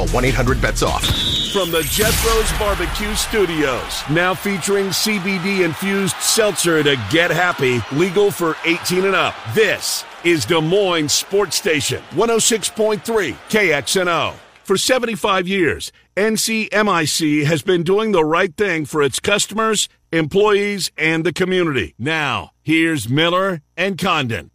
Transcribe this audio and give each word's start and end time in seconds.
Call 0.00 0.08
1 0.08 0.24
800 0.24 0.62
bets 0.62 0.82
off. 0.82 1.04
From 1.52 1.70
the 1.70 1.82
Jethro's 1.82 2.50
Barbecue 2.58 3.14
Studios, 3.14 4.02
now 4.08 4.32
featuring 4.32 4.86
CBD 4.86 5.62
infused 5.62 6.16
seltzer 6.16 6.82
to 6.82 6.96
get 7.10 7.30
happy, 7.30 7.82
legal 7.92 8.30
for 8.30 8.56
18 8.64 9.04
and 9.04 9.14
up. 9.14 9.34
This 9.54 10.06
is 10.24 10.46
Des 10.46 10.62
Moines 10.62 11.12
Sports 11.12 11.56
Station, 11.56 12.02
106.3 12.12 13.02
KXNO. 13.50 14.32
For 14.64 14.78
75 14.78 15.46
years, 15.46 15.92
NCMIC 16.16 17.44
has 17.44 17.60
been 17.60 17.82
doing 17.82 18.12
the 18.12 18.24
right 18.24 18.56
thing 18.56 18.86
for 18.86 19.02
its 19.02 19.20
customers, 19.20 19.86
employees, 20.12 20.90
and 20.96 21.24
the 21.24 21.32
community. 21.34 21.94
Now, 21.98 22.52
here's 22.62 23.06
Miller 23.06 23.60
and 23.76 23.98
Condon. 23.98 24.50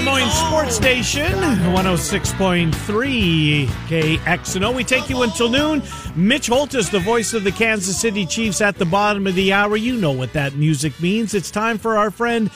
Des 0.00 0.06
Moines 0.06 0.30
Sports 0.30 0.76
Station, 0.76 1.30
106.3 1.30 3.66
KXNO. 3.66 4.74
We 4.74 4.82
take 4.82 5.10
you 5.10 5.24
until 5.24 5.50
noon. 5.50 5.82
Mitch 6.16 6.46
Holt 6.46 6.74
is 6.74 6.88
the 6.88 7.00
voice 7.00 7.34
of 7.34 7.44
the 7.44 7.52
Kansas 7.52 8.00
City 8.00 8.24
Chiefs 8.24 8.62
at 8.62 8.76
the 8.76 8.86
bottom 8.86 9.26
of 9.26 9.34
the 9.34 9.52
hour. 9.52 9.76
You 9.76 9.96
know 9.96 10.12
what 10.12 10.32
that 10.32 10.54
music 10.54 10.98
means. 11.02 11.34
It's 11.34 11.50
time 11.50 11.76
for 11.76 11.98
our 11.98 12.10
friend 12.10 12.50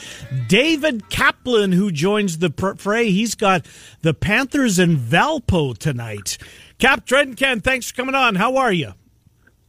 David 0.47 1.07
Kaplan, 1.09 1.73
who 1.73 1.91
joins 1.91 2.39
the 2.39 2.51
fray. 2.79 3.11
He's 3.11 3.35
got 3.35 3.67
the 4.01 4.15
Panthers 4.15 4.79
and 4.79 4.97
Valpo 4.97 5.77
tonight. 5.77 6.39
Cap 6.79 7.05
Trenken, 7.05 7.63
thanks 7.63 7.91
for 7.91 7.97
coming 7.97 8.15
on. 8.15 8.33
How 8.35 8.57
are 8.57 8.73
you? 8.73 8.93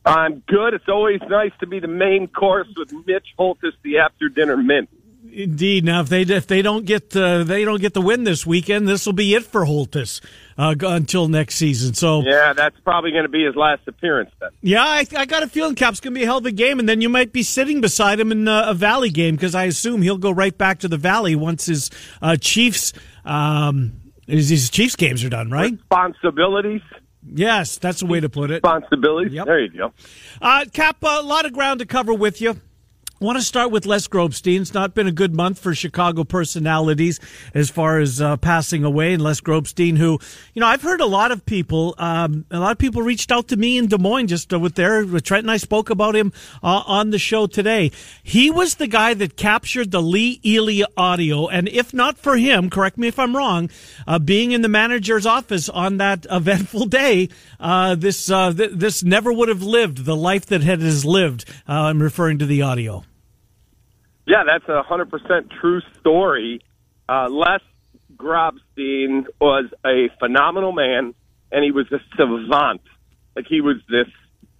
I'm 0.06 0.42
good. 0.46 0.72
It's 0.72 0.88
always 0.88 1.20
nice 1.28 1.52
to 1.60 1.66
be 1.66 1.80
the 1.80 1.88
main 1.88 2.28
course 2.28 2.68
with 2.74 2.94
Mitch 3.06 3.34
Holthus, 3.38 3.74
the 3.82 3.98
after 3.98 4.30
dinner 4.30 4.56
mint. 4.56 4.88
Indeed. 5.36 5.84
Now, 5.84 6.00
if 6.00 6.08
they 6.08 6.22
if 6.22 6.46
they 6.46 6.62
don't 6.62 6.86
get 6.86 7.14
uh, 7.14 7.44
they 7.44 7.66
don't 7.66 7.80
get 7.80 7.92
the 7.92 8.00
win 8.00 8.24
this 8.24 8.46
weekend, 8.46 8.88
this 8.88 9.04
will 9.04 9.12
be 9.12 9.34
it 9.34 9.44
for 9.44 9.66
Holthus 9.66 10.22
uh, 10.56 10.74
until 10.80 11.28
next 11.28 11.56
season. 11.56 11.92
So 11.92 12.22
yeah, 12.22 12.30
Yeah, 12.30 12.52
that's 12.54 12.80
probably 12.80 13.10
going 13.10 13.24
to 13.24 13.28
be 13.28 13.44
his 13.44 13.54
last 13.54 13.82
appearance 13.86 14.30
then. 14.40 14.48
I, 14.80 15.06
I 15.14 15.26
got 15.26 15.42
a 15.42 15.46
feeling 15.46 15.74
Cap's 15.74 16.00
going 16.00 16.14
to 16.14 16.18
be 16.18 16.22
a 16.22 16.26
hell 16.26 16.38
of 16.38 16.46
a 16.46 16.52
game, 16.52 16.78
and 16.78 16.88
then 16.88 17.02
you 17.02 17.10
might 17.10 17.34
be 17.34 17.42
sitting 17.42 17.82
beside 17.82 18.18
him 18.18 18.32
in 18.32 18.48
uh, 18.48 18.64
a 18.68 18.72
Valley 18.72 19.10
game 19.10 19.34
because 19.34 19.54
I 19.54 19.64
assume 19.64 20.00
he'll 20.00 20.16
go 20.16 20.30
right 20.30 20.56
back 20.56 20.78
to 20.78 20.88
the 20.88 20.96
Valley 20.96 21.36
once 21.36 21.66
his 21.66 21.90
uh, 22.22 22.36
Chiefs 22.36 22.94
um, 23.26 23.92
his, 24.26 24.48
his 24.48 24.70
Chiefs 24.70 24.96
games 24.96 25.22
are 25.22 25.28
done. 25.28 25.50
Right? 25.50 25.72
Responsibilities. 25.72 26.80
Yes, 27.28 27.76
that's 27.76 28.00
the 28.00 28.06
way 28.06 28.20
to 28.20 28.30
put 28.30 28.50
it. 28.50 28.62
Responsibilities. 28.62 29.32
Yep. 29.32 29.46
There 29.46 29.60
you 29.60 29.68
go. 29.68 29.92
Uh, 30.40 30.64
Cap, 30.72 30.96
a 31.02 31.20
lot 31.22 31.44
of 31.44 31.52
ground 31.52 31.80
to 31.80 31.86
cover 31.86 32.14
with 32.14 32.40
you. 32.40 32.58
Want 33.18 33.38
to 33.38 33.42
start 33.42 33.70
with 33.70 33.86
Les 33.86 34.06
Grobstein. 34.08 34.60
It's 34.60 34.74
not 34.74 34.92
been 34.92 35.06
a 35.06 35.12
good 35.12 35.34
month 35.34 35.58
for 35.58 35.74
Chicago 35.74 36.22
personalities 36.22 37.18
as 37.54 37.70
far 37.70 37.98
as 37.98 38.20
uh, 38.20 38.36
passing 38.36 38.84
away. 38.84 39.14
And 39.14 39.22
Les 39.22 39.40
Grobstein, 39.40 39.96
who, 39.96 40.18
you 40.52 40.60
know, 40.60 40.66
I've 40.66 40.82
heard 40.82 41.00
a 41.00 41.06
lot 41.06 41.32
of 41.32 41.46
people, 41.46 41.94
um, 41.96 42.44
a 42.50 42.58
lot 42.58 42.72
of 42.72 42.78
people 42.78 43.00
reached 43.00 43.32
out 43.32 43.48
to 43.48 43.56
me 43.56 43.78
in 43.78 43.86
Des 43.86 43.96
Moines 43.96 44.26
just 44.26 44.52
uh, 44.52 44.58
with 44.58 44.74
their, 44.74 45.02
Trent 45.20 45.44
and 45.44 45.50
I 45.50 45.56
spoke 45.56 45.88
about 45.88 46.14
him 46.14 46.30
uh, 46.62 46.82
on 46.86 47.08
the 47.08 47.18
show 47.18 47.46
today. 47.46 47.90
He 48.22 48.50
was 48.50 48.74
the 48.74 48.86
guy 48.86 49.14
that 49.14 49.38
captured 49.38 49.92
the 49.92 50.02
Lee 50.02 50.38
Elia 50.44 50.84
audio. 50.94 51.48
And 51.48 51.68
if 51.68 51.94
not 51.94 52.18
for 52.18 52.36
him, 52.36 52.68
correct 52.68 52.98
me 52.98 53.08
if 53.08 53.18
I'm 53.18 53.34
wrong, 53.34 53.70
uh, 54.06 54.18
being 54.18 54.52
in 54.52 54.60
the 54.60 54.68
manager's 54.68 55.24
office 55.24 55.70
on 55.70 55.96
that 55.96 56.26
eventful 56.30 56.84
day, 56.84 57.30
uh, 57.60 57.94
this, 57.94 58.30
uh, 58.30 58.52
th- 58.52 58.72
this 58.74 59.02
never 59.02 59.32
would 59.32 59.48
have 59.48 59.62
lived 59.62 60.04
the 60.04 60.16
life 60.16 60.44
that 60.44 60.60
it 60.68 60.80
has 60.80 61.06
lived. 61.06 61.46
I'm 61.66 62.02
referring 62.02 62.40
to 62.40 62.46
the 62.46 62.60
audio. 62.60 63.05
Yeah, 64.26 64.42
that's 64.44 64.68
a 64.68 64.82
hundred 64.82 65.10
percent 65.10 65.50
true 65.60 65.80
story. 66.00 66.60
Uh, 67.08 67.28
Les 67.30 67.60
Grobstein 68.16 69.26
was 69.40 69.66
a 69.84 70.08
phenomenal 70.18 70.72
man, 70.72 71.14
and 71.52 71.64
he 71.64 71.70
was 71.70 71.86
a 71.92 71.98
savant. 72.16 72.80
Like 73.36 73.46
he 73.48 73.60
was 73.60 73.76
this, 73.88 74.08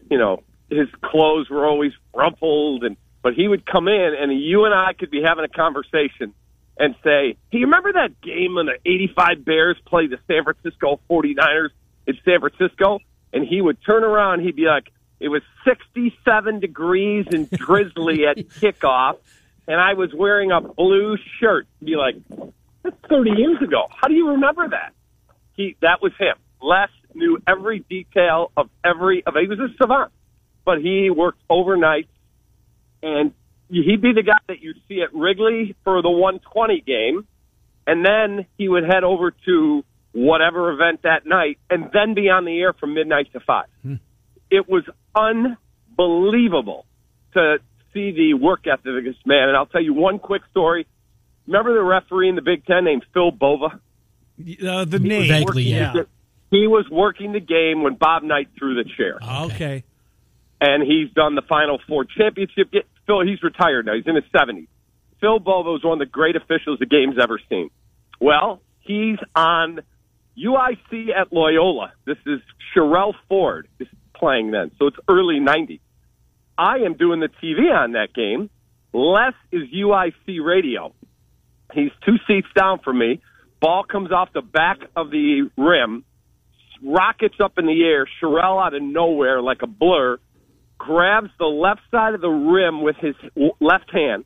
you 0.09 0.19
know, 0.19 0.43
his 0.71 0.88
clothes 1.03 1.50
were 1.50 1.66
always 1.66 1.93
rumpled, 2.15 2.84
and 2.84 2.97
but 3.22 3.34
he 3.34 3.49
would 3.49 3.66
come 3.66 3.88
in, 3.88 4.15
and 4.19 4.41
you 4.41 4.66
and 4.66 4.75
I 4.75 4.93
could 4.93 5.10
be 5.10 5.22
having 5.22 5.44
a 5.44 5.49
conversation 5.49 6.32
and 6.78 6.94
say, 7.03 7.37
"Hey, 7.50 7.59
you 7.59 7.66
remember 7.66 7.93
that 7.93 8.21
game 8.21 8.55
when 8.55 8.66
the 8.66 8.78
'85 8.84 9.44
Bears 9.44 9.76
played 9.84 10.10
the 10.10 10.19
San 10.28 10.44
Francisco 10.44 11.00
49ers 11.10 11.71
in 12.06 12.16
San 12.25 12.38
Francisco?" 12.41 13.00
And 13.32 13.44
he 13.44 13.60
would 13.60 13.78
turn 13.84 14.05
around, 14.05 14.43
he'd 14.43 14.55
be 14.55 14.66
like, 14.66 14.93
"It 15.19 15.28
was 15.28 15.43
67 15.65 16.60
degrees 16.60 17.26
and 17.32 17.50
drizzly 17.50 18.26
at 18.26 18.37
kickoff." 18.60 19.16
And 19.69 19.81
I 19.81 19.94
was 19.94 20.10
wearing 20.15 20.53
a 20.53 20.60
blue 20.60 21.16
shirt. 21.41 21.66
Be 21.82 21.97
like, 21.97 22.16
that's 22.82 22.97
30 23.09 23.31
years 23.37 23.62
ago. 23.62 23.87
How 23.91 24.09
do 24.09 24.15
you 24.15 24.31
remember 24.31 24.69
that? 24.69 24.93
He 25.54 25.77
that 25.81 26.03
was 26.03 26.12
him. 26.19 26.37
Les 26.62 26.88
knew 27.15 27.38
every 27.47 27.81
detail 27.81 28.53
of 28.56 28.69
every 28.84 29.25
of 29.26 29.34
he 29.41 29.49
was 29.49 29.59
a 29.59 29.69
savant, 29.81 30.12
but 30.65 30.78
he 30.81 31.10
worked 31.10 31.43
overnight, 31.49 32.09
and 33.03 33.32
he'd 33.69 34.03
be 34.03 34.12
the 34.12 34.22
guy 34.22 34.38
that 34.49 34.60
you'd 34.60 34.81
see 34.88 35.00
at 35.03 35.15
Wrigley 35.15 35.75
for 35.84 36.03
the 36.03 36.10
120 36.10 36.82
game, 36.82 37.26
and 37.87 38.05
then 38.05 38.47
he 38.59 38.69
would 38.69 38.84
head 38.84 39.05
over 39.05 39.32
to 39.47 39.84
whatever 40.12 40.72
event 40.72 41.03
that 41.03 41.26
night, 41.26 41.59
and 41.69 41.91
then 41.93 42.15
be 42.15 42.28
on 42.31 42.44
the 42.44 42.59
air 42.59 42.72
from 42.72 42.94
midnight 42.94 43.32
to 43.32 43.41
five. 43.41 43.66
Hmm. 43.82 43.94
It 44.50 44.69
was 44.69 44.84
unbelievable 45.15 46.87
to 47.34 47.59
see 47.97 48.12
the 48.12 48.34
work 48.34 48.67
ethic 48.67 48.87
of 48.87 49.05
this 49.05 49.17
man. 49.25 49.49
And 49.49 49.57
I'll 49.57 49.67
tell 49.67 49.83
you 49.83 49.95
one 49.95 50.19
quick 50.19 50.43
story. 50.51 50.87
Remember 51.47 51.73
the 51.73 51.83
referee 51.83 52.29
in 52.29 52.34
the 52.37 52.43
Big 52.43 52.67
Ten 52.67 52.84
named 52.84 53.05
Phil 53.15 53.31
Bova? 53.31 53.67
Uh, 53.69 54.84
the 54.84 54.99
name. 54.99 55.29
Vaguely, 55.29 55.62
yeah. 55.62 55.95
He 56.51 56.67
was 56.67 56.87
working 56.91 57.33
the 57.33 57.41
game 57.41 57.83
when 57.83 57.95
Bob 57.95 58.23
Knight 58.23 58.49
threw 58.59 58.75
the 58.75 58.89
chair, 58.97 59.19
Okay. 59.47 59.83
and 60.61 60.83
he's 60.83 61.11
done 61.12 61.35
the 61.35 61.43
Final 61.43 61.81
Four 61.89 62.05
championship. 62.05 62.71
Get- 62.71 62.87
Phil, 63.06 63.23
he's 63.27 63.43
retired 63.43 63.87
now. 63.87 63.95
He's 63.95 64.06
in 64.06 64.15
his 64.17 64.25
seventies. 64.37 64.69
Phil 65.21 65.39
Bova 65.39 65.71
was 65.73 65.83
one 65.83 65.95
of 65.95 65.99
the 66.01 66.11
great 66.12 66.37
officials 66.37 66.79
the 66.79 66.87
game's 66.87 67.17
ever 67.21 67.41
seen. 67.49 67.71
Well, 68.21 68.61
he's 68.81 69.19
on 69.35 69.81
UIC 70.37 71.09
at 71.17 71.33
Loyola. 71.33 71.93
This 72.05 72.19
is 72.27 72.41
Sherell 72.75 73.15
Ford 73.29 73.67
is 73.79 73.89
playing 74.15 74.51
then, 74.51 74.71
so 74.79 74.87
it's 74.89 74.97
early 75.09 75.41
'90s. 75.41 75.81
I 76.59 76.78
am 76.78 76.94
doing 76.94 77.21
the 77.21 77.28
TV 77.28 77.71
on 77.72 77.93
that 77.93 78.15
game. 78.15 78.50
Les 78.93 79.33
is 79.53 79.69
UIC 79.75 80.44
radio. 80.44 80.94
He's 81.75 81.91
two 82.05 82.17
seats 82.27 82.49
down 82.56 82.78
from 82.83 82.99
me. 82.99 83.21
Ball 83.61 83.84
comes 83.84 84.12
off 84.12 84.31
the 84.33 84.43
back 84.43 84.78
of 84.94 85.11
the 85.11 85.50
rim, 85.56 86.05
rockets 86.83 87.37
up 87.43 87.59
in 87.59 87.67
the 87.67 87.84
air. 87.84 88.06
Sherell 88.21 88.65
out 88.65 88.75
of 88.75 88.83
nowhere, 88.83 89.43
like 89.43 89.62
a 89.62 89.67
blur, 89.67 90.19
grabs 90.78 91.31
the 91.39 91.47
left 91.47 91.81
side 91.91 92.15
of 92.15 92.21
the 92.21 92.28
rim 92.28 92.83
with 92.83 92.97
his 92.97 93.15
left 93.61 93.91
hand. 93.93 94.25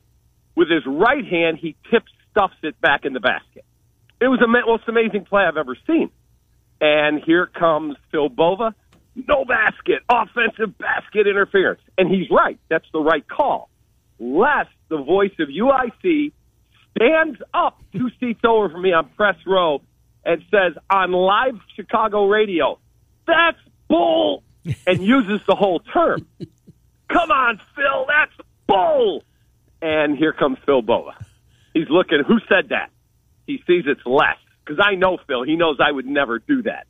With 0.55 0.69
his 0.69 0.83
right 0.85 1.25
hand, 1.25 1.57
he 1.59 1.75
tips, 1.89 2.11
stuffs 2.31 2.55
it 2.63 2.79
back 2.81 3.05
in 3.05 3.13
the 3.13 3.19
basket. 3.19 3.65
It 4.19 4.27
was 4.27 4.39
the 4.39 4.47
most 4.47 4.83
amazing 4.87 5.25
play 5.25 5.43
I've 5.43 5.57
ever 5.57 5.77
seen. 5.87 6.11
And 6.79 7.21
here 7.25 7.47
comes 7.47 7.95
Phil 8.11 8.29
Bova. 8.29 8.75
No 9.15 9.45
basket, 9.45 10.03
offensive 10.09 10.77
basket 10.77 11.27
interference. 11.27 11.81
And 11.97 12.09
he's 12.09 12.29
right. 12.29 12.59
That's 12.69 12.85
the 12.93 13.01
right 13.01 13.27
call. 13.27 13.69
Les, 14.19 14.67
the 14.89 14.97
voice 14.97 15.33
of 15.39 15.49
UIC, 15.49 16.31
stands 16.95 17.39
up 17.53 17.81
two 17.91 18.09
seats 18.19 18.41
over 18.45 18.69
from 18.69 18.81
me 18.81 18.93
on 18.93 19.09
press 19.15 19.35
row 19.45 19.81
and 20.23 20.41
says 20.51 20.73
on 20.89 21.11
live 21.11 21.59
Chicago 21.75 22.25
radio, 22.27 22.79
that's 23.25 23.57
bull, 23.87 24.43
and 24.87 25.01
uses 25.01 25.41
the 25.47 25.55
whole 25.55 25.79
term. 25.79 26.27
Come 27.09 27.31
on, 27.31 27.59
Phil, 27.75 28.05
that's 28.07 28.49
bull. 28.67 29.23
And 29.81 30.17
here 30.17 30.31
comes 30.33 30.59
Phil 30.65 30.81
Bova. 30.81 31.13
He's 31.73 31.89
looking, 31.89 32.23
who 32.25 32.39
said 32.47 32.69
that? 32.69 32.91
He 33.47 33.63
sees 33.67 33.83
it's 33.87 34.05
less. 34.05 34.37
Because 34.63 34.85
I 34.85 34.95
know 34.95 35.17
Phil. 35.27 35.43
He 35.43 35.55
knows 35.55 35.77
I 35.79 35.91
would 35.91 36.05
never 36.05 36.37
do 36.39 36.61
that. 36.63 36.85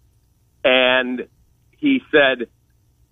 And 0.63 1.27
he 1.81 1.99
said, 2.11 2.47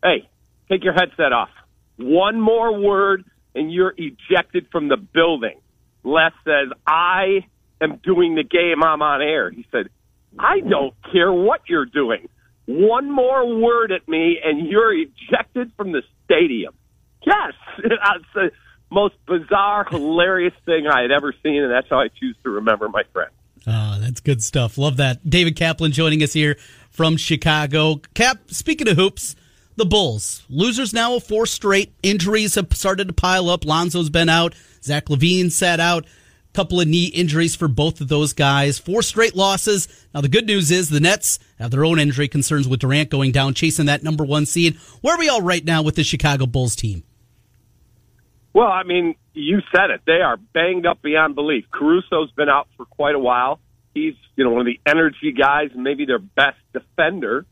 hey, 0.02 0.30
take 0.72 0.84
your 0.84 0.94
headset 0.94 1.34
off. 1.34 1.50
One 1.98 2.40
more 2.40 2.80
word, 2.80 3.26
and 3.54 3.74
you're 3.74 3.94
ejected 3.98 4.68
from 4.72 4.88
the 4.88 4.96
building. 4.96 5.60
Les 6.04 6.32
says, 6.46 6.72
I 6.88 7.46
am 7.82 8.00
doing 8.04 8.36
the 8.36 8.44
game. 8.44 8.84
I'm 8.84 9.02
on 9.02 9.22
air. 9.22 9.52
He 9.52 9.66
said, 9.72 9.90
I 10.38 10.62
don't 10.62 10.94
care 11.12 11.34
what 11.34 11.62
you're 11.68 11.86
doing. 11.86 12.30
One 12.68 13.12
more 13.12 13.60
word 13.60 13.92
at 13.92 14.08
me, 14.08 14.38
and 14.44 14.68
you're 14.68 14.94
ejected 14.94 15.72
from 15.76 15.92
the 15.92 16.04
stadium. 16.24 16.76
Yes, 17.26 17.54
it's 17.80 18.26
the 18.36 18.52
most 18.92 19.16
bizarre, 19.28 19.86
hilarious 19.90 20.54
thing 20.66 20.86
I 20.88 21.02
had 21.02 21.12
ever 21.12 21.34
seen, 21.44 21.64
and 21.64 21.72
that's 21.72 21.88
how 21.90 22.00
I 22.00 22.08
choose 22.08 22.38
to 22.44 22.52
remember 22.52 22.88
my 22.88 23.04
friend. 23.12 23.32
Oh, 23.68 23.98
that's 24.00 24.20
good 24.20 24.42
stuff. 24.44 24.78
Love 24.78 24.98
that. 24.98 25.30
David 25.30 25.56
Kaplan 25.56 25.92
joining 25.92 26.24
us 26.24 26.34
here 26.34 26.58
from 26.90 27.18
Chicago. 27.18 28.02
Cap, 28.14 28.40
speaking 28.48 28.88
of 28.88 28.98
hoops, 28.98 29.36
the 29.76 29.86
Bulls. 29.86 30.44
Losers 30.50 30.94
now 30.94 31.16
of 31.16 31.24
four 31.24 31.46
straight. 31.46 31.94
Injuries 32.04 32.56
have 32.56 32.74
started 32.74 33.08
to 33.08 33.14
pile 33.14 33.50
up. 33.50 33.66
Lonzo's 33.66 34.10
been 34.10 34.30
out. 34.30 34.54
Zach 34.84 35.06
LaVine 35.06 35.52
sat 35.52 35.80
out. 35.80 36.06
Couple 36.52 36.82
of 36.82 36.88
knee 36.88 37.06
injuries 37.06 37.56
for 37.56 37.68
both 37.68 38.02
of 38.02 38.08
those 38.08 38.34
guys. 38.34 38.80
Four 38.80 39.04
straight 39.04 39.36
losses. 39.36 39.88
Now, 40.14 40.22
the 40.22 40.28
good 40.28 40.48
news 40.48 40.72
is 40.72 40.90
the 40.90 41.00
Nets 41.00 41.38
have 41.60 41.70
their 41.70 41.86
own 41.86 42.00
injury 42.00 42.28
concerns 42.28 42.68
with 42.68 42.80
Durant 42.80 43.10
going 43.10 43.32
down, 43.32 43.54
chasing 43.54 43.86
that 43.86 44.04
number 44.04 44.26
one 44.26 44.48
seed. 44.48 44.76
Where 45.02 45.16
are 45.16 45.20
we 45.20 45.30
all 45.30 45.44
right 45.44 45.64
now 45.64 45.84
with 45.84 45.96
the 45.96 46.04
Chicago 46.04 46.48
Bulls 46.48 46.76
team? 46.76 47.04
Well, 48.60 48.68
I 48.68 48.84
mean, 48.84 49.16
you 49.34 49.60
said 49.74 49.90
it. 49.90 50.02
They 50.06 50.20
are 50.20 50.36
banged 50.36 50.86
up 50.86 51.02
beyond 51.02 51.34
belief. 51.34 51.64
Caruso's 51.72 52.30
been 52.36 52.50
out 52.50 52.68
for 52.76 52.84
quite 52.84 53.16
a 53.16 53.20
while. 53.20 53.58
He's, 53.94 54.16
you 54.36 54.44
know, 54.44 54.50
one 54.50 54.60
of 54.60 54.66
the 54.66 54.82
energy 54.86 55.32
guys, 55.32 55.70
maybe 55.74 56.04
their 56.04 56.20
best 56.20 56.58
defender. 56.74 57.46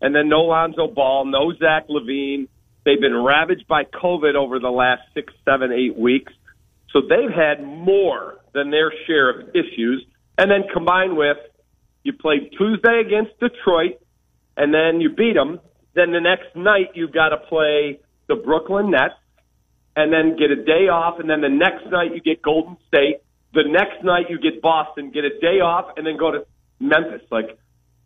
And 0.00 0.12
then 0.12 0.28
no 0.28 0.40
Lonzo 0.40 0.88
Ball, 0.88 1.26
no 1.26 1.52
Zach 1.52 1.86
LaVine. 1.88 2.48
They've 2.84 3.00
been 3.00 3.14
ravaged 3.14 3.68
by 3.68 3.84
COVID 3.84 4.34
over 4.34 4.58
the 4.58 4.68
last 4.68 5.02
six, 5.14 5.32
seven, 5.44 5.70
eight 5.70 5.96
weeks. 5.96 6.32
So 6.92 7.02
they've 7.02 7.30
had 7.32 7.62
more 7.64 8.38
than 8.52 8.72
their 8.72 8.92
share 9.06 9.30
of 9.30 9.50
issues. 9.50 10.04
And 10.38 10.50
then 10.50 10.64
combined 10.74 11.16
with 11.16 11.36
you 12.02 12.14
played 12.14 12.50
Tuesday 12.58 13.00
against 13.06 13.38
Detroit, 13.38 14.00
and 14.56 14.74
then 14.74 15.00
you 15.00 15.10
beat 15.10 15.34
them. 15.34 15.60
Then 15.94 16.10
the 16.10 16.20
next 16.20 16.56
night 16.56 16.96
you've 16.96 17.12
got 17.12 17.28
to 17.28 17.36
play 17.36 18.00
the 18.26 18.34
Brooklyn 18.34 18.90
Nets, 18.90 19.14
and 19.98 20.12
then 20.12 20.36
get 20.38 20.52
a 20.52 20.62
day 20.62 20.86
off. 20.86 21.18
And 21.18 21.28
then 21.28 21.40
the 21.40 21.48
next 21.50 21.90
night 21.90 22.14
you 22.14 22.20
get 22.20 22.40
Golden 22.40 22.76
State. 22.86 23.18
The 23.52 23.64
next 23.66 24.04
night 24.04 24.30
you 24.30 24.38
get 24.38 24.62
Boston, 24.62 25.10
get 25.10 25.24
a 25.24 25.34
day 25.40 25.58
off, 25.58 25.96
and 25.96 26.06
then 26.06 26.16
go 26.16 26.30
to 26.30 26.46
Memphis. 26.78 27.22
Like 27.32 27.58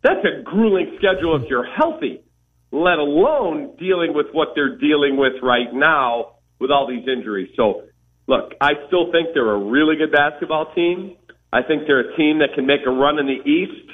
that's 0.02 0.24
a 0.24 0.42
grueling 0.42 0.96
schedule 0.96 1.36
if 1.36 1.50
you're 1.50 1.68
healthy, 1.68 2.22
let 2.70 2.98
alone 2.98 3.76
dealing 3.78 4.14
with 4.14 4.26
what 4.32 4.48
they're 4.54 4.78
dealing 4.78 5.18
with 5.18 5.34
right 5.42 5.72
now 5.72 6.36
with 6.58 6.70
all 6.70 6.88
these 6.88 7.06
injuries. 7.06 7.50
So, 7.56 7.82
look, 8.26 8.54
I 8.60 8.72
still 8.86 9.12
think 9.12 9.34
they're 9.34 9.50
a 9.50 9.58
really 9.58 9.96
good 9.96 10.12
basketball 10.12 10.72
team. 10.74 11.16
I 11.52 11.62
think 11.62 11.82
they're 11.86 12.12
a 12.12 12.16
team 12.16 12.38
that 12.38 12.54
can 12.54 12.66
make 12.66 12.80
a 12.86 12.90
run 12.90 13.18
in 13.18 13.26
the 13.26 13.42
East, 13.44 13.90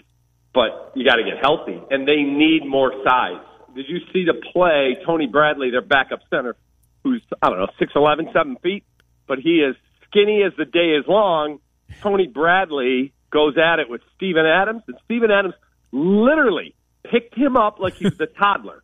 but 0.54 0.92
you 0.94 1.04
got 1.04 1.16
to 1.16 1.24
get 1.24 1.42
healthy, 1.42 1.80
and 1.90 2.06
they 2.06 2.22
need 2.22 2.64
more 2.64 2.92
size. 3.04 3.42
Did 3.74 3.86
you 3.88 3.98
see 4.12 4.24
the 4.24 4.40
play? 4.52 4.96
Tony 5.04 5.26
Bradley, 5.26 5.70
their 5.70 5.82
backup 5.82 6.20
center, 6.30 6.56
who's 7.04 7.22
I 7.42 7.48
don't 7.48 7.58
know 7.58 7.68
six 7.78 7.92
eleven, 7.94 8.28
seven 8.32 8.56
feet, 8.56 8.84
but 9.26 9.38
he 9.38 9.60
is 9.60 9.76
skinny 10.08 10.42
as 10.42 10.52
the 10.56 10.64
day 10.64 10.96
is 10.98 11.06
long. 11.06 11.60
Tony 12.02 12.26
Bradley 12.26 13.12
goes 13.30 13.56
at 13.58 13.78
it 13.78 13.88
with 13.88 14.00
Steven 14.16 14.46
Adams, 14.46 14.82
and 14.86 14.96
Steven 15.04 15.30
Adams 15.30 15.54
literally 15.92 16.74
picked 17.10 17.34
him 17.34 17.56
up 17.56 17.78
like 17.78 17.94
he 17.94 18.04
was 18.04 18.20
a 18.20 18.26
toddler, 18.26 18.82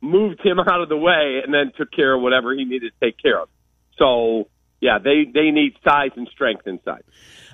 moved 0.00 0.40
him 0.44 0.58
out 0.58 0.80
of 0.80 0.88
the 0.88 0.96
way, 0.96 1.40
and 1.44 1.52
then 1.52 1.72
took 1.76 1.92
care 1.92 2.14
of 2.14 2.22
whatever 2.22 2.54
he 2.54 2.64
needed 2.64 2.92
to 2.92 3.06
take 3.06 3.16
care 3.20 3.40
of. 3.40 3.48
So, 3.96 4.48
yeah, 4.80 4.98
they, 4.98 5.24
they 5.32 5.50
need 5.50 5.74
size 5.84 6.10
and 6.16 6.28
strength 6.28 6.66
inside. 6.66 7.02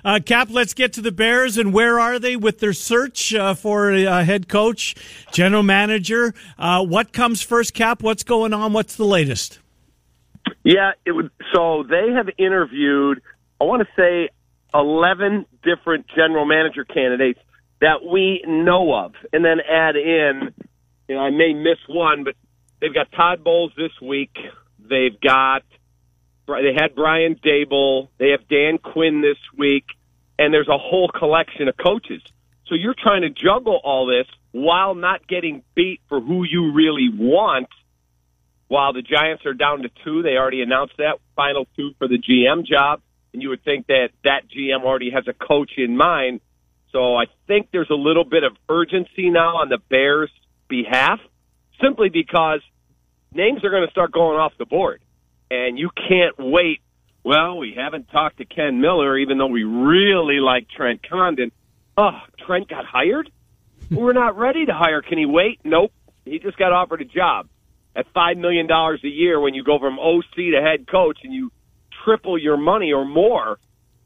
Uh, 0.03 0.19
Cap, 0.23 0.49
let's 0.51 0.75
get 0.75 0.93
to 0.93 1.01
the 1.01 1.11
Bears 1.11 1.57
and 1.57 1.73
where 1.73 1.99
are 1.99 2.19
they 2.19 2.35
with 2.35 2.59
their 2.59 2.73
search 2.73 3.33
uh, 3.33 3.55
for 3.55 3.91
a 3.91 4.23
head 4.23 4.47
coach, 4.47 4.95
general 5.31 5.63
manager? 5.63 6.33
Uh, 6.57 6.83
what 6.85 7.13
comes 7.13 7.41
first, 7.41 7.73
Cap? 7.73 8.03
What's 8.03 8.23
going 8.23 8.53
on? 8.53 8.73
What's 8.73 8.95
the 8.95 9.05
latest? 9.05 9.59
Yeah, 10.63 10.91
it 11.05 11.11
would. 11.11 11.31
So 11.53 11.83
they 11.83 12.11
have 12.15 12.27
interviewed, 12.37 13.21
I 13.61 13.65
want 13.65 13.81
to 13.81 13.87
say, 13.95 14.29
eleven 14.73 15.45
different 15.63 16.07
general 16.15 16.45
manager 16.45 16.85
candidates 16.85 17.39
that 17.81 18.03
we 18.03 18.43
know 18.47 18.93
of, 18.93 19.13
and 19.31 19.43
then 19.43 19.59
add 19.59 19.95
in. 19.95 20.53
You 21.07 21.15
know, 21.15 21.21
I 21.21 21.29
may 21.29 21.53
miss 21.53 21.77
one, 21.87 22.23
but 22.23 22.35
they've 22.81 22.93
got 22.93 23.11
Todd 23.11 23.43
Bowles 23.43 23.73
this 23.77 23.91
week. 24.01 24.35
They've 24.79 25.19
got 25.19 25.63
they 26.47 26.73
had 26.75 26.95
Brian 26.95 27.35
Daboll. 27.35 28.09
They 28.17 28.29
have 28.29 28.47
Dan 28.47 28.77
Quinn 28.77 29.21
this 29.21 29.37
week, 29.57 29.85
and 30.37 30.53
there's 30.53 30.67
a 30.67 30.77
whole 30.77 31.09
collection 31.09 31.67
of 31.67 31.75
coaches. 31.77 32.21
So 32.67 32.75
you're 32.75 32.95
trying 32.97 33.21
to 33.21 33.29
juggle 33.29 33.79
all 33.83 34.05
this 34.07 34.27
while 34.51 34.95
not 34.95 35.27
getting 35.27 35.63
beat 35.75 36.01
for 36.07 36.19
who 36.19 36.43
you 36.43 36.71
really 36.73 37.09
want. 37.13 37.67
While 38.67 38.93
the 38.93 39.01
Giants 39.01 39.45
are 39.45 39.53
down 39.53 39.83
to 39.83 39.89
two, 40.03 40.23
they 40.23 40.37
already 40.37 40.61
announced 40.61 40.95
that 40.97 41.19
final 41.35 41.67
two 41.75 41.91
for 41.99 42.07
the 42.07 42.17
GM 42.17 42.65
job, 42.65 43.01
and 43.33 43.41
you 43.41 43.49
would 43.49 43.63
think 43.63 43.87
that 43.87 44.09
that 44.23 44.43
GM 44.49 44.83
already 44.83 45.11
has 45.11 45.25
a 45.27 45.33
coach 45.33 45.73
in 45.77 45.95
mind. 45.95 46.41
So 46.91 47.15
I 47.15 47.25
think 47.47 47.69
there's 47.71 47.89
a 47.91 47.95
little 47.95 48.23
bit 48.23 48.43
of 48.43 48.53
urgency 48.67 49.29
now 49.29 49.57
on 49.57 49.69
the 49.69 49.77
Bears' 49.89 50.31
behalf, 50.67 51.19
simply 51.81 52.09
because 52.09 52.61
names 53.33 53.63
are 53.63 53.69
going 53.69 53.85
to 53.85 53.91
start 53.91 54.11
going 54.11 54.39
off 54.39 54.53
the 54.57 54.65
board, 54.65 55.01
and 55.51 55.77
you 55.77 55.91
can't 55.95 56.35
wait. 56.39 56.79
Well, 57.23 57.57
we 57.57 57.73
haven't 57.75 58.09
talked 58.09 58.37
to 58.37 58.45
Ken 58.45 58.81
Miller, 58.81 59.17
even 59.17 59.37
though 59.37 59.47
we 59.47 59.63
really 59.63 60.39
like 60.39 60.67
Trent 60.69 61.07
Condon. 61.07 61.51
Oh, 61.97 62.19
Trent 62.45 62.67
got 62.67 62.85
hired? 62.85 63.29
We're 63.91 64.13
not 64.13 64.37
ready 64.37 64.65
to 64.65 64.73
hire. 64.73 65.01
Can 65.01 65.19
he 65.19 65.25
wait? 65.25 65.59
Nope. 65.63 65.91
He 66.23 66.39
just 66.39 66.57
got 66.57 66.71
offered 66.71 67.01
a 67.01 67.05
job 67.05 67.47
at 67.95 68.11
$5 68.13 68.37
million 68.37 68.69
a 68.69 69.07
year 69.07 69.39
when 69.39 69.53
you 69.53 69.63
go 69.63 69.79
from 69.79 69.97
OC 69.99 70.35
to 70.35 70.61
head 70.61 70.87
coach 70.87 71.19
and 71.23 71.33
you 71.33 71.51
triple 72.03 72.37
your 72.37 72.57
money 72.57 72.91
or 72.91 73.05
more. 73.05 73.57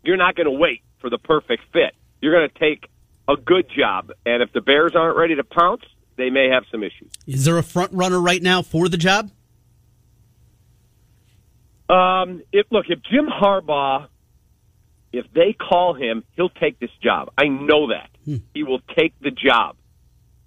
You're 0.04 0.18
not 0.18 0.36
going 0.36 0.46
to 0.46 0.52
wait 0.52 0.82
for 1.02 1.10
the 1.10 1.18
perfect 1.18 1.64
fit. 1.74 1.94
You're 2.22 2.34
going 2.34 2.50
to 2.50 2.60
take 2.60 2.90
a 3.28 3.36
good 3.36 3.66
job. 3.76 4.12
And 4.26 4.42
if 4.42 4.54
the 4.54 4.62
Bears 4.62 4.94
aren't 4.96 5.18
ready 5.18 5.36
to 5.36 5.44
pounce, 5.44 5.84
they 6.18 6.30
may 6.30 6.50
have 6.50 6.64
some 6.72 6.84
issues. 6.84 7.12
Is 7.26 7.46
there 7.46 7.58
a 7.58 7.64
front 7.64 7.92
runner 7.94 8.20
right 8.20 8.42
now 8.42 8.62
for 8.62 8.90
the 8.90 8.98
job? 8.98 9.32
Um, 11.90 12.44
if 12.52 12.68
look, 12.72 12.86
if 12.90 13.00
Jim 13.12 13.28
Harbaugh, 13.28 14.08
if 15.12 15.26
they 15.34 15.54
call 15.54 15.96
him, 15.96 16.24
he'll 16.36 16.50
take 16.50 16.80
this 16.80 16.92
job. 17.02 17.32
I 17.36 17.46
know 17.48 17.88
that 17.88 18.10
he 18.54 18.64
will 18.64 18.82
take 18.96 19.20
the 19.20 19.32
job, 19.32 19.76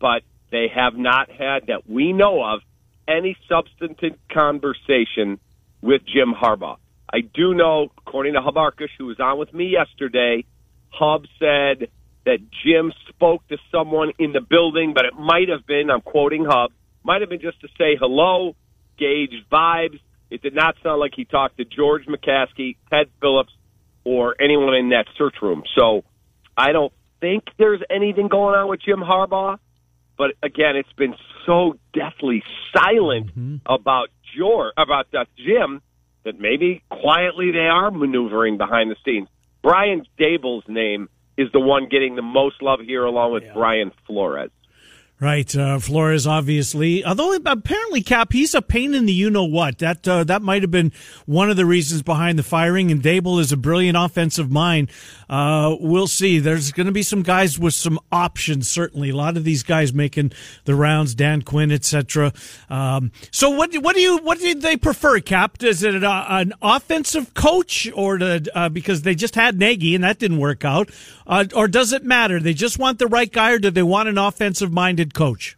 but 0.01 0.23
they 0.53 0.69
have 0.73 0.95
not 0.95 1.31
had 1.31 1.67
that 1.67 1.89
we 1.89 2.13
know 2.13 2.45
of 2.45 2.61
any 3.09 3.37
substantive 3.49 4.19
conversation 4.33 5.39
with 5.81 6.03
Jim 6.07 6.35
Harbaugh. 6.35 6.77
I 7.13 7.21
do 7.21 7.55
know, 7.55 7.89
according 7.99 8.35
to 8.35 8.41
Hub 8.41 8.55
Arkush, 8.55 8.89
who 8.97 9.07
was 9.07 9.21
on 9.21 9.39
with 9.39 9.53
me 9.53 9.67
yesterday, 9.67 10.45
Hub 10.91 11.25
said 11.39 11.89
that 12.25 12.39
Jim 12.65 12.93
spoke 13.09 13.47
to 13.49 13.59
someone 13.71 14.13
in 14.19 14.33
the 14.33 14.41
building, 14.41 14.95
but 14.95 15.05
it 15.05 15.15
might 15.19 15.49
have 15.49 15.67
been, 15.67 15.91
I'm 15.91 16.01
quoting 16.01 16.45
Hub, 16.49 16.71
might 17.03 17.21
have 17.21 17.29
been 17.29 17.41
just 17.41 17.61
to 17.61 17.69
say 17.77 17.97
hello, 17.99 18.55
gauge 18.99 19.35
vibes. 19.51 19.99
It 20.31 20.41
did 20.41 20.55
not 20.55 20.77
sound 20.83 21.01
like 21.01 21.13
he 21.15 21.25
talked 21.25 21.59
to 21.59 21.65
George 21.65 22.07
McCaskey, 22.07 22.77
Ted 22.89 23.09
Phillips, 23.21 23.53
or 24.05 24.35
anyone 24.41 24.75
in 24.75 24.91
that 24.91 25.07
search 25.19 25.35
room. 25.43 25.65
So 25.77 26.05
I 26.57 26.73
don't 26.73 26.93
think 27.21 27.45
there's 27.59 27.83
anything 27.91 28.29
going 28.29 28.55
on 28.55 28.69
with 28.69 28.81
Jim 28.81 29.01
Harbaugh. 29.01 29.59
But 30.17 30.33
again, 30.43 30.77
it's 30.77 30.93
been 30.93 31.15
so 31.47 31.77
deathly 31.93 32.43
silent 32.75 33.31
about 33.67 34.09
George, 34.37 34.73
about 34.77 35.07
uh, 35.15 35.25
Jim 35.37 35.83
that 36.25 36.39
maybe 36.39 36.83
quietly 36.91 37.51
they 37.51 37.67
are 37.67 37.91
maneuvering 37.91 38.57
behind 38.57 38.91
the 38.91 38.97
scenes. 39.05 39.29
Brian 39.63 40.05
Daboll's 40.19 40.65
name 40.69 41.09
is 41.37 41.51
the 41.53 41.61
one 41.61 41.89
getting 41.89 42.15
the 42.17 42.23
most 42.23 42.63
love 42.63 42.81
here, 42.81 43.05
along 43.05 43.33
with 43.33 43.45
Brian 43.55 43.91
Flores. 44.07 44.51
Right, 45.23 45.55
uh, 45.55 45.79
Flores 45.79 46.27
obviously. 46.27 47.05
Although 47.05 47.37
apparently, 47.47 48.03
Cap, 48.03 48.33
he's 48.33 48.57
a 48.57 48.61
pain 48.61 48.93
in 48.93 49.07
the 49.07 49.13
you 49.13 49.31
know 49.31 49.45
what. 49.45 49.79
That 49.79 50.09
uh, 50.09 50.25
that 50.25 50.43
might 50.43 50.63
have 50.63 50.73
been 50.73 50.91
one 51.27 51.49
of 51.49 51.57
the 51.57 51.65
reasons 51.65 52.03
behind 52.03 52.41
the 52.41 52.43
firing. 52.43 52.91
And 52.91 53.01
Daboll 53.01 53.39
is 53.39 53.53
a 53.53 53.57
brilliant 53.57 53.97
offensive 53.97 54.51
mind. 54.51 54.91
Uh, 55.31 55.77
we'll 55.79 56.09
see. 56.09 56.41
There's 56.41 56.73
going 56.73 56.87
to 56.87 56.93
be 56.93 57.05
some 57.05 57.23
guys 57.23 57.57
with 57.57 57.75
some 57.75 58.01
options. 58.11 58.69
Certainly, 58.69 59.11
a 59.11 59.17
lot 59.17 59.37
of 59.37 59.45
these 59.45 59.63
guys 59.63 59.95
making 59.95 60.33
the 60.65 60.75
rounds. 60.75 61.15
Dan 61.15 61.43
Quinn, 61.43 61.71
etc. 61.71 62.33
Um, 62.69 63.13
so, 63.31 63.49
what 63.51 63.73
what 63.75 63.95
do 63.95 64.03
you 64.03 64.19
what 64.19 64.41
did 64.41 64.61
they 64.61 64.77
prefer, 64.77 65.21
Cap? 65.21 65.63
Is 65.63 65.85
it 65.85 66.03
a, 66.03 66.27
an 66.35 66.53
offensive 66.61 67.33
coach, 67.35 67.89
or 67.95 68.19
to, 68.19 68.43
uh, 68.57 68.69
because 68.71 69.03
they 69.03 69.15
just 69.15 69.37
had 69.37 69.57
Nagy 69.57 69.95
and 69.95 70.03
that 70.03 70.19
didn't 70.19 70.39
work 70.39 70.65
out, 70.65 70.91
uh, 71.29 71.45
or 71.55 71.69
does 71.69 71.93
it 71.93 72.03
matter? 72.03 72.41
They 72.41 72.55
just 72.55 72.77
want 72.77 72.99
the 72.99 73.07
right 73.07 73.31
guy, 73.31 73.53
or 73.53 73.61
do 73.61 73.71
they 73.71 73.85
want 73.85 74.09
an 74.09 74.19
offensive 74.19 74.73
minded 74.73 75.12
coach? 75.13 75.57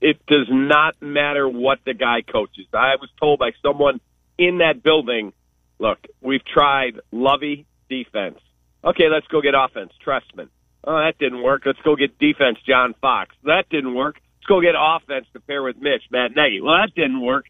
It 0.00 0.24
does 0.26 0.48
not 0.50 1.00
matter 1.02 1.48
what 1.48 1.78
the 1.84 1.94
guy 1.94 2.22
coaches. 2.22 2.66
I 2.72 2.96
was 3.00 3.10
told 3.20 3.38
by 3.38 3.50
someone 3.62 4.00
in 4.38 4.58
that 4.58 4.82
building, 4.82 5.32
look, 5.78 5.98
we've 6.22 6.44
tried 6.44 7.00
Lovie 7.12 7.66
defense. 7.90 8.38
Okay, 8.82 9.08
let's 9.12 9.26
go 9.26 9.42
get 9.42 9.54
offense. 9.54 9.92
Trestman. 10.04 10.48
Oh, 10.84 10.96
that 10.96 11.18
didn't 11.18 11.42
work. 11.42 11.62
Let's 11.66 11.80
go 11.84 11.96
get 11.96 12.18
defense. 12.18 12.58
John 12.66 12.94
Fox. 13.00 13.34
That 13.44 13.68
didn't 13.68 13.94
work. 13.94 14.16
Let's 14.38 14.46
go 14.46 14.62
get 14.62 14.74
offense 14.78 15.26
to 15.34 15.40
pair 15.40 15.62
with 15.62 15.76
Mitch. 15.76 16.04
Matt 16.10 16.34
Nagy. 16.34 16.62
Well, 16.62 16.76
that 16.78 16.94
didn't 16.94 17.20
work. 17.20 17.44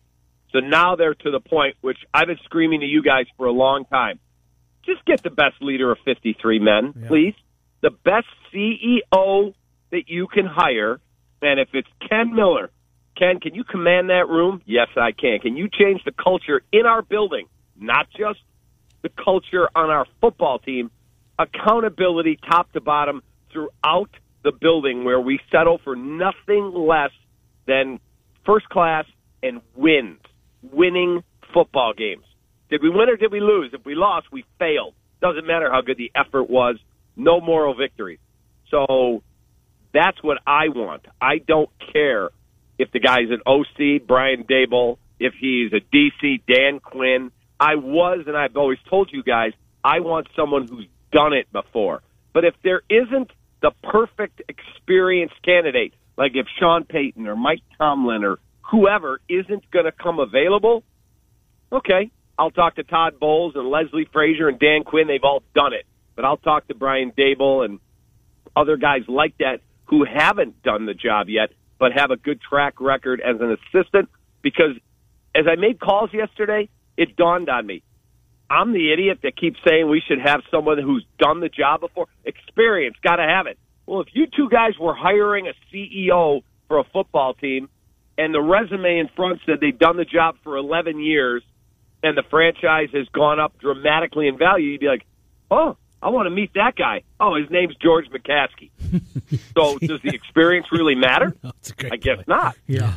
So 0.52 0.58
now 0.58 0.96
they're 0.96 1.14
to 1.14 1.30
the 1.30 1.38
point 1.38 1.76
which 1.80 1.98
I've 2.12 2.26
been 2.26 2.40
screaming 2.44 2.80
to 2.80 2.86
you 2.86 3.02
guys 3.02 3.26
for 3.36 3.46
a 3.46 3.52
long 3.52 3.84
time. 3.84 4.18
Just 4.84 5.04
get 5.04 5.22
the 5.22 5.30
best 5.30 5.62
leader 5.62 5.92
of 5.92 5.98
53 6.04 6.58
men, 6.58 7.04
please. 7.06 7.34
The 7.82 7.90
best 7.90 8.26
CEO 8.52 9.54
that 9.90 10.08
you 10.08 10.26
can 10.26 10.46
hire. 10.46 10.98
And 11.42 11.58
if 11.58 11.68
it's 11.72 11.88
Ken 12.08 12.34
Miller, 12.34 12.70
Ken, 13.16 13.40
can 13.40 13.54
you 13.54 13.64
command 13.64 14.10
that 14.10 14.28
room? 14.28 14.62
Yes, 14.66 14.88
I 14.96 15.12
can. 15.12 15.40
Can 15.40 15.56
you 15.56 15.68
change 15.68 16.02
the 16.04 16.12
culture 16.12 16.62
in 16.72 16.86
our 16.86 17.02
building? 17.02 17.46
Not 17.78 18.08
just 18.10 18.40
the 19.02 19.10
culture 19.22 19.68
on 19.74 19.90
our 19.90 20.06
football 20.20 20.58
team, 20.58 20.90
accountability 21.38 22.38
top 22.50 22.72
to 22.72 22.80
bottom 22.80 23.22
throughout 23.52 24.10
the 24.42 24.52
building 24.52 25.04
where 25.04 25.20
we 25.20 25.40
settle 25.50 25.78
for 25.82 25.96
nothing 25.96 26.72
less 26.74 27.10
than 27.66 28.00
first 28.44 28.68
class 28.68 29.04
and 29.42 29.60
wins, 29.74 30.20
winning 30.62 31.22
football 31.52 31.92
games. 31.96 32.24
Did 32.70 32.82
we 32.82 32.90
win 32.90 33.08
or 33.08 33.16
did 33.16 33.32
we 33.32 33.40
lose? 33.40 33.70
If 33.72 33.84
we 33.84 33.94
lost, 33.94 34.28
we 34.30 34.44
failed. 34.58 34.94
Doesn't 35.20 35.46
matter 35.46 35.70
how 35.70 35.80
good 35.80 35.98
the 35.98 36.12
effort 36.14 36.48
was. 36.48 36.76
No 37.16 37.40
moral 37.40 37.74
victories. 37.74 38.20
So 38.70 39.22
that's 39.92 40.22
what 40.22 40.38
I 40.46 40.68
want. 40.68 41.06
I 41.20 41.38
don't 41.38 41.70
care 41.92 42.30
if 42.78 42.90
the 42.92 43.00
guy's 43.00 43.30
an 43.30 43.42
OC, 43.46 44.06
Brian 44.06 44.44
Daboll, 44.44 44.98
if 45.18 45.34
he's 45.38 45.72
a 45.72 45.80
DC, 45.94 46.42
Dan 46.46 46.80
Quinn. 46.80 47.30
I 47.58 47.74
was, 47.74 48.24
and 48.26 48.36
I've 48.36 48.56
always 48.56 48.78
told 48.88 49.10
you 49.12 49.22
guys, 49.22 49.52
I 49.84 50.00
want 50.00 50.28
someone 50.34 50.66
who's 50.66 50.86
done 51.12 51.32
it 51.32 51.50
before. 51.52 52.02
But 52.32 52.44
if 52.44 52.54
there 52.62 52.82
isn't 52.88 53.30
the 53.60 53.72
perfect 53.82 54.42
experienced 54.48 55.34
candidate, 55.42 55.92
like 56.16 56.32
if 56.34 56.46
Sean 56.58 56.84
Payton 56.84 57.26
or 57.26 57.36
Mike 57.36 57.62
Tomlin 57.78 58.24
or 58.24 58.38
whoever 58.70 59.20
isn't 59.28 59.70
going 59.70 59.84
to 59.84 59.92
come 59.92 60.18
available, 60.18 60.84
okay, 61.72 62.10
I'll 62.38 62.50
talk 62.50 62.76
to 62.76 62.84
Todd 62.84 63.20
Bowles 63.20 63.54
and 63.56 63.68
Leslie 63.68 64.08
Frazier 64.12 64.48
and 64.48 64.58
Dan 64.58 64.84
Quinn. 64.84 65.06
They've 65.06 65.24
all 65.24 65.42
done 65.54 65.74
it. 65.74 65.84
But 66.16 66.24
I'll 66.24 66.38
talk 66.38 66.68
to 66.68 66.74
Brian 66.74 67.12
Daboll 67.12 67.64
and 67.64 67.80
other 68.56 68.76
guys 68.76 69.02
like 69.08 69.36
that 69.38 69.60
who 69.90 70.04
haven't 70.04 70.62
done 70.62 70.86
the 70.86 70.94
job 70.94 71.28
yet, 71.28 71.50
but 71.78 71.92
have 71.92 72.10
a 72.10 72.16
good 72.16 72.40
track 72.40 72.80
record 72.80 73.20
as 73.20 73.40
an 73.40 73.56
assistant. 73.58 74.08
Because 74.40 74.76
as 75.34 75.44
I 75.50 75.56
made 75.56 75.80
calls 75.80 76.10
yesterday, 76.14 76.68
it 76.96 77.16
dawned 77.16 77.50
on 77.50 77.66
me. 77.66 77.82
I'm 78.48 78.72
the 78.72 78.92
idiot 78.92 79.18
that 79.22 79.36
keeps 79.36 79.58
saying 79.66 79.88
we 79.88 80.02
should 80.06 80.20
have 80.20 80.40
someone 80.50 80.78
who's 80.78 81.04
done 81.18 81.40
the 81.40 81.48
job 81.48 81.80
before. 81.80 82.06
Experience, 82.24 82.96
got 83.02 83.16
to 83.16 83.22
have 83.22 83.46
it. 83.46 83.58
Well, 83.86 84.00
if 84.00 84.08
you 84.12 84.26
two 84.26 84.48
guys 84.48 84.78
were 84.78 84.94
hiring 84.94 85.48
a 85.48 85.52
CEO 85.72 86.42
for 86.68 86.78
a 86.78 86.84
football 86.84 87.34
team 87.34 87.68
and 88.16 88.32
the 88.32 88.40
resume 88.40 88.98
in 88.98 89.08
front 89.16 89.40
said 89.46 89.56
they've 89.60 89.78
done 89.78 89.96
the 89.96 90.04
job 90.04 90.36
for 90.44 90.56
11 90.56 91.00
years 91.00 91.42
and 92.02 92.16
the 92.16 92.22
franchise 92.30 92.88
has 92.92 93.08
gone 93.08 93.40
up 93.40 93.58
dramatically 93.58 94.28
in 94.28 94.38
value, 94.38 94.70
you'd 94.70 94.80
be 94.80 94.86
like, 94.86 95.04
oh, 95.50 95.76
I 96.02 96.08
want 96.08 96.26
to 96.26 96.30
meet 96.30 96.52
that 96.54 96.76
guy. 96.76 97.02
Oh, 97.18 97.34
his 97.36 97.50
name's 97.50 97.74
George 97.76 98.06
McCaskey. 98.10 98.70
so 99.56 99.78
does 99.78 100.00
the 100.02 100.14
experience 100.14 100.66
really 100.72 100.94
matter? 100.94 101.34
That's 101.42 101.70
a 101.70 101.74
great 101.74 101.92
I 101.92 101.96
guess 101.96 102.16
point. 102.16 102.28
not. 102.28 102.56
Yeah. 102.66 102.94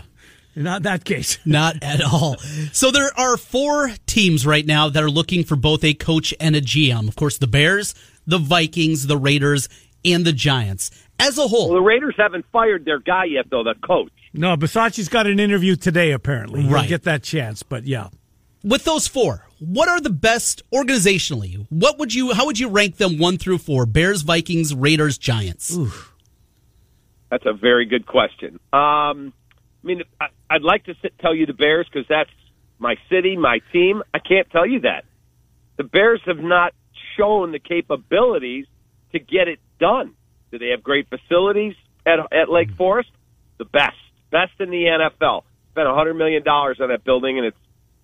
Not 0.56 0.84
that 0.84 1.04
case. 1.04 1.40
Not 1.46 1.78
at 1.82 2.02
all. 2.02 2.38
So 2.72 2.92
there 2.92 3.10
are 3.20 3.38
four 3.38 3.90
teams 4.06 4.46
right 4.46 4.66
now 4.66 4.88
that 4.90 5.02
are 5.04 5.10
looking 5.10 5.44
for 5.44 5.56
both 5.56 5.84
a 5.84 5.94
coach 5.96 6.34
and 6.40 6.56
a 6.56 6.62
GM. 6.62 7.08
Of 7.08 7.16
course, 7.16 7.40
the 7.40 7.48
Bears, 7.48 7.96
the 8.28 8.38
Vikings, 8.38 9.08
the 9.08 9.18
Raiders, 9.18 9.68
and 10.06 10.24
the 10.26 10.32
Giants. 10.34 10.92
As 11.20 11.38
a 11.38 11.42
Well, 11.42 11.48
whole, 11.50 11.74
the 11.74 11.82
Raiders 11.82 12.14
haven't 12.18 12.46
fired 12.52 12.86
their 12.86 13.00
guy 13.00 13.26
yet, 13.26 13.46
though, 13.50 13.64
the 13.64 13.74
coach. 13.84 14.12
No, 14.34 14.56
Bisaccia's 14.56 15.10
got 15.10 15.26
an 15.28 15.40
interview 15.40 15.76
today, 15.76 16.12
apparently. 16.12 16.62
He'll 16.62 16.72
Right. 16.72 16.90
get 16.90 17.04
that 17.04 17.24
chance, 17.24 17.64
but 17.64 17.86
yeah. 17.86 18.10
With 18.64 18.84
those 18.86 19.08
four, 19.08 19.46
what 19.60 19.90
are 19.90 20.00
the 20.00 20.10
best 20.10 20.64
organizationally? 20.72 21.66
What 21.70 22.00
would 22.00 22.14
you? 22.14 22.34
How 22.34 22.46
would 22.46 22.60
you 22.60 22.70
rank 22.70 22.98
them 22.98 23.18
one 23.18 23.38
through 23.38 23.60
four? 23.60 23.86
Bears, 23.86 24.22
Vikings, 24.22 24.74
Raiders, 24.74 25.18
Giants. 25.18 25.78
That's 27.30 27.46
a 27.46 27.54
very 27.54 27.86
good 27.86 28.06
question. 28.06 28.60
Um, 28.72 29.34
I 29.84 29.88
mean, 29.88 30.04
I, 30.20 30.28
I'd 30.50 30.62
like 30.62 30.86
to 30.86 30.96
sit, 31.02 31.18
tell 31.20 31.34
you 31.34 31.46
the 31.46 31.54
Bears 31.54 31.88
because 31.92 32.08
that's 32.08 32.30
my 32.80 32.96
city, 33.10 33.38
my 33.38 33.60
team. 33.72 34.04
I 34.14 34.20
can't 34.20 34.50
tell 34.52 34.68
you 34.68 34.82
that. 34.82 35.06
The 35.78 35.84
Bears 35.84 36.22
have 36.26 36.38
not 36.38 36.74
shown 37.18 37.52
the 37.52 37.60
capabilities 37.60 38.66
to 39.14 39.20
get 39.20 39.48
it 39.48 39.60
done. 39.80 40.14
Do 40.52 40.60
they 40.60 40.70
have 40.70 40.84
great 40.84 41.08
facilities 41.10 41.76
at, 42.06 42.20
at 42.32 42.50
Lake 42.50 42.70
Forest? 42.78 43.10
The 43.58 43.66
best, 43.66 43.98
best 44.32 44.52
in 44.60 44.70
the 44.70 44.84
NFL. 44.86 45.44
Spent 45.72 45.88
a 45.88 45.94
hundred 45.94 46.14
million 46.14 46.44
dollars 46.44 46.80
on 46.80 46.90
that 46.90 47.04
building, 47.04 47.38
and 47.38 47.48
it's 47.48 47.58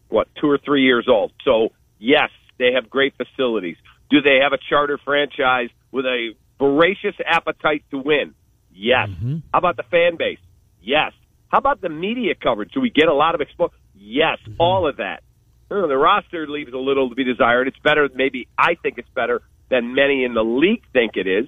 what 0.09 0.27
two 0.39 0.49
or 0.49 0.57
three 0.57 0.83
years 0.83 1.07
old. 1.09 1.31
So 1.45 1.69
yes, 1.97 2.29
they 2.57 2.73
have 2.73 2.89
great 2.89 3.13
facilities. 3.15 3.77
Do 4.09 4.21
they 4.21 4.39
have 4.43 4.53
a 4.53 4.57
charter 4.69 4.99
franchise 5.03 5.69
with 5.91 6.05
a 6.05 6.33
voracious 6.57 7.15
appetite 7.25 7.83
to 7.91 7.97
win? 7.99 8.33
Yes. 8.73 9.09
How 9.53 9.59
about 9.59 9.77
the 9.77 9.83
fan 9.83 10.17
base? 10.17 10.39
Yes. 10.81 11.13
How 11.49 11.57
about 11.57 11.81
the 11.81 11.89
media 11.89 12.35
coverage? 12.35 12.71
Do 12.71 12.81
we 12.81 12.89
get 12.89 13.07
a 13.07 13.13
lot 13.13 13.35
of 13.35 13.41
exposure? 13.41 13.73
Yes, 13.95 14.37
all 14.59 14.87
of 14.87 14.97
that. 14.97 15.23
The 15.67 15.77
roster 15.77 16.47
leaves 16.47 16.73
a 16.73 16.77
little 16.77 17.09
to 17.09 17.15
be 17.15 17.23
desired. 17.23 17.67
It's 17.67 17.77
better, 17.83 18.09
maybe 18.13 18.47
I 18.57 18.75
think 18.81 18.97
it's 18.97 19.09
better 19.13 19.41
than 19.69 19.93
many 19.93 20.23
in 20.23 20.33
the 20.33 20.43
league 20.43 20.83
think 20.93 21.15
it 21.15 21.27
is. 21.27 21.47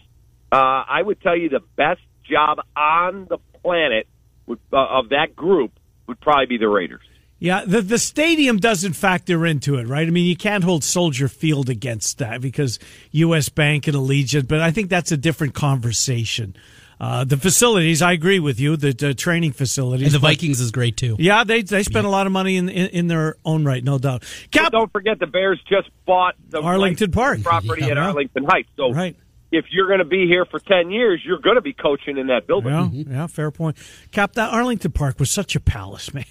Uh, 0.51 0.84
I 0.88 1.01
would 1.01 1.22
tell 1.22 1.36
you 1.36 1.50
the 1.50 1.62
best 1.75 2.01
job 2.30 2.60
on 2.75 3.25
the 3.30 3.38
planet 3.63 4.08
would, 4.46 4.60
uh, 4.72 5.00
of 5.00 5.10
that 5.10 5.36
group 5.36 5.72
would 6.08 6.20
probably 6.20 6.46
be 6.46 6.58
the 6.58 6.68
Raiders. 6.68 7.01
Yeah, 7.43 7.65
the 7.65 7.81
the 7.81 7.98
stadium 7.98 8.57
doesn't 8.57 8.93
factor 8.93 9.48
into 9.48 9.77
it, 9.79 9.88
right? 9.88 10.07
I 10.07 10.12
mean, 10.12 10.25
you 10.27 10.36
can't 10.36 10.63
hold 10.63 10.83
Soldier 10.83 11.27
Field 11.27 11.69
against 11.69 12.19
that 12.19 12.39
because 12.39 12.77
U.S. 13.13 13.50
Bank 13.50 13.88
and 13.88 13.98
Allegiant, 13.98 14.48
but 14.48 14.60
I 14.62 14.69
think 14.69 14.91
that's 14.91 15.12
a 15.12 15.17
different 15.17 15.55
conversation. 15.55 16.55
Uh, 17.00 17.24
the 17.24 17.36
facilities, 17.38 18.00
I 18.03 18.12
agree 18.12 18.38
with 18.39 18.60
you. 18.60 18.77
The, 18.77 18.93
the 18.93 19.15
training 19.15 19.53
facilities, 19.53 20.05
And 20.13 20.13
the 20.13 20.19
but- 20.19 20.27
Vikings 20.33 20.60
is 20.62 20.69
great 20.69 20.98
too. 20.98 21.15
Yeah, 21.17 21.43
they 21.43 21.63
they 21.63 21.81
spend 21.81 22.05
a 22.05 22.10
lot 22.12 22.27
of 22.27 22.31
money 22.31 22.57
in 22.57 22.69
in, 22.69 22.88
in 22.89 23.07
their 23.07 23.38
own 23.43 23.65
right, 23.65 23.83
no 23.83 23.98
doubt. 23.98 24.21
But 24.21 24.51
Cap, 24.51 24.71
don't 24.71 24.91
forget 24.91 25.17
the 25.17 25.25
Bears 25.25 25.60
just 25.67 25.89
bought 26.05 26.36
the 26.50 26.62
Arlington 26.62 27.10
Park. 27.12 27.41
property 27.41 27.86
Yeah. 27.86 27.93
at 27.93 27.98
Arlington 27.98 28.43
Heights. 28.45 28.69
So 28.77 28.91
Right. 28.93 29.15
If 29.51 29.65
you're 29.70 29.88
going 29.88 30.00
to 30.00 30.05
be 30.05 30.27
here 30.27 30.46
for 30.46 30.60
10 30.60 30.91
years, 30.91 31.22
you're 31.25 31.39
going 31.39 31.55
to 31.55 31.62
be 31.62 31.74
coaching 31.74 32.17
in 32.17 32.27
that 32.27 32.48
building. 32.48 32.72
Yeah, 32.72 33.03
yeah, 33.08 33.27
fair 33.27 33.51
point. 33.51 33.77
Cap, 34.12 34.34
that 34.34 34.51
Arlington 34.51 34.91
Park 34.91 35.20
was 35.20 35.29
such 35.29 35.55
a 35.55 35.60
palace, 35.60 36.13
man. 36.13 36.25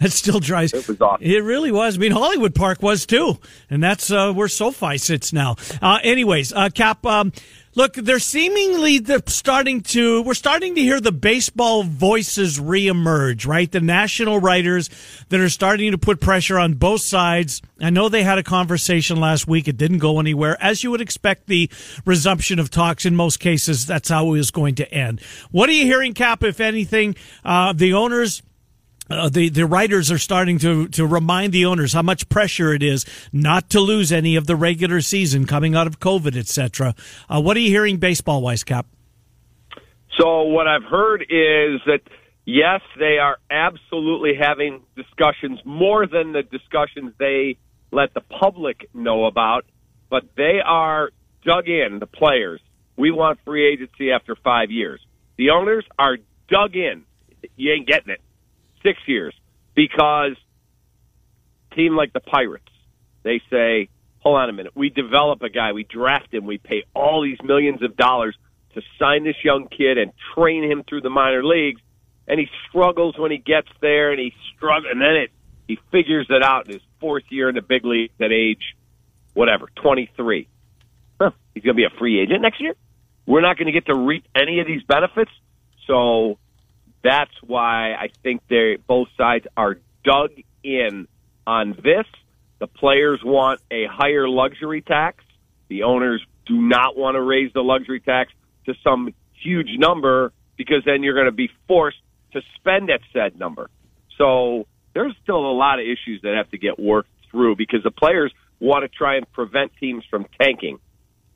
It 0.00 0.12
still 0.12 0.40
drives. 0.40 0.72
It 0.72 0.88
was 0.88 1.00
awesome. 1.00 1.24
It 1.24 1.42
really 1.44 1.70
was. 1.70 1.96
I 1.96 1.98
mean, 1.98 2.12
Hollywood 2.12 2.54
Park 2.54 2.82
was 2.82 3.06
too, 3.06 3.38
and 3.68 3.82
that's 3.82 4.10
uh, 4.10 4.32
where 4.32 4.48
SoFi 4.48 4.98
sits 4.98 5.32
now. 5.32 5.56
Uh, 5.80 5.98
anyways, 6.02 6.52
uh, 6.52 6.70
Cap, 6.70 7.04
um, 7.04 7.32
look, 7.74 7.94
they're 7.94 8.18
seemingly 8.18 8.98
they're 8.98 9.22
starting 9.26 9.80
to. 9.82 10.22
We're 10.22 10.34
starting 10.34 10.74
to 10.74 10.80
hear 10.80 11.00
the 11.00 11.12
baseball 11.12 11.82
voices 11.82 12.58
reemerge, 12.58 13.46
right? 13.46 13.70
The 13.70 13.80
national 13.80 14.40
writers 14.40 14.90
that 15.28 15.40
are 15.40 15.48
starting 15.48 15.92
to 15.92 15.98
put 15.98 16.20
pressure 16.20 16.58
on 16.58 16.74
both 16.74 17.00
sides. 17.00 17.62
I 17.80 17.90
know 17.90 18.08
they 18.08 18.22
had 18.22 18.38
a 18.38 18.42
conversation 18.42 19.18
last 19.18 19.46
week. 19.46 19.68
It 19.68 19.76
didn't 19.76 19.98
go 19.98 20.20
anywhere, 20.20 20.56
as 20.60 20.84
you 20.84 20.90
would 20.90 21.00
expect. 21.00 21.46
The 21.46 21.70
resumption 22.04 22.58
of 22.58 22.70
talks 22.70 23.06
in 23.06 23.16
most 23.16 23.40
cases, 23.40 23.86
that's 23.86 24.08
how 24.08 24.26
it 24.26 24.30
was 24.30 24.50
going 24.50 24.76
to 24.76 24.92
end. 24.92 25.20
What 25.50 25.68
are 25.68 25.72
you 25.72 25.84
hearing, 25.84 26.14
Cap? 26.14 26.42
If 26.42 26.60
anything, 26.60 27.16
uh, 27.44 27.72
the 27.72 27.94
owners. 27.94 28.42
Uh, 29.12 29.28
the 29.28 29.48
the 29.48 29.66
writers 29.66 30.10
are 30.10 30.18
starting 30.18 30.58
to 30.58 30.88
to 30.88 31.06
remind 31.06 31.52
the 31.52 31.66
owners 31.66 31.92
how 31.92 32.02
much 32.02 32.28
pressure 32.28 32.72
it 32.72 32.82
is 32.82 33.04
not 33.32 33.68
to 33.70 33.80
lose 33.80 34.10
any 34.10 34.36
of 34.36 34.46
the 34.46 34.56
regular 34.56 35.00
season 35.00 35.46
coming 35.46 35.74
out 35.74 35.86
of 35.86 36.00
COVID, 36.00 36.36
etc. 36.36 36.94
Uh, 37.28 37.40
what 37.40 37.56
are 37.56 37.60
you 37.60 37.70
hearing 37.70 37.98
baseball 37.98 38.42
wise, 38.42 38.64
Cap? 38.64 38.86
So 40.18 40.42
what 40.42 40.66
I've 40.66 40.84
heard 40.84 41.22
is 41.22 41.80
that 41.86 42.00
yes, 42.44 42.80
they 42.98 43.18
are 43.18 43.38
absolutely 43.50 44.32
having 44.40 44.82
discussions 44.96 45.60
more 45.64 46.06
than 46.06 46.32
the 46.32 46.42
discussions 46.42 47.12
they 47.18 47.56
let 47.90 48.14
the 48.14 48.20
public 48.20 48.88
know 48.94 49.26
about, 49.26 49.64
but 50.10 50.24
they 50.36 50.60
are 50.64 51.10
dug 51.44 51.68
in, 51.68 51.98
the 51.98 52.06
players. 52.06 52.60
We 52.96 53.10
want 53.10 53.38
free 53.44 53.72
agency 53.72 54.12
after 54.12 54.36
five 54.36 54.70
years. 54.70 55.00
The 55.36 55.50
owners 55.50 55.84
are 55.98 56.18
dug 56.48 56.76
in. 56.76 57.04
You 57.56 57.72
ain't 57.72 57.86
getting 57.86 58.10
it. 58.10 58.20
Six 58.82 58.98
years. 59.06 59.34
Because 59.74 60.36
team 61.74 61.96
like 61.96 62.12
the 62.12 62.20
Pirates, 62.20 62.68
they 63.22 63.40
say, 63.50 63.88
hold 64.18 64.36
on 64.36 64.48
a 64.48 64.52
minute. 64.52 64.72
We 64.74 64.90
develop 64.90 65.42
a 65.42 65.48
guy, 65.48 65.72
we 65.72 65.84
draft 65.84 66.32
him, 66.32 66.46
we 66.46 66.58
pay 66.58 66.84
all 66.94 67.22
these 67.22 67.38
millions 67.42 67.82
of 67.82 67.96
dollars 67.96 68.36
to 68.74 68.82
sign 68.98 69.24
this 69.24 69.36
young 69.44 69.68
kid 69.68 69.98
and 69.98 70.12
train 70.34 70.64
him 70.64 70.82
through 70.88 71.02
the 71.02 71.10
minor 71.10 71.44
leagues, 71.44 71.80
and 72.26 72.38
he 72.38 72.46
struggles 72.68 73.18
when 73.18 73.30
he 73.30 73.38
gets 73.38 73.68
there, 73.80 74.10
and 74.10 74.20
he 74.20 74.32
struggles, 74.54 74.90
and 74.90 75.00
then 75.00 75.16
it 75.16 75.30
he 75.68 75.78
figures 75.90 76.26
it 76.28 76.42
out 76.42 76.66
in 76.66 76.74
his 76.74 76.82
fourth 77.00 77.24
year 77.30 77.48
in 77.48 77.54
the 77.54 77.62
big 77.62 77.84
leagues 77.84 78.14
at 78.20 78.32
age 78.32 78.76
whatever 79.34 79.68
twenty 79.76 80.10
three. 80.16 80.48
Huh, 81.20 81.30
he's 81.54 81.62
going 81.62 81.76
to 81.76 81.80
be 81.80 81.84
a 81.84 81.98
free 81.98 82.20
agent 82.20 82.42
next 82.42 82.60
year. 82.60 82.74
We're 83.26 83.40
not 83.40 83.56
going 83.56 83.66
to 83.66 83.72
get 83.72 83.86
to 83.86 83.94
reap 83.94 84.24
any 84.34 84.60
of 84.60 84.66
these 84.66 84.82
benefits, 84.82 85.30
so 85.86 86.38
that's 87.02 87.32
why 87.42 87.92
I 87.94 88.08
think 88.22 88.42
they 88.48 88.78
both 88.86 89.08
sides 89.16 89.46
are 89.56 89.76
dug 90.04 90.30
in 90.62 91.08
on 91.46 91.76
this. 91.82 92.06
The 92.58 92.66
players 92.66 93.20
want 93.24 93.60
a 93.70 93.86
higher 93.90 94.28
luxury 94.28 94.82
tax. 94.82 95.24
The 95.68 95.82
owners 95.82 96.24
do 96.46 96.60
not 96.60 96.96
want 96.96 97.16
to 97.16 97.22
raise 97.22 97.52
the 97.52 97.62
luxury 97.62 98.00
tax 98.00 98.32
to 98.66 98.74
some 98.84 99.14
huge 99.42 99.70
number 99.78 100.32
because 100.56 100.82
then 100.84 101.02
you're 101.02 101.14
going 101.14 101.26
to 101.26 101.32
be 101.32 101.50
forced 101.66 101.98
to 102.32 102.40
spend 102.56 102.90
at 102.90 103.00
said 103.12 103.38
number. 103.38 103.68
So 104.18 104.66
there's 104.94 105.14
still 105.22 105.38
a 105.38 105.56
lot 105.56 105.80
of 105.80 105.84
issues 105.84 106.20
that 106.22 106.34
have 106.36 106.50
to 106.50 106.58
get 106.58 106.78
worked 106.78 107.10
through 107.30 107.56
because 107.56 107.82
the 107.82 107.90
players 107.90 108.32
want 108.60 108.82
to 108.84 108.88
try 108.88 109.16
and 109.16 109.30
prevent 109.32 109.72
teams 109.80 110.04
from 110.08 110.26
tanking. 110.40 110.78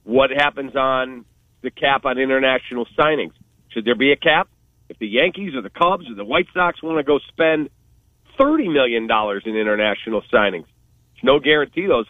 What 0.05 0.31
happens 0.31 0.77
on 0.77 1.25
the 1.63 1.71
cap 1.71 2.05
on 2.05 2.19
international 2.19 2.87
signings? 2.97 3.33
Should 3.71 3.85
there 3.85 3.97
be 3.97 4.13
a 4.13 4.17
cap? 4.17 4.49
If 4.89 4.99
the 4.99 5.09
Yankees 5.09 5.55
or 5.55 5.63
the 5.63 5.71
Cubs 5.71 6.09
or 6.09 6.15
the 6.15 6.25
White 6.25 6.47
Sox 6.55 6.83
want 6.83 6.99
to 6.99 7.03
go 7.03 7.19
spend 7.29 7.71
$30 8.39 8.73
million 8.73 9.05
in 9.05 9.57
international 9.57 10.23
signings, 10.33 10.67
it's 11.15 11.25
no 11.25 11.41
guarantee 11.41 11.87
those 11.87 12.07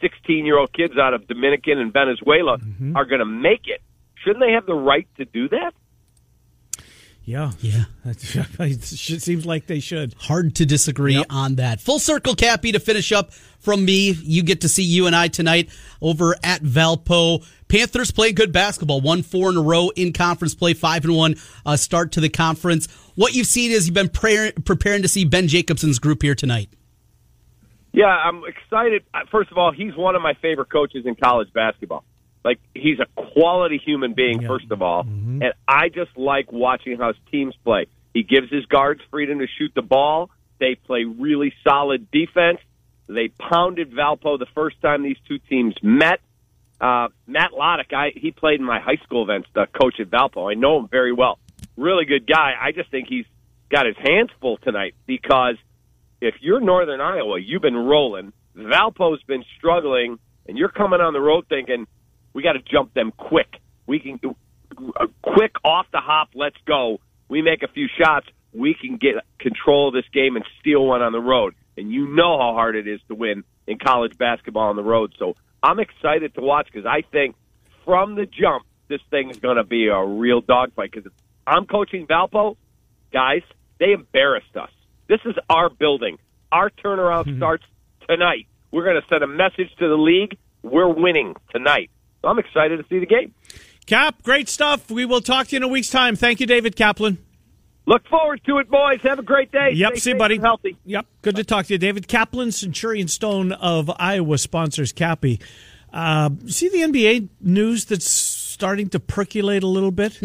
16 0.00 0.46
year 0.46 0.58
old 0.58 0.72
kids 0.72 0.94
out 0.98 1.14
of 1.14 1.26
Dominican 1.26 1.78
and 1.78 1.92
Venezuela 1.92 2.58
mm-hmm. 2.58 2.96
are 2.96 3.04
going 3.04 3.20
to 3.20 3.26
make 3.26 3.66
it. 3.66 3.82
Shouldn't 4.24 4.40
they 4.40 4.52
have 4.52 4.66
the 4.66 4.74
right 4.74 5.08
to 5.16 5.24
do 5.24 5.48
that? 5.48 5.72
Yeah. 7.24 7.52
Yeah. 7.60 7.84
it 8.04 8.82
seems 8.82 9.46
like 9.46 9.66
they 9.66 9.80
should. 9.80 10.14
Hard 10.18 10.56
to 10.56 10.66
disagree 10.66 11.24
on 11.30 11.56
that. 11.56 11.80
Full 11.80 11.98
circle, 11.98 12.34
Cappy, 12.34 12.72
to 12.72 12.80
finish 12.80 13.12
up 13.12 13.32
from 13.32 13.84
me. 13.84 14.12
You 14.22 14.42
get 14.42 14.62
to 14.62 14.68
see 14.68 14.82
you 14.82 15.06
and 15.06 15.14
I 15.14 15.28
tonight 15.28 15.70
over 16.00 16.34
at 16.42 16.62
Valpo. 16.62 17.46
Panthers 17.70 18.10
play 18.10 18.32
good 18.32 18.52
basketball. 18.52 19.00
One 19.00 19.22
four 19.22 19.48
in 19.50 19.56
a 19.56 19.62
row 19.62 19.90
in 19.90 20.12
conference 20.12 20.54
play, 20.54 20.74
five 20.74 21.04
and 21.04 21.16
one 21.16 21.36
uh, 21.64 21.76
start 21.76 22.12
to 22.12 22.20
the 22.20 22.28
conference. 22.28 22.88
What 23.14 23.34
you've 23.34 23.46
seen 23.46 23.70
is 23.70 23.86
you've 23.86 23.94
been 23.94 24.08
prayer, 24.08 24.52
preparing 24.64 25.02
to 25.02 25.08
see 25.08 25.24
Ben 25.24 25.46
Jacobson's 25.46 25.98
group 25.98 26.22
here 26.22 26.34
tonight. 26.34 26.68
Yeah, 27.92 28.06
I'm 28.06 28.42
excited. 28.44 29.04
Uh, 29.14 29.20
First 29.30 29.50
of 29.50 29.58
all, 29.58 29.72
he's 29.72 29.96
one 29.96 30.16
of 30.16 30.22
my 30.22 30.34
favorite 30.42 30.70
coaches 30.70 31.06
in 31.06 31.14
college 31.14 31.52
basketball. 31.52 32.04
Like 32.44 32.58
he's 32.74 32.98
a 32.98 33.06
quality 33.32 33.80
human 33.84 34.14
being, 34.14 34.46
first 34.46 34.70
of 34.70 34.80
all, 34.82 35.02
and 35.02 35.52
I 35.68 35.90
just 35.90 36.16
like 36.16 36.50
watching 36.50 36.96
how 36.96 37.08
his 37.08 37.16
teams 37.30 37.54
play. 37.64 37.86
He 38.14 38.22
gives 38.22 38.50
his 38.50 38.64
guards 38.66 39.00
freedom 39.10 39.38
to 39.40 39.46
shoot 39.58 39.72
the 39.74 39.82
ball. 39.82 40.30
They 40.58 40.74
play 40.74 41.04
really 41.04 41.52
solid 41.62 42.10
defense. 42.10 42.58
They 43.08 43.28
pounded 43.28 43.92
Valpo 43.92 44.38
the 44.38 44.46
first 44.54 44.80
time 44.80 45.02
these 45.02 45.18
two 45.28 45.38
teams 45.38 45.74
met. 45.82 46.20
Uh, 46.80 47.08
Matt 47.26 47.50
Lottich, 47.52 47.92
I, 47.92 48.12
he 48.14 48.30
played 48.30 48.58
in 48.58 48.66
my 48.66 48.80
high 48.80 48.96
school 49.04 49.22
events, 49.22 49.48
the 49.54 49.66
coach 49.66 50.00
at 50.00 50.08
Valpo. 50.08 50.50
I 50.50 50.54
know 50.54 50.78
him 50.78 50.88
very 50.88 51.12
well. 51.12 51.38
Really 51.76 52.06
good 52.06 52.26
guy. 52.26 52.54
I 52.60 52.72
just 52.72 52.90
think 52.90 53.08
he's 53.08 53.26
got 53.70 53.86
his 53.86 53.96
hands 53.96 54.30
full 54.40 54.56
tonight 54.58 54.94
because 55.06 55.56
if 56.20 56.34
you're 56.40 56.60
Northern 56.60 57.00
Iowa, 57.00 57.38
you've 57.38 57.62
been 57.62 57.76
rolling. 57.76 58.32
Valpo's 58.56 59.22
been 59.24 59.44
struggling, 59.56 60.18
and 60.46 60.58
you're 60.58 60.70
coming 60.70 61.00
on 61.00 61.12
the 61.12 61.20
road 61.20 61.46
thinking 61.48 61.86
we 62.32 62.42
got 62.42 62.52
to 62.52 62.60
jump 62.60 62.94
them 62.94 63.12
quick. 63.16 63.48
We 63.86 64.00
can 64.00 64.20
uh, 64.98 65.06
quick 65.22 65.52
off 65.64 65.86
the 65.92 66.00
hop. 66.00 66.30
Let's 66.34 66.56
go. 66.66 66.98
We 67.28 67.42
make 67.42 67.62
a 67.62 67.68
few 67.68 67.88
shots. 67.98 68.26
We 68.52 68.74
can 68.74 68.96
get 68.96 69.14
control 69.38 69.88
of 69.88 69.94
this 69.94 70.08
game 70.12 70.36
and 70.36 70.44
steal 70.60 70.84
one 70.84 71.02
on 71.02 71.12
the 71.12 71.20
road. 71.20 71.54
And 71.76 71.90
you 71.90 72.08
know 72.08 72.38
how 72.38 72.52
hard 72.54 72.76
it 72.76 72.88
is 72.88 73.00
to 73.08 73.14
win 73.14 73.44
in 73.66 73.78
college 73.78 74.18
basketball 74.18 74.68
on 74.68 74.76
the 74.76 74.82
road. 74.82 75.14
So 75.18 75.36
I'm 75.62 75.78
excited 75.78 76.34
to 76.34 76.40
watch 76.40 76.68
because 76.72 76.86
I 76.86 77.02
think 77.02 77.36
from 77.84 78.14
the 78.14 78.26
jump 78.26 78.64
this 78.88 79.00
thing 79.10 79.30
is 79.30 79.38
going 79.38 79.56
to 79.56 79.64
be 79.64 79.86
a 79.86 80.04
real 80.04 80.42
dogfight. 80.42 80.90
Because 80.92 81.10
I'm 81.46 81.64
coaching 81.64 82.06
Valpo, 82.06 82.56
guys. 83.12 83.42
They 83.78 83.92
embarrassed 83.92 84.54
us. 84.56 84.70
This 85.08 85.20
is 85.24 85.34
our 85.48 85.70
building. 85.70 86.18
Our 86.52 86.68
turnaround 86.68 87.26
mhm. 87.26 87.38
starts 87.38 87.64
tonight. 88.08 88.46
We're 88.70 88.84
going 88.84 89.00
to 89.00 89.08
send 89.08 89.22
a 89.22 89.26
message 89.26 89.70
to 89.78 89.88
the 89.88 89.96
league. 89.96 90.36
We're 90.62 90.92
winning 90.92 91.34
tonight. 91.50 91.90
So 92.20 92.28
I'm 92.28 92.38
excited 92.38 92.76
to 92.76 92.84
see 92.88 92.98
the 92.98 93.06
game. 93.06 93.32
Cap, 93.86 94.22
great 94.22 94.48
stuff. 94.48 94.90
We 94.90 95.06
will 95.06 95.22
talk 95.22 95.48
to 95.48 95.52
you 95.52 95.56
in 95.58 95.62
a 95.62 95.68
week's 95.68 95.88
time. 95.88 96.14
Thank 96.14 96.40
you, 96.40 96.46
David 96.46 96.76
Kaplan. 96.76 97.18
Look 97.90 98.06
forward 98.06 98.40
to 98.46 98.58
it, 98.58 98.70
boys. 98.70 99.00
Have 99.02 99.18
a 99.18 99.22
great 99.24 99.50
day. 99.50 99.72
Yep, 99.74 99.90
Stay 99.94 99.98
see 99.98 100.10
you, 100.10 100.16
buddy. 100.16 100.38
Healthy. 100.38 100.76
Yep, 100.84 101.06
good 101.22 101.34
to 101.34 101.42
talk 101.42 101.66
to 101.66 101.74
you, 101.74 101.78
David 101.78 102.06
Kaplan, 102.06 102.52
Centurion 102.52 103.08
Stone 103.08 103.50
of 103.50 103.90
Iowa 103.96 104.38
sponsors 104.38 104.92
Cappy. 104.92 105.40
Uh, 105.92 106.30
see 106.46 106.68
the 106.68 106.82
NBA 106.82 107.30
news 107.40 107.86
that's 107.86 108.08
starting 108.08 108.90
to 108.90 109.00
percolate 109.00 109.64
a 109.64 109.66
little 109.66 109.90
bit. 109.90 110.20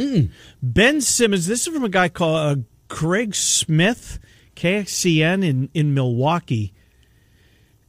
Ben 0.61 1.01
Simmons. 1.01 1.47
This 1.47 1.65
is 1.65 1.73
from 1.73 1.83
a 1.83 1.89
guy 1.89 2.07
called 2.07 2.37
uh, 2.37 2.61
Craig 2.87 3.33
Smith, 3.33 4.19
KXCN 4.55 5.43
in 5.43 5.69
in 5.73 5.95
Milwaukee. 5.95 6.71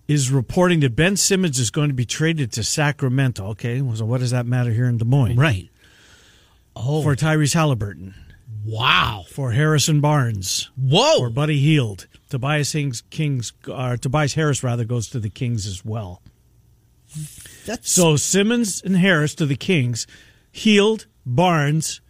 Is 0.09 0.31
reporting 0.31 0.81
that 0.81 0.97
Ben 0.97 1.19
Simmons 1.19 1.59
is 1.59 1.71
going 1.71 1.89
to 1.89 1.95
be 1.95 2.07
traded 2.07 2.51
to 2.53 2.65
Sacramento. 2.65 3.49
Okay, 3.49 3.83
so 3.95 4.07
what 4.07 4.21
does 4.21 4.31
that 4.31 4.47
matter 4.47 4.71
here 4.71 4.87
in 4.87 4.97
Des 4.97 5.05
Moines? 5.05 5.37
Right. 5.37 5.69
Oh, 6.75 7.03
For 7.03 7.15
Tyrese 7.15 7.55
Halliburton, 7.55 8.15
wow. 8.67 9.25
for 9.31 9.53
Harrison 9.53 10.01
Barnes, 10.01 10.71
Whoa. 10.77 11.21
or 11.21 11.31
Buddy 11.31 11.59
Hield. 11.59 12.07
Tobias 12.29 12.73
Kings, 12.73 13.03
Kings 13.11 13.53
uh, 13.73 13.97
Tobias 13.97 14.35
Harris 14.35 14.63
rather 14.63 14.85
goes 14.85 15.09
to 15.11 15.21
the 15.21 15.29
Kings 15.31 15.67
as 15.67 15.85
well. 15.85 16.21
That's 17.65 17.91
So 17.91 18.17
Simmons 18.17 18.83
and 18.85 18.97
Harris 18.97 19.35
to 19.37 19.47
the 19.47 19.57
Kings, 19.57 20.07
Heald, 20.53 21.07
Barnes, 21.25 22.01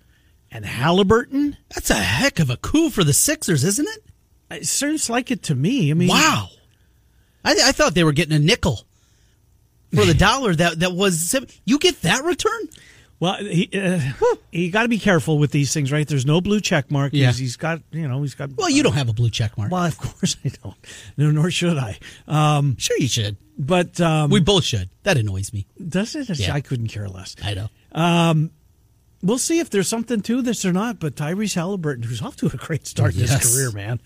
and 0.50 0.64
Halliburton. 0.64 1.56
that's 1.74 1.90
a 1.90 1.94
heck 1.94 2.38
of 2.38 2.50
a 2.50 2.56
coup 2.56 2.90
for 2.90 3.04
the 3.04 3.12
Sixers, 3.12 3.62
isn't 3.64 3.86
it? 3.88 4.02
It 4.50 4.66
seems 4.66 5.10
like 5.10 5.30
it 5.30 5.42
to 5.44 5.54
me. 5.54 5.90
I 5.90 5.94
mean, 5.94 6.08
Wow. 6.08 6.48
I, 7.44 7.52
I 7.64 7.72
thought 7.72 7.94
they 7.94 8.04
were 8.04 8.12
getting 8.12 8.34
a 8.36 8.38
nickel 8.38 8.80
for 9.94 10.04
the 10.04 10.14
dollar 10.18 10.54
that 10.54 10.80
that 10.80 10.92
was. 10.92 11.34
You 11.64 11.78
get 11.78 12.02
that 12.02 12.24
return? 12.24 12.68
Well, 13.18 13.36
he 13.36 13.70
uh, 13.72 14.00
you 14.52 14.70
got 14.70 14.82
to 14.82 14.88
be 14.88 14.98
careful 14.98 15.38
with 15.38 15.50
these 15.50 15.72
things, 15.72 15.90
right? 15.90 16.06
There's 16.06 16.26
no 16.26 16.40
blue 16.40 16.60
check 16.60 16.90
mark. 16.90 17.12
Yeah. 17.14 17.28
He's, 17.28 17.38
he's 17.38 17.56
got 17.56 17.80
you 17.90 18.06
know 18.06 18.20
he's 18.22 18.34
got. 18.34 18.50
Well, 18.56 18.68
you 18.70 18.82
don't 18.82 18.92
have 18.94 19.08
a 19.08 19.12
blue 19.14 19.30
check 19.30 19.56
mark. 19.56 19.70
Well, 19.72 19.84
of 19.84 19.96
course 19.98 20.36
I 20.44 20.50
don't. 20.62 20.74
No, 21.16 21.30
nor 21.30 21.50
should 21.50 21.78
I. 21.78 21.98
Um, 22.28 22.76
Sure, 22.78 22.96
you 22.98 23.08
should. 23.08 23.36
but 23.58 24.00
um, 24.00 24.30
We 24.30 24.40
both 24.40 24.64
should. 24.64 24.90
That 25.04 25.16
annoys 25.16 25.52
me. 25.52 25.66
does 25.88 26.14
it? 26.14 26.28
Yeah. 26.38 26.52
I 26.54 26.60
couldn't 26.60 26.88
care 26.88 27.08
less. 27.08 27.36
I 27.42 27.54
know. 27.54 27.68
We'll 29.22 29.38
see 29.38 29.58
if 29.58 29.70
there's 29.70 29.88
something 29.88 30.20
to 30.22 30.42
this 30.42 30.64
or 30.64 30.72
not. 30.72 31.00
But 31.00 31.16
Tyrese 31.16 31.54
Halliburton, 31.54 32.04
who's 32.04 32.20
off 32.22 32.36
to 32.36 32.46
a 32.46 32.50
great 32.50 32.86
start 32.86 33.14
in 33.14 33.20
Yes. 33.20 33.42
his 33.42 33.54
career, 33.56 33.70
man. 33.72 33.98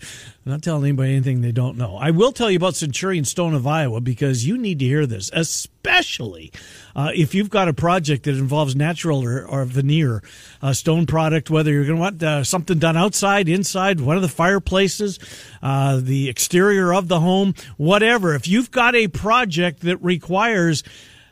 I'm 0.45 0.51
not 0.53 0.61
telling 0.63 0.83
anybody 0.85 1.11
anything 1.11 1.41
they 1.41 1.51
don't 1.51 1.77
know. 1.77 1.97
I 1.97 2.11
will 2.11 2.31
tell 2.31 2.49
you 2.49 2.57
about 2.57 2.75
Centurion 2.75 3.25
Stone 3.25 3.53
of 3.53 3.67
Iowa 3.67 3.99
because 4.01 4.47
you 4.47 4.57
need 4.57 4.79
to 4.79 4.85
hear 4.85 5.05
this, 5.05 5.29
especially 5.33 6.51
uh, 6.95 7.11
if 7.13 7.35
you've 7.35 7.49
got 7.49 7.67
a 7.67 7.73
project 7.73 8.23
that 8.23 8.31
involves 8.37 8.75
natural 8.75 9.23
or, 9.23 9.45
or 9.45 9.65
veneer 9.65 10.23
uh, 10.61 10.73
stone 10.73 11.05
product, 11.05 11.49
whether 11.49 11.71
you're 11.71 11.85
going 11.85 11.97
to 11.97 12.01
want 12.01 12.23
uh, 12.23 12.43
something 12.43 12.79
done 12.79 12.97
outside, 12.97 13.47
inside, 13.49 13.99
one 13.99 14.15
of 14.15 14.21
the 14.21 14.27
fireplaces, 14.29 15.19
uh, 15.61 15.99
the 16.01 16.29
exterior 16.29 16.93
of 16.93 17.07
the 17.09 17.19
home, 17.19 17.53
whatever. 17.77 18.33
If 18.33 18.47
you've 18.47 18.71
got 18.71 18.95
a 18.95 19.07
project 19.09 19.81
that 19.81 19.97
requires 19.97 20.83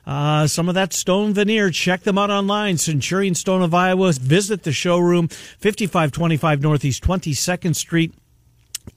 uh, 0.10 0.48
some 0.48 0.67
of 0.67 0.74
that 0.74 0.91
stone 0.91 1.36
veneer. 1.36 1.69
Check 1.69 2.02
them 2.02 2.17
out 2.17 2.32
online. 2.32 2.80
Centurion 2.80 3.36
Stone 3.36 3.62
of 3.62 3.76
Iowa. 3.76 4.12
Visit 4.13 4.63
the 4.63 4.72
showroom, 4.72 5.28
5525 5.28 6.62
Northeast 6.63 7.04
22nd 7.04 7.76
Street 7.76 8.15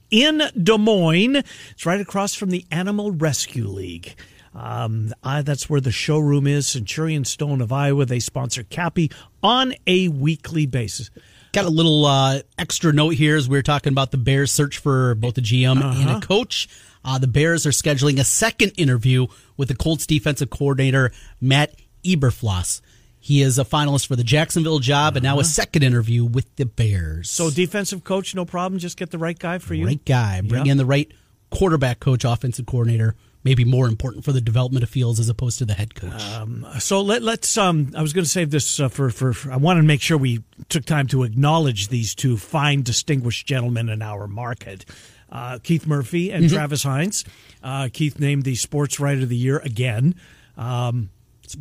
in 0.09 0.41
Des 0.59 0.79
Moines. 0.79 1.43
It's 1.69 1.85
right 1.85 2.01
across 2.01 2.33
from 2.33 2.49
the 2.49 2.65
Animal 2.71 3.11
Rescue 3.11 3.67
League. 3.67 4.15
Um, 4.55 5.13
I, 5.23 5.43
that's 5.43 5.69
where 5.69 5.81
the 5.81 5.91
showroom 5.91 6.47
is. 6.47 6.65
Centurion 6.65 7.25
Stone 7.25 7.61
of 7.61 7.71
Iowa. 7.71 8.05
They 8.05 8.19
sponsor 8.19 8.63
Cappy 8.63 9.11
on 9.43 9.75
a 9.85 10.07
weekly 10.07 10.65
basis. 10.65 11.11
Got 11.51 11.65
a 11.65 11.69
little 11.69 12.07
uh, 12.07 12.39
extra 12.57 12.91
note 12.91 13.13
here 13.13 13.37
as 13.37 13.47
we 13.47 13.59
are 13.59 13.63
talking 13.63 13.93
about 13.93 14.09
the 14.09 14.17
Bears 14.17 14.51
search 14.51 14.79
for 14.79 15.13
both 15.13 15.37
a 15.37 15.41
GM 15.41 15.79
and 15.79 16.09
a 16.09 16.25
coach. 16.25 16.67
Uh, 17.05 17.17
the 17.17 17.27
Bears 17.27 17.65
are 17.65 17.71
scheduling 17.71 18.19
a 18.19 18.23
second 18.23 18.71
interview 18.77 19.27
with 19.57 19.67
the 19.67 19.75
Colts 19.75 20.05
defensive 20.07 20.49
coordinator, 20.49 21.11
Matt 21.41 21.75
Eberflus. 22.03 22.81
He 23.19 23.41
is 23.41 23.57
a 23.57 23.63
finalist 23.63 24.07
for 24.07 24.15
the 24.17 24.23
Jacksonville 24.23 24.79
job 24.79 25.15
and 25.15 25.23
now 25.23 25.39
a 25.39 25.45
second 25.45 25.83
interview 25.83 26.25
with 26.25 26.53
the 26.57 26.65
Bears. 26.65 27.29
So 27.29 27.49
defensive 27.49 28.03
coach, 28.03 28.35
no 28.35 28.43
problem. 28.43 28.79
Just 28.79 28.97
get 28.97 29.11
the 29.11 29.17
right 29.17 29.37
guy 29.39 29.59
for 29.59 29.73
you. 29.73 29.85
right 29.85 30.03
guy. 30.03 30.41
Bring 30.41 30.65
Yeah. 30.65 30.73
in 30.73 30.77
the 30.77 30.85
right 30.85 31.09
quarterback 31.49 31.99
coach, 32.01 32.25
offensive 32.25 32.65
coordinator. 32.65 33.15
Maybe 33.45 33.65
more 33.65 33.87
important 33.87 34.23
for 34.23 34.31
the 34.31 34.39
development 34.39 34.83
of 34.83 34.89
Fields 34.89 35.19
as 35.19 35.27
opposed 35.27 35.57
to 35.59 35.65
the 35.65 35.73
head 35.73 35.95
coach. 35.95 36.21
So 36.81 37.01
let, 37.01 37.21
let's. 37.21 37.57
Um, 37.57 37.91
I 37.95 38.01
was 38.01 38.13
going 38.13 38.23
to 38.23 38.29
save 38.29 38.51
this 38.51 38.79
uh, 38.79 38.87
for, 38.87 39.09
for 39.09 39.33
for. 39.33 39.51
I 39.51 39.57
wanted 39.57 39.81
to 39.81 39.87
make 39.87 40.01
sure 40.01 40.17
we 40.17 40.43
took 40.69 40.85
time 40.85 41.07
to 41.07 41.23
acknowledge 41.23 41.89
these 41.89 42.15
two 42.15 42.37
fine, 42.37 42.83
distinguished 42.83 43.45
gentlemen 43.45 43.89
in 43.89 44.01
our 44.01 44.27
market, 44.29 44.85
uh, 45.33 45.59
Keith 45.61 45.85
Murphy 45.87 46.31
and 46.31 46.49
Travis 46.49 46.83
Hines. 46.83 47.25
Uh, 47.61 47.89
Keith 47.91 48.19
named 48.19 48.43
the 48.43 48.55
Sports 48.55 48.99
Writer 49.01 49.23
of 49.23 49.29
the 49.29 49.35
Year 49.35 49.57
again. 49.57 50.15
Um, 50.55 51.09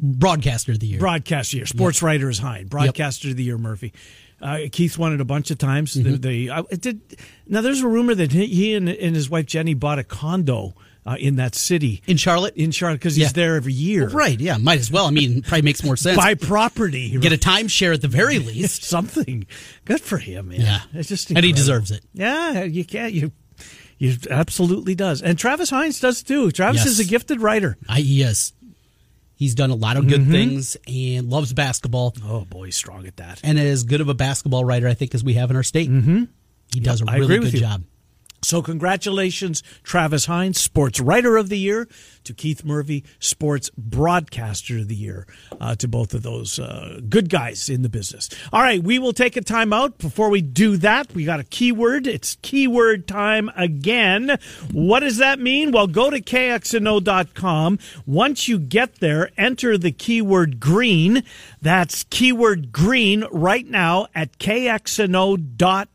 Broadcaster 0.00 0.72
of 0.72 0.78
the 0.80 0.87
year. 0.87 1.00
Broadcaster 1.00 1.56
year. 1.56 1.66
Sports 1.66 2.02
writer 2.02 2.30
is 2.30 2.38
Hine. 2.38 2.66
Broadcaster 2.68 3.28
of 3.30 3.37
the 3.37 3.42
year 3.42 3.58
Murphy. 3.58 3.92
Uh, 4.40 4.61
Keith 4.70 4.96
won 4.96 5.12
it 5.12 5.20
a 5.20 5.24
bunch 5.24 5.50
of 5.50 5.58
times. 5.58 5.94
The, 5.94 6.16
the 6.16 6.66
it 6.70 6.80
did, 6.80 7.00
now 7.46 7.61
there's 7.61 7.80
a 7.82 7.88
rumor 7.88 8.14
that 8.14 8.32
he, 8.32 8.74
and, 8.74 8.88
and 8.88 9.14
his 9.14 9.28
wife 9.28 9.46
Jenny 9.46 9.74
bought 9.74 9.98
a 9.98 10.04
condo 10.04 10.74
uh, 11.04 11.16
in 11.18 11.37
that 11.37 11.54
city 11.54 12.02
In 12.06 12.16
Charlotte? 12.16 12.54
in 12.56 12.70
Charlotte 12.70 13.00
because 13.00 13.16
he's 13.16 13.26
Yeah. 13.26 13.32
there 13.32 13.56
every 13.56 13.72
year. 13.72 14.08
Right, 14.08 14.40
yeah, 14.40 14.56
might 14.56 14.78
as 14.78 14.90
well. 14.90 15.06
I 15.06 15.11
mean, 15.11 15.42
probably 15.42 15.62
makes 15.62 15.85
more 15.85 15.96
sense. 15.96 16.16
Buy 16.16 16.35
property. 16.35 17.16
Get 17.18 17.32
a 17.32 17.37
timeshare 17.37 17.92
at 17.92 18.00
the 18.02 18.08
very 18.08 18.38
least. 18.38 18.85
something. 18.88 19.46
Good 19.85 20.00
for 20.00 20.18
him, 20.18 20.48
man. 20.48 20.61
Yeah. 20.61 20.80
It's 20.94 21.08
just 21.08 21.30
And 21.30 21.44
he 21.44 21.52
deserves 21.52 21.90
it. 21.90 22.04
Yeah, 22.14 22.62
you 22.62 22.85
can't. 22.85 23.12
You, 23.12 23.32
you 24.02 24.16
absolutely 24.30 24.94
does. 24.94 25.22
And 25.22 25.38
Travis 25.38 25.70
Hines 25.70 26.00
does 26.00 26.22
too. 26.22 26.50
Travis 26.50 26.82
Yes. 26.84 26.86
is 26.94 27.00
a 27.00 27.04
gifted 27.04 27.40
writer. 27.40 27.76
I, 27.88 28.00
he 28.00 28.22
is. 28.22 28.52
He's 29.36 29.54
done 29.54 29.70
a 29.70 29.74
lot 29.74 29.96
of 29.96 30.06
good 30.08 30.20
Mm-hmm. 30.22 30.32
things 30.32 30.76
and 30.86 31.28
loves 31.30 31.52
basketball 31.52 32.14
Oh 32.24 32.44
boy, 32.44 32.66
he's 32.66 32.76
strong 32.76 33.06
at 33.06 33.16
that. 33.16 33.40
and 33.42 33.58
as 33.58 33.82
good 33.84 34.00
of 34.00 34.08
a 34.08 34.14
basketball 34.14 34.64
writer, 34.64 34.86
I 34.88 34.94
think, 34.94 35.14
as 35.14 35.22
we 35.24 35.34
have 35.34 35.50
in 35.50 35.56
our 35.56 35.62
state. 35.62 35.90
Mm-hmm. 35.90 36.24
He 36.74 36.80
does 36.80 37.00
a 37.00 37.04
really 37.04 37.38
good 37.38 37.52
you. 37.52 37.60
job. 37.60 37.82
So 38.42 38.61
congratulations, 38.61 39.62
Travis 39.85 40.26
Hines, 40.26 40.59
Sports 40.59 40.98
Writer 40.98 41.37
of 41.37 41.48
the 41.48 41.59
Year, 41.59 41.88
to 42.24 42.35
Keith 42.35 42.64
Murphy, 42.64 43.05
Sports 43.20 43.70
Broadcaster 43.78 44.78
of 44.78 44.88
the 44.88 44.96
Year, 44.96 45.28
uh, 45.61 45.76
to 45.76 45.87
both 45.87 46.12
of 46.12 46.24
those 46.24 46.59
uh, 46.59 47.00
good 47.09 47.31
guys 47.31 47.68
in 47.68 47.83
the 47.83 47.88
business. 47.88 48.28
All 48.52 48.61
right, 48.61 48.83
we 48.83 48.98
will 48.98 49.12
take 49.12 49.37
a 49.37 49.42
time 49.42 49.72
out. 49.72 49.98
Before 49.98 50.28
we 50.28 50.42
do 50.42 50.76
that, 50.78 51.14
we 51.14 51.24
got 51.24 51.38
a 51.38 51.44
keyword. 51.44 52.09
It's 52.09 52.37
keyword 52.42 53.07
time 53.07 53.48
again. 53.57 54.38
What 54.72 55.00
does 55.00 55.18
that 55.18 55.38
mean? 55.38 55.70
Well, 55.70 55.87
go 55.87 56.11
to 56.11 56.20
kxno.com. 56.20 57.78
Once 58.07 58.48
you 58.48 58.59
get 58.59 58.96
there, 58.96 59.31
enter 59.38 59.78
the 59.78 59.92
keyword 59.92 60.59
green. 60.59 61.22
That's 61.61 62.05
keyword 62.05 62.72
green 62.72 63.24
right 63.31 63.66
now 63.66 64.09
at 64.16 64.38
kxno.com 64.38 65.87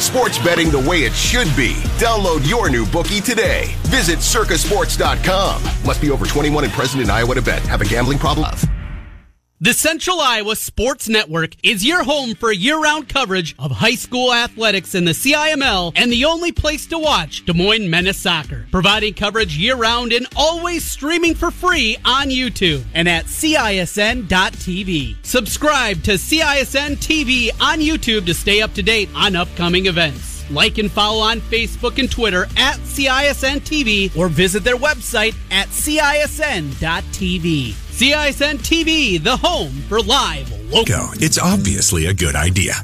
Sports 0.00 0.38
betting 0.38 0.70
the 0.70 0.80
way 0.88 1.02
it 1.04 1.12
should 1.12 1.54
be. 1.56 1.74
Download 1.98 2.48
your 2.48 2.70
new 2.70 2.86
bookie 2.86 3.20
today. 3.20 3.74
Visit 3.84 4.18
circasports.com. 4.18 5.62
Must 5.84 6.00
be 6.00 6.10
over 6.10 6.26
21 6.26 6.64
and 6.64 6.72
present 6.72 7.02
in 7.02 7.10
Iowa 7.10 7.34
to 7.34 7.42
bet. 7.42 7.62
Have 7.62 7.80
a 7.80 7.84
gambling 7.84 8.18
problem? 8.18 8.50
The 9.62 9.74
Central 9.74 10.20
Iowa 10.20 10.56
Sports 10.56 11.06
Network 11.10 11.54
is 11.62 11.84
your 11.84 12.02
home 12.02 12.34
for 12.34 12.50
year-round 12.50 13.10
coverage 13.10 13.54
of 13.58 13.70
high 13.70 13.94
school 13.94 14.32
athletics 14.32 14.94
in 14.94 15.04
the 15.04 15.10
CIML 15.10 15.92
and 15.96 16.10
the 16.10 16.24
only 16.24 16.50
place 16.50 16.86
to 16.86 16.98
watch 16.98 17.44
Des 17.44 17.52
Moines 17.52 17.90
Menace 17.90 18.16
Soccer. 18.16 18.66
Providing 18.70 19.12
coverage 19.12 19.58
year-round 19.58 20.14
and 20.14 20.26
always 20.34 20.82
streaming 20.82 21.34
for 21.34 21.50
free 21.50 21.98
on 22.06 22.28
YouTube 22.30 22.82
and 22.94 23.06
at 23.06 23.26
CISN.TV. 23.26 25.16
Subscribe 25.26 26.02
to 26.04 26.12
CISN 26.12 26.96
TV 26.96 27.50
on 27.60 27.80
YouTube 27.80 28.24
to 28.24 28.32
stay 28.32 28.62
up 28.62 28.72
to 28.72 28.82
date 28.82 29.10
on 29.14 29.36
upcoming 29.36 29.84
events. 29.84 30.29
Like 30.50 30.78
and 30.78 30.90
follow 30.90 31.20
on 31.20 31.40
Facebook 31.40 31.98
and 31.98 32.10
Twitter 32.10 32.44
at 32.56 32.76
CISN 32.78 33.60
TV 33.60 34.16
or 34.16 34.28
visit 34.28 34.64
their 34.64 34.76
website 34.76 35.34
at 35.50 35.68
CISN.TV. 35.68 36.70
CISN 37.72 38.58
TV, 38.58 39.22
the 39.22 39.36
home 39.36 39.72
for 39.88 40.00
live 40.00 40.50
local. 40.70 41.10
It's 41.14 41.38
obviously 41.38 42.06
a 42.06 42.14
good 42.14 42.34
idea. 42.34 42.74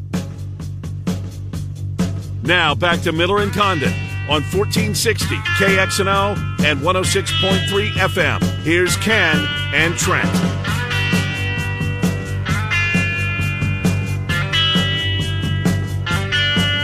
Now 2.42 2.74
back 2.74 3.00
to 3.02 3.12
Miller 3.12 3.42
and 3.42 3.52
Condon 3.52 3.92
on 4.28 4.42
1460 4.52 5.36
KXNO 5.36 6.64
and 6.64 6.80
106.3 6.80 7.90
FM. 7.90 8.42
Here's 8.62 8.96
Ken 8.96 9.36
and 9.72 9.96
Trent. 9.96 10.28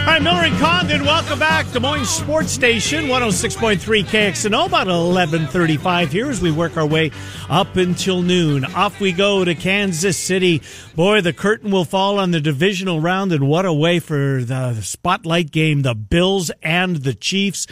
All 0.03 0.09
right, 0.09 0.21
Miller 0.21 0.41
and 0.41 0.59
Condon, 0.59 1.05
welcome 1.05 1.39
back. 1.39 1.71
Des 1.71 1.79
Moines 1.79 2.03
Sports 2.03 2.51
Station, 2.51 3.05
106.3 3.05 4.03
KXNO, 4.03 4.65
about 4.65 4.87
1135 4.87 6.11
here 6.11 6.29
as 6.29 6.41
we 6.41 6.51
work 6.51 6.75
our 6.75 6.85
way 6.85 7.09
up 7.49 7.77
until 7.77 8.21
noon. 8.21 8.65
Off 8.65 8.99
we 8.99 9.13
go 9.13 9.45
to 9.45 9.55
Kansas 9.55 10.17
City. 10.17 10.61
Boy, 10.93 11.21
the 11.21 11.31
curtain 11.31 11.71
will 11.71 11.85
fall 11.85 12.19
on 12.19 12.31
the 12.31 12.41
divisional 12.41 12.99
round, 12.99 13.31
and 13.31 13.47
what 13.47 13.65
a 13.65 13.71
way 13.71 13.99
for 13.99 14.43
the 14.43 14.81
spotlight 14.81 15.51
game, 15.51 15.83
the 15.83 15.95
Bills 15.95 16.51
and 16.61 16.97
the 16.97 17.13
Chiefs. 17.13 17.65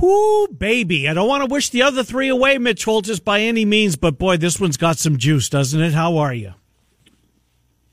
Whoo, 0.00 0.48
baby. 0.48 1.10
I 1.10 1.12
don't 1.12 1.28
want 1.28 1.42
to 1.42 1.52
wish 1.52 1.68
the 1.68 1.82
other 1.82 2.02
three 2.02 2.28
away, 2.28 2.56
Mitch 2.56 2.86
Holthus, 2.86 3.20
by 3.22 3.40
any 3.42 3.66
means, 3.66 3.96
but 3.96 4.18
boy, 4.18 4.38
this 4.38 4.58
one's 4.58 4.78
got 4.78 4.96
some 4.96 5.18
juice, 5.18 5.50
doesn't 5.50 5.80
it? 5.82 5.92
How 5.92 6.16
are 6.16 6.32
you? 6.32 6.54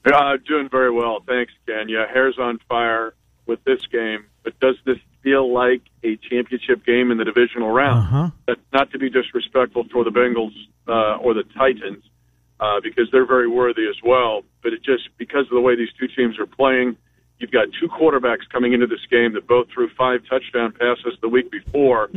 Uh, 0.05 0.37
doing 0.47 0.69
very 0.71 0.89
well, 0.89 1.21
thanks, 1.27 1.51
Ken. 1.65 1.89
Yeah, 1.89 2.07
hair's 2.07 2.37
on 2.39 2.59
fire 2.69 3.13
with 3.47 3.63
this 3.63 3.85
game, 3.87 4.25
but 4.43 4.59
does 4.59 4.75
this 4.85 4.97
feel 5.23 5.51
like 5.51 5.81
a 6.03 6.17
championship 6.17 6.85
game 6.85 7.11
in 7.11 7.17
the 7.17 7.25
divisional 7.25 7.71
round? 7.71 7.99
Uh-huh. 7.99 8.29
That's 8.45 8.61
not 8.73 8.91
to 8.91 8.99
be 8.99 9.09
disrespectful 9.09 9.85
for 9.91 10.03
the 10.03 10.11
Bengals 10.11 10.53
uh, 10.87 11.17
or 11.17 11.33
the 11.33 11.43
Titans, 11.57 12.03
uh, 12.59 12.79
because 12.81 13.09
they're 13.11 13.25
very 13.25 13.47
worthy 13.47 13.87
as 13.87 13.97
well. 14.03 14.43
But 14.63 14.73
it 14.73 14.83
just 14.83 15.09
because 15.17 15.45
of 15.45 15.51
the 15.51 15.61
way 15.61 15.75
these 15.75 15.93
two 15.99 16.07
teams 16.07 16.39
are 16.39 16.45
playing, 16.45 16.97
you've 17.39 17.51
got 17.51 17.67
two 17.79 17.87
quarterbacks 17.87 18.47
coming 18.51 18.73
into 18.73 18.87
this 18.87 19.05
game 19.09 19.33
that 19.33 19.47
both 19.47 19.67
threw 19.73 19.89
five 19.89 20.21
touchdown 20.29 20.73
passes 20.73 21.17
the 21.21 21.29
week 21.29 21.51
before. 21.51 22.09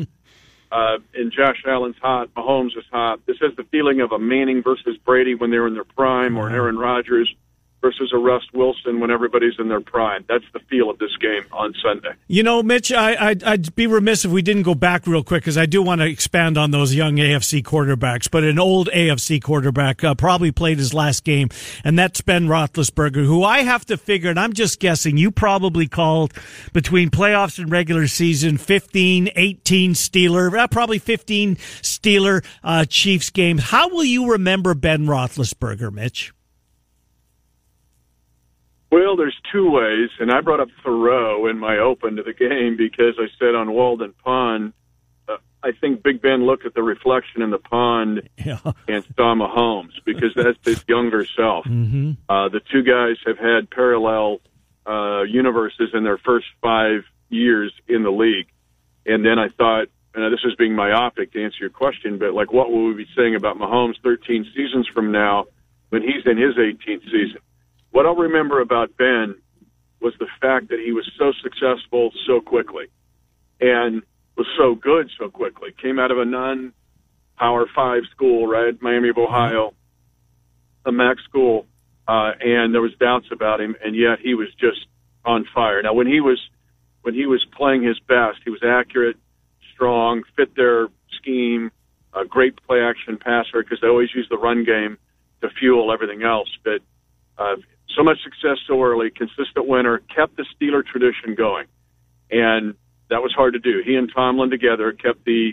Uh, 0.73 0.99
and 1.14 1.33
Josh 1.33 1.64
Allen's 1.66 1.97
hot, 2.01 2.33
Mahomes 2.35 2.79
is 2.79 2.85
hot. 2.93 3.19
This 3.27 3.38
has 3.40 3.57
the 3.57 3.64
feeling 3.64 4.01
of 4.01 4.12
a 4.12 4.21
Manning 4.21 4.62
versus 4.62 4.97
Brady 5.05 5.35
when 5.35 5.51
they 5.51 5.59
were 5.59 5.66
in 5.66 5.75
their 5.75 5.83
prime, 5.83 6.37
or 6.37 6.47
an 6.49 6.55
Aaron 6.55 6.79
Rodgers 6.79 7.35
versus 7.81 8.12
a 8.12 8.19
Russ 8.19 8.43
Wilson 8.53 9.01
when 9.01 9.11
everybody's 9.11 9.55
in 9.59 9.69
their 9.69 9.81
prime. 9.81 10.25
That's 10.29 10.45
the 10.53 10.61
feel 10.61 10.90
of 10.90 10.99
this 10.99 11.16
game 11.21 11.43
on 11.53 11.75
Sunday. 11.83 12.12
You 12.29 12.43
know, 12.43 12.62
Mitch, 12.62 12.93
I, 12.93 13.29
I'd, 13.29 13.43
I'd 13.43 13.75
be 13.75 13.87
remiss 13.87 14.25
if 14.25 14.31
we 14.31 14.43
didn't 14.43 14.62
go 14.62 14.75
back 14.75 15.07
real 15.07 15.23
quick 15.23 15.43
because 15.43 15.59
I 15.59 15.66
do 15.66 15.83
want 15.83 16.01
to 16.01 16.07
expand 16.07 16.59
on 16.59 16.71
those 16.71 16.95
young 16.95 17.16
AFC 17.16 17.62
quarterbacks. 17.62 18.31
But 18.31 18.45
an 18.45 18.59
old 18.59 18.88
AFC 18.88 19.43
quarterback 19.43 20.05
uh, 20.05 20.14
probably 20.14 20.53
played 20.53 20.79
his 20.79 20.93
last 20.93 21.25
game, 21.25 21.49
and 21.85 21.99
that's 21.99 22.21
Ben 22.21 22.47
Roethlisberger, 22.47 23.25
who 23.25 23.45
I 23.45 23.62
have 23.62 23.87
to 23.87 23.97
figure, 23.97 24.31
and 24.31 24.38
I'm 24.38 24.53
just 24.53 24.81
guessing, 24.81 25.16
you 25.16 25.31
probably 25.31 25.88
called 25.88 26.33
between 26.73 27.11
playoffs 27.11 27.59
and 27.59 27.71
regular 27.71 28.07
season 28.07 28.59
15, 28.59 29.31
18 29.35 29.95
Steeler, 29.95 30.59
uh, 30.59 30.66
probably 30.69 30.99
15 30.99 31.57
Steeler 31.57 32.45
uh, 32.62 32.85
Chiefs 32.85 33.31
games. 33.31 33.62
How 33.64 33.88
will 33.88 34.05
you 34.05 34.33
remember 34.33 34.75
Ben 34.75 35.07
Roethlisberger, 35.07 35.93
Mitch? 35.93 36.33
Well, 38.90 39.16
there's 39.16 39.37
two 39.53 39.70
ways, 39.70 40.11
and 40.18 40.33
I 40.33 40.40
brought 40.40 40.61
up 40.61 40.68
Thoreau 40.83 41.46
in 41.46 41.59
my 41.59 41.79
open 41.79 42.16
to 42.16 42.22
the 42.24 42.33
game 42.33 42.76
because 42.76 43.14
I 43.18 43.26
said 43.38 43.55
on 43.55 43.72
Walden 43.72 44.14
Pond, 44.24 44.72
uh, 45.29 45.37
I 45.62 45.70
think 45.72 46.03
Big 46.03 46.20
Ben 46.20 46.44
looked 46.44 46.66
at 46.66 46.74
the 46.74 46.83
reflection 46.83 47.40
in 47.42 47.50
the 47.50 47.59
pond 47.59 48.29
Yeah. 48.44 48.59
and 48.88 49.05
saw 49.16 49.35
Mahomes 49.37 49.92
because 50.05 50.33
that's 50.35 50.59
his 50.64 50.85
younger 50.88 51.24
self. 51.24 51.66
Mm-hmm. 51.66 52.12
Uh, 52.29 52.48
the 52.48 52.61
two 52.72 52.83
guys 52.83 53.16
have 53.26 53.38
had 53.38 53.70
parallel 53.70 54.40
uh, 54.87 55.22
universes 55.22 55.90
in 55.94 56.03
their 56.03 56.18
first 56.18 56.46
five 56.61 57.05
years 57.29 57.72
in 57.87 58.03
the 58.03 58.11
league. 58.11 58.48
And 59.07 59.24
then 59.24 59.38
I 59.38 59.48
thought, 59.48 59.87
and 60.16 60.33
this 60.33 60.40
is 60.44 60.57
being 60.57 60.74
myopic 60.74 61.33
to 61.35 61.44
answer 61.44 61.59
your 61.61 61.70
question, 61.70 62.18
but 62.18 62.35
like, 62.35 62.53
what 62.53 62.70
will 62.72 62.88
we 62.88 62.94
be 62.94 63.07
saying 63.16 63.37
about 63.37 63.57
Mahomes 63.57 63.94
13 64.03 64.46
seasons 64.53 64.88
from 64.88 65.12
now 65.12 65.44
when 65.90 66.03
he's 66.03 66.26
in 66.26 66.37
his 66.37 66.57
18th 66.57 67.05
season? 67.05 67.38
What 67.90 68.07
I'll 68.07 68.14
remember 68.14 68.61
about 68.61 68.96
Ben 68.96 69.37
was 70.00 70.14
the 70.18 70.29
fact 70.40 70.68
that 70.68 70.81
he 70.81 70.92
was 70.92 71.11
so 71.18 71.33
successful 71.42 72.11
so 72.26 72.40
quickly. 72.40 72.87
And 73.61 74.03
was 74.37 74.46
so 74.57 74.74
good 74.74 75.11
so 75.18 75.29
quickly. 75.29 75.70
Came 75.83 75.98
out 75.98 76.11
of 76.11 76.18
a 76.18 76.24
non 76.24 76.72
Power 77.37 77.66
Five 77.74 78.03
school, 78.11 78.46
right, 78.46 78.74
Miami 78.81 79.09
of 79.11 79.18
Ohio, 79.18 79.74
a 80.85 80.92
MAC 80.92 81.18
school, 81.20 81.66
uh, 82.07 82.33
and 82.40 82.74
there 82.74 82.83
was 82.83 82.92
doubts 83.00 83.26
about 83.33 83.61
him, 83.61 83.76
and 83.83 83.96
yet 83.96 84.18
he 84.22 84.35
was 84.35 84.48
just 84.59 84.87
on 85.24 85.46
fire. 85.55 85.83
Now, 85.83 85.94
when 85.94 86.07
he 86.07 86.20
was 86.20 86.38
when 87.03 87.14
he 87.14 87.26
was 87.26 87.44
playing 87.57 87.83
his 87.83 87.98
best, 88.00 88.38
he 88.44 88.50
was 88.50 88.61
accurate, 88.62 89.16
strong, 89.74 90.22
fit 90.37 90.55
their 90.55 90.88
scheme, 91.16 91.70
a 92.12 92.24
great 92.24 92.59
play 92.66 92.83
action 92.83 93.16
passer 93.16 93.62
because 93.62 93.79
they 93.81 93.88
always 93.88 94.14
use 94.14 94.26
the 94.31 94.38
run 94.38 94.64
game 94.64 94.98
to 95.40 95.48
fuel 95.48 95.92
everything 95.92 96.22
else. 96.22 96.48
But 96.64 96.81
uh, 97.38 97.57
so 97.96 98.03
much 98.03 98.22
success 98.22 98.59
so 98.66 98.83
early, 98.83 99.11
consistent 99.11 99.66
winner, 99.66 99.98
kept 100.14 100.37
the 100.37 100.44
Steeler 100.55 100.85
tradition 100.85 101.35
going, 101.35 101.66
and 102.31 102.74
that 103.09 103.22
was 103.22 103.33
hard 103.33 103.55
to 103.55 103.59
do. 103.59 103.83
He 103.85 103.96
and 103.96 104.11
Tomlin 104.14 104.50
together 104.50 104.92
kept 104.92 105.24
the 105.24 105.53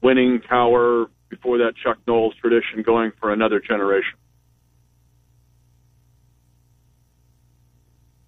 winning 0.00 0.40
power 0.40 1.06
before 1.28 1.58
that 1.58 1.74
Chuck 1.82 1.98
Noll's 2.06 2.34
tradition 2.36 2.82
going 2.82 3.12
for 3.20 3.32
another 3.32 3.60
generation. 3.60 4.18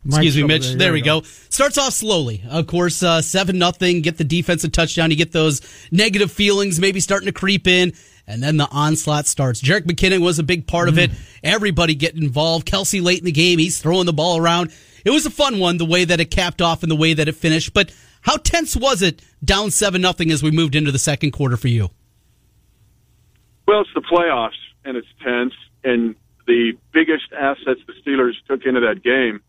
Excuse 0.07 0.37
me, 0.37 0.43
Mike's 0.43 0.67
over 0.67 0.73
Mitch. 0.73 0.79
There, 0.79 0.93
we 0.93 1.01
go. 1.01 1.23
Starts 1.23 1.79
off 1.79 1.93
slowly. 1.93 2.43
Of 2.49 2.67
course, 2.67 3.03
uh, 3.03 3.23
seven 3.23 3.59
nothing. 3.59 4.03
Get 4.03 4.19
the 4.19 4.25
defensive 4.25 4.71
touchdown. 4.71 5.11
You 5.11 5.17
get 5.17 5.33
those 5.33 5.61
negative 5.91 6.31
feelings 6.31 6.79
maybe 6.79 7.01
starting 7.01 7.27
to 7.27 7.33
creep 7.33 7.67
in, 7.67 7.93
and 8.27 8.43
then 8.43 8.57
the 8.57 8.69
onslaught 8.71 9.27
starts. 9.27 9.63
Jerick 9.63 9.83
McKinnon 9.83 10.21
was 10.21 10.39
a 10.39 10.43
big 10.43 10.67
part 10.67 10.89
of 10.89 10.99
it. 10.99 11.11
Mm. 11.11 11.39
Everybody 11.45 11.95
getting 11.95 12.23
involved. 12.23 12.67
Kelce 12.67 13.03
late 13.03 13.21
in 13.21 13.25
the 13.25 13.33
game, 13.33 13.59
he's 13.59 13.81
throwing 13.81 14.07
the 14.07 14.13
ball 14.13 14.39
around. 14.39 14.73
It 15.05 15.11
was 15.11 15.25
a 15.27 15.31
fun 15.31 15.59
one, 15.59 15.77
the 15.77 15.85
way 15.85 16.05
that 16.05 16.19
it 16.19 16.31
capped 16.31 16.61
off 16.61 16.83
and 16.83 16.91
the 16.91 16.97
way 16.97 17.15
that 17.15 17.29
it 17.29 17.37
finished. 17.37 17.73
But 17.73 17.93
how 18.23 18.37
tense 18.37 18.77
was 18.77 19.03
it 19.03 19.23
down 19.45 19.71
seven 19.71 20.01
nothing 20.01 20.33
as 20.33 20.43
we 20.43 20.51
moved 20.51 20.75
into 20.75 20.91
the 20.91 20.99
second 20.99 21.31
quarter 21.31 21.57
for 21.57 21.69
you? 21.69 21.91
Well, 23.69 23.83
it's 23.83 23.91
the 23.95 24.01
playoffs, 24.01 24.59
and 24.85 24.97
it's 24.97 25.07
tense. 25.23 25.55
And 25.85 26.17
the 26.47 26.73
biggest 26.93 27.33
assets 27.33 27.81
the 27.87 27.93
Steelers 28.05 28.33
took 28.49 28.67
into 28.67 28.81
that 28.81 29.03
game, 29.03 29.41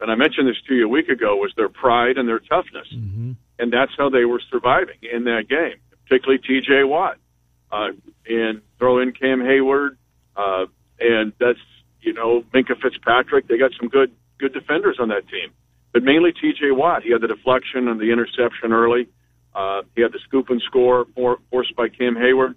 and 0.00 0.10
I 0.10 0.14
mentioned 0.14 0.48
this 0.48 0.56
to 0.68 0.74
you 0.74 0.86
a 0.86 0.88
week 0.88 1.08
ago, 1.08 1.36
was 1.36 1.52
their 1.56 1.68
pride 1.68 2.16
and 2.16 2.28
their 2.28 2.38
toughness. 2.38 2.88
Mm-hmm. 2.94 3.32
And 3.58 3.72
that's 3.72 3.92
how 3.96 4.10
they 4.10 4.24
were 4.24 4.40
surviving 4.50 4.96
in 5.02 5.24
that 5.24 5.48
game, 5.48 5.76
particularly 6.04 6.42
TJ 6.42 6.88
Watt. 6.88 7.18
Uh, 7.70 7.88
and 8.28 8.62
throw 8.78 9.00
in 9.00 9.12
Cam 9.12 9.40
Heyward, 9.40 9.96
uh, 10.36 10.66
and 11.00 11.32
that's, 11.40 11.58
you 12.00 12.12
know, 12.12 12.44
Minkah 12.54 12.80
Fitzpatrick. 12.80 13.48
They 13.48 13.58
got 13.58 13.72
some 13.78 13.88
good, 13.88 14.12
good 14.38 14.52
defenders 14.52 14.98
on 15.00 15.08
that 15.08 15.28
team. 15.28 15.50
But 15.92 16.02
mainly 16.02 16.32
TJ 16.32 16.76
Watt. 16.76 17.02
He 17.02 17.10
had 17.10 17.22
the 17.22 17.28
deflection 17.28 17.88
and 17.88 17.98
the 17.98 18.12
interception 18.12 18.72
early. 18.72 19.08
Uh, 19.54 19.82
he 19.94 20.02
had 20.02 20.12
the 20.12 20.20
scoop 20.24 20.50
and 20.50 20.62
score 20.62 21.06
for, 21.14 21.38
forced 21.50 21.74
by 21.74 21.88
Cam 21.88 22.14
Heyward 22.14 22.54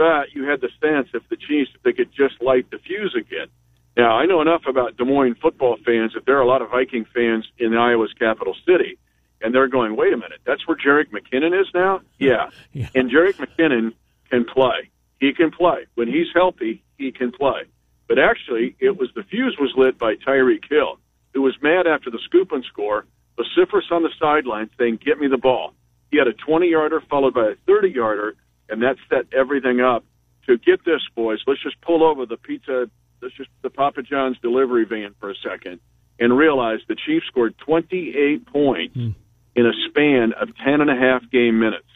that, 0.00 0.32
you 0.32 0.48
had 0.48 0.60
the 0.60 0.70
sense 0.80 1.08
if 1.14 1.22
the 1.28 1.36
Chiefs, 1.36 1.70
if 1.74 1.82
they 1.82 1.92
could 1.92 2.10
just 2.10 2.42
light 2.42 2.68
the 2.70 2.78
fuse 2.78 3.14
again. 3.14 3.48
Now, 3.96 4.16
I 4.16 4.24
know 4.24 4.40
enough 4.40 4.62
about 4.66 4.96
Des 4.96 5.04
Moines 5.04 5.36
football 5.40 5.76
fans 5.84 6.12
that 6.14 6.24
there 6.24 6.38
are 6.38 6.42
a 6.42 6.46
lot 6.46 6.62
of 6.62 6.70
Viking 6.70 7.04
fans 7.14 7.46
in 7.58 7.76
Iowa's 7.76 8.12
capital 8.18 8.56
city, 8.66 8.98
and 9.40 9.54
they're 9.54 9.68
going, 9.68 9.96
wait 9.96 10.12
a 10.12 10.16
minute, 10.16 10.40
that's 10.44 10.66
where 10.66 10.76
Jerick 10.76 11.10
McKinnon 11.10 11.58
is 11.58 11.66
now? 11.74 12.00
Yeah. 12.18 12.50
Yeah. 12.72 12.88
And 12.94 13.10
Jerick 13.10 13.36
McKinnon 13.36 13.92
can 14.30 14.44
play. 14.44 14.90
He 15.18 15.32
can 15.32 15.50
play. 15.50 15.86
When 15.94 16.08
he's 16.08 16.28
healthy, 16.34 16.82
he 16.98 17.12
can 17.12 17.32
play. 17.32 17.62
But 18.08 18.18
actually, 18.18 18.76
it 18.80 18.98
was 18.98 19.10
the 19.14 19.22
fuse 19.22 19.56
was 19.60 19.72
lit 19.76 19.98
by 19.98 20.16
Tyreek 20.16 20.64
Hill, 20.68 20.98
who 21.34 21.42
was 21.42 21.54
mad 21.62 21.86
after 21.86 22.10
the 22.10 22.18
scoop 22.24 22.52
and 22.52 22.64
score, 22.64 23.06
vociferous 23.36 23.86
on 23.90 24.02
the 24.02 24.10
sideline 24.18 24.70
saying, 24.78 24.98
get 25.04 25.18
me 25.18 25.28
the 25.28 25.38
ball. 25.38 25.74
He 26.10 26.18
had 26.18 26.26
a 26.26 26.32
20 26.32 26.68
yarder 26.68 27.00
followed 27.08 27.34
by 27.34 27.50
a 27.50 27.54
30 27.66 27.90
yarder 27.90 28.36
and 28.70 28.82
that 28.82 28.96
set 29.08 29.26
everything 29.36 29.80
up 29.80 30.04
to 30.46 30.56
get 30.56 30.84
this, 30.84 31.02
boys. 31.14 31.40
Let's 31.46 31.62
just 31.62 31.80
pull 31.80 32.02
over 32.02 32.24
the 32.24 32.36
pizza, 32.36 32.88
let's 33.20 33.34
just 33.34 33.50
the 33.62 33.70
Papa 33.70 34.02
John's 34.02 34.38
delivery 34.38 34.84
van 34.84 35.14
for 35.18 35.30
a 35.30 35.34
second, 35.34 35.80
and 36.18 36.36
realize 36.36 36.78
the 36.88 36.94
Chiefs 36.94 37.26
scored 37.26 37.58
28 37.58 38.46
points 38.46 38.94
hmm. 38.94 39.10
In 39.56 39.66
a 39.66 39.72
span 39.88 40.32
of 40.40 40.48
10 40.64 40.80
and 40.80 40.90
a 40.90 40.94
half 40.94 41.22
game 41.30 41.58
minutes. 41.58 41.86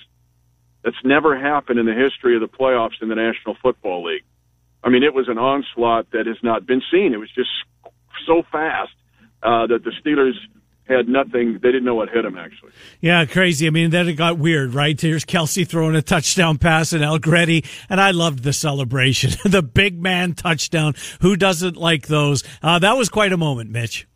That's 0.83 0.97
never 1.05 1.39
happened 1.39 1.79
in 1.79 1.87
the 1.87 1.95
history 1.95 2.35
of 2.35 2.43
the 2.43 2.49
playoffs 2.49 3.01
in 3.01 3.09
the 3.09 3.15
National 3.15 3.57
Football 3.63 4.05
League. 4.05 4.25
I 4.83 4.91
mean, 4.91 5.03
it 5.03 5.15
was 5.15 5.29
an 5.29 5.39
onslaught 5.39 6.11
that 6.11 6.27
has 6.27 6.37
not 6.43 6.67
been 6.67 6.83
seen. 6.91 7.15
It 7.15 7.19
was 7.19 7.31
just 7.35 7.49
so 8.27 8.43
fast 8.53 8.93
uh, 9.43 9.67
that 9.69 9.83
the 9.83 9.93
Steelers 10.05 10.35
had 10.87 11.09
nothing. 11.09 11.55
They 11.55 11.73
didn't 11.73 11.85
know 11.85 11.95
what 11.95 12.11
hit 12.11 12.23
them, 12.23 12.37
actually. 12.37 12.73
Yeah, 13.01 13.25
crazy. 13.25 13.67
I 13.67 13.71
mean, 13.71 13.91
then 13.91 14.09
it 14.09 14.15
got 14.15 14.39
weird, 14.39 14.75
right? 14.75 15.01
Here's 15.01 15.25
Kelce 15.25 15.67
throwing 15.67 15.97
a 15.97 16.03
touchdown 16.03 16.59
pass 16.59 16.93
and 16.93 17.03
Allegretti, 17.03 17.65
and 17.89 18.01
I 18.01 18.11
loved 18.11 18.43
the 18.43 18.53
celebration. 18.53 19.31
the 19.51 19.63
big 19.63 20.01
man 20.01 20.35
touchdown. 20.35 20.95
Who 21.23 21.37
doesn't 21.37 21.77
like 21.77 22.07
those? 22.07 22.45
Uh, 22.63 22.79
that 22.81 22.97
was 22.97 23.09
quite 23.09 23.33
a 23.33 23.39
moment, 23.39 23.71
Mitch. 23.71 24.07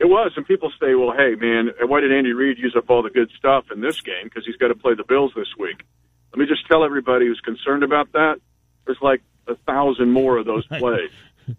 It 0.00 0.08
was, 0.08 0.32
and 0.34 0.46
people 0.46 0.72
say, 0.80 0.94
"Well, 0.94 1.12
hey, 1.14 1.34
man, 1.34 1.70
why 1.86 2.00
did 2.00 2.10
Andy 2.10 2.32
Reid 2.32 2.58
use 2.58 2.74
up 2.76 2.88
all 2.88 3.02
the 3.02 3.10
good 3.10 3.30
stuff 3.38 3.66
in 3.70 3.82
this 3.82 4.00
game? 4.00 4.24
Because 4.24 4.46
he's 4.46 4.56
got 4.56 4.68
to 4.68 4.74
play 4.74 4.94
the 4.94 5.04
Bills 5.04 5.32
this 5.36 5.48
week." 5.58 5.84
Let 6.32 6.38
me 6.38 6.46
just 6.46 6.66
tell 6.68 6.84
everybody 6.84 7.26
who's 7.26 7.40
concerned 7.40 7.82
about 7.82 8.12
that: 8.12 8.40
there's 8.86 9.00
like 9.02 9.20
a 9.46 9.56
thousand 9.66 10.10
more 10.10 10.38
of 10.38 10.46
those 10.46 10.66
plays. 10.66 11.10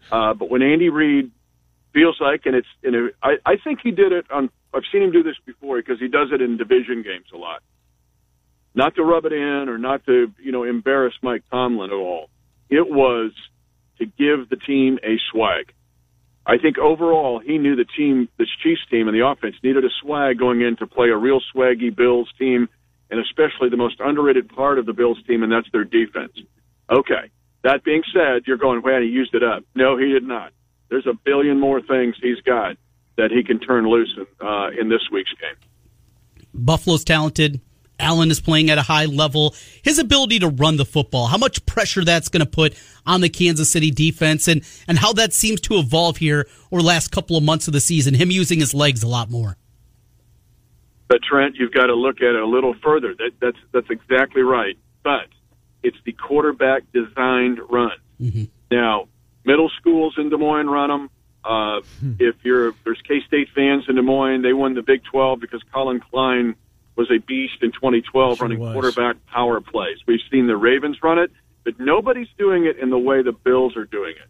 Uh, 0.09 0.33
but 0.33 0.49
when 0.49 0.61
Andy 0.61 0.87
Reid 0.89 1.31
feels 1.93 2.15
like, 2.21 2.45
and 2.45 2.55
it's, 2.55 2.67
and 2.81 2.95
it, 2.95 3.15
I, 3.21 3.35
I 3.45 3.55
think 3.61 3.79
he 3.83 3.91
did 3.91 4.11
it 4.13 4.25
on. 4.31 4.49
I've 4.73 4.83
seen 4.91 5.03
him 5.03 5.11
do 5.11 5.21
this 5.21 5.35
before 5.45 5.77
because 5.77 5.99
he 5.99 6.07
does 6.07 6.29
it 6.31 6.41
in 6.41 6.57
division 6.57 7.03
games 7.03 7.25
a 7.33 7.37
lot. 7.37 7.61
Not 8.73 8.95
to 8.95 9.03
rub 9.03 9.25
it 9.25 9.33
in 9.33 9.67
or 9.67 9.77
not 9.77 10.05
to, 10.05 10.31
you 10.41 10.51
know, 10.53 10.63
embarrass 10.63 11.13
Mike 11.21 11.43
Tomlin 11.51 11.89
at 11.89 11.95
all. 11.95 12.29
It 12.69 12.89
was 12.89 13.33
to 13.99 14.05
give 14.05 14.49
the 14.49 14.55
team 14.55 14.97
a 15.03 15.17
swag. 15.29 15.73
I 16.45 16.57
think 16.57 16.77
overall 16.77 17.39
he 17.39 17.57
knew 17.57 17.75
the 17.75 17.85
team, 17.85 18.27
the 18.37 18.47
Chiefs 18.63 18.81
team 18.89 19.07
and 19.07 19.15
the 19.15 19.25
offense 19.25 19.55
needed 19.63 19.85
a 19.85 19.89
swag 20.01 20.39
going 20.39 20.61
in 20.61 20.75
to 20.77 20.87
play 20.87 21.09
a 21.09 21.17
real 21.17 21.39
swaggy 21.53 21.95
Bills 21.95 22.29
team, 22.39 22.67
and 23.09 23.19
especially 23.19 23.69
the 23.69 23.77
most 23.77 23.99
underrated 23.99 24.49
part 24.49 24.79
of 24.79 24.85
the 24.85 24.93
Bills 24.93 25.19
team, 25.27 25.43
and 25.43 25.51
that's 25.51 25.69
their 25.71 25.83
defense. 25.83 26.33
Okay. 26.89 27.29
That 27.63 27.83
being 27.83 28.01
said, 28.11 28.43
you're 28.47 28.57
going, 28.57 28.81
well, 28.81 29.01
he 29.01 29.07
used 29.07 29.35
it 29.35 29.43
up. 29.43 29.63
No, 29.75 29.97
he 29.97 30.07
did 30.07 30.23
not. 30.23 30.51
There's 30.89 31.05
a 31.05 31.13
billion 31.13 31.59
more 31.59 31.79
things 31.81 32.15
he's 32.21 32.41
got 32.41 32.75
that 33.17 33.29
he 33.31 33.43
can 33.43 33.59
turn 33.59 33.87
loose 33.87 34.17
in, 34.17 34.25
uh, 34.45 34.69
in 34.69 34.89
this 34.89 35.01
week's 35.11 35.33
game. 35.39 35.55
Buffalo's 36.53 37.03
talented. 37.03 37.61
Allen 38.01 38.31
is 38.31 38.41
playing 38.41 38.69
at 38.69 38.77
a 38.77 38.81
high 38.81 39.05
level. 39.05 39.55
His 39.83 39.99
ability 39.99 40.39
to 40.39 40.47
run 40.47 40.77
the 40.77 40.85
football, 40.85 41.27
how 41.27 41.37
much 41.37 41.65
pressure 41.65 42.03
that's 42.03 42.29
going 42.29 42.45
to 42.45 42.49
put 42.49 42.75
on 43.05 43.21
the 43.21 43.29
Kansas 43.29 43.71
City 43.71 43.91
defense, 43.91 44.47
and 44.47 44.63
and 44.87 44.99
how 44.99 45.13
that 45.13 45.33
seems 45.33 45.61
to 45.61 45.75
evolve 45.75 46.17
here 46.17 46.47
over 46.71 46.81
the 46.81 46.87
last 46.87 47.11
couple 47.11 47.37
of 47.37 47.43
months 47.43 47.67
of 47.67 47.73
the 47.73 47.81
season. 47.81 48.13
Him 48.13 48.31
using 48.31 48.59
his 48.59 48.73
legs 48.73 49.03
a 49.03 49.07
lot 49.07 49.29
more. 49.29 49.57
But 51.07 51.21
Trent, 51.23 51.55
you've 51.57 51.73
got 51.73 51.87
to 51.87 51.93
look 51.93 52.21
at 52.21 52.35
it 52.35 52.41
a 52.41 52.45
little 52.45 52.73
further. 52.81 53.13
That, 53.13 53.31
that's 53.39 53.57
that's 53.73 53.89
exactly 53.89 54.41
right. 54.41 54.77
But 55.03 55.27
it's 55.83 55.97
the 56.05 56.13
quarterback 56.13 56.83
designed 56.93 57.59
run. 57.69 57.97
Now, 58.71 59.07
middle 59.43 59.69
schools 59.79 60.15
in 60.17 60.29
Des 60.29 60.37
Moines 60.37 60.69
run 60.69 60.89
them. 60.89 61.09
Uh, 61.43 61.81
if 62.19 62.35
you're 62.43 62.73
there's 62.83 63.01
K 63.07 63.21
State 63.27 63.49
fans 63.55 63.85
in 63.89 63.95
Des 63.95 64.01
Moines, 64.01 64.41
they 64.41 64.53
won 64.53 64.73
the 64.73 64.83
Big 64.83 65.03
12 65.03 65.39
because 65.39 65.61
Collin 65.73 65.99
Klein 65.99 66.55
was 66.95 67.09
a 67.11 67.19
beast 67.19 67.61
in 67.61 67.71
2012 67.71 68.37
Sure 68.37 68.43
running 68.45 68.59
was. 68.59 68.73
quarterback 68.73 69.15
power 69.27 69.61
plays. 69.61 69.97
We've 70.07 70.19
seen 70.31 70.47
the 70.47 70.57
Ravens 70.57 70.97
run 71.01 71.19
it, 71.19 71.31
but 71.63 71.79
nobody's 71.79 72.27
doing 72.37 72.65
it 72.65 72.77
in 72.77 72.89
the 72.89 72.97
way 72.97 73.21
the 73.21 73.31
Bills 73.31 73.75
are 73.77 73.85
doing 73.85 74.11
it. 74.11 74.27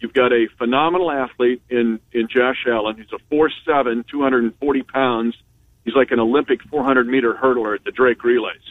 You've 0.00 0.14
got 0.14 0.32
a 0.32 0.48
phenomenal 0.58 1.10
athlete 1.10 1.62
in 1.68 2.00
in 2.12 2.28
Josh 2.28 2.64
Allen. 2.66 2.96
He's 2.96 3.12
a 3.12 3.34
4'7", 3.34 4.06
240 4.08 4.82
pounds. 4.82 5.34
He's 5.84 5.94
like 5.94 6.10
an 6.10 6.20
Olympic 6.20 6.62
400 6.70 7.06
meter 7.06 7.34
hurdler 7.34 7.74
at 7.74 7.84
the 7.84 7.90
Drake 7.90 8.22
Relays. 8.24 8.62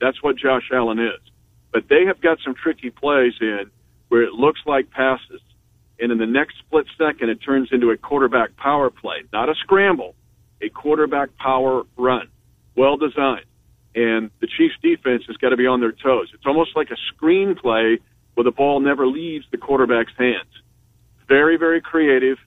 That's 0.00 0.22
what 0.22 0.36
Josh 0.36 0.70
Allen 0.72 0.98
is. 0.98 1.20
But 1.72 1.88
they 1.88 2.06
have 2.06 2.20
got 2.20 2.38
some 2.44 2.54
tricky 2.54 2.90
plays 2.90 3.34
in 3.40 3.70
where 4.08 4.22
it 4.22 4.32
looks 4.32 4.60
like 4.64 4.90
passes, 4.90 5.42
and 6.00 6.10
in 6.10 6.16
the 6.18 6.26
next 6.26 6.56
split 6.58 6.86
second, 6.96 7.28
it 7.28 7.36
turns 7.36 7.68
into 7.72 7.90
a 7.90 7.96
quarterback 7.98 8.56
power 8.56 8.88
play, 8.88 9.24
not 9.32 9.50
a 9.50 9.54
scramble, 9.56 10.14
a 10.62 10.70
quarterback 10.70 11.36
power 11.36 11.82
run, 11.98 12.28
well 12.78 12.96
designed. 12.96 13.44
And 13.94 14.30
the 14.40 14.46
Chiefs' 14.46 14.76
defense 14.80 15.24
has 15.26 15.36
got 15.36 15.48
to 15.48 15.56
be 15.56 15.66
on 15.66 15.80
their 15.80 15.92
toes. 15.92 16.30
It's 16.32 16.46
almost 16.46 16.76
like 16.76 16.90
a 16.90 16.96
screen 17.08 17.56
play 17.56 17.98
where 18.34 18.44
the 18.44 18.52
ball 18.52 18.78
never 18.78 19.06
leaves 19.06 19.44
the 19.50 19.58
quarterback's 19.58 20.12
hands. 20.16 20.62
Very, 21.26 21.56
very 21.56 21.80
creative. 21.80 22.38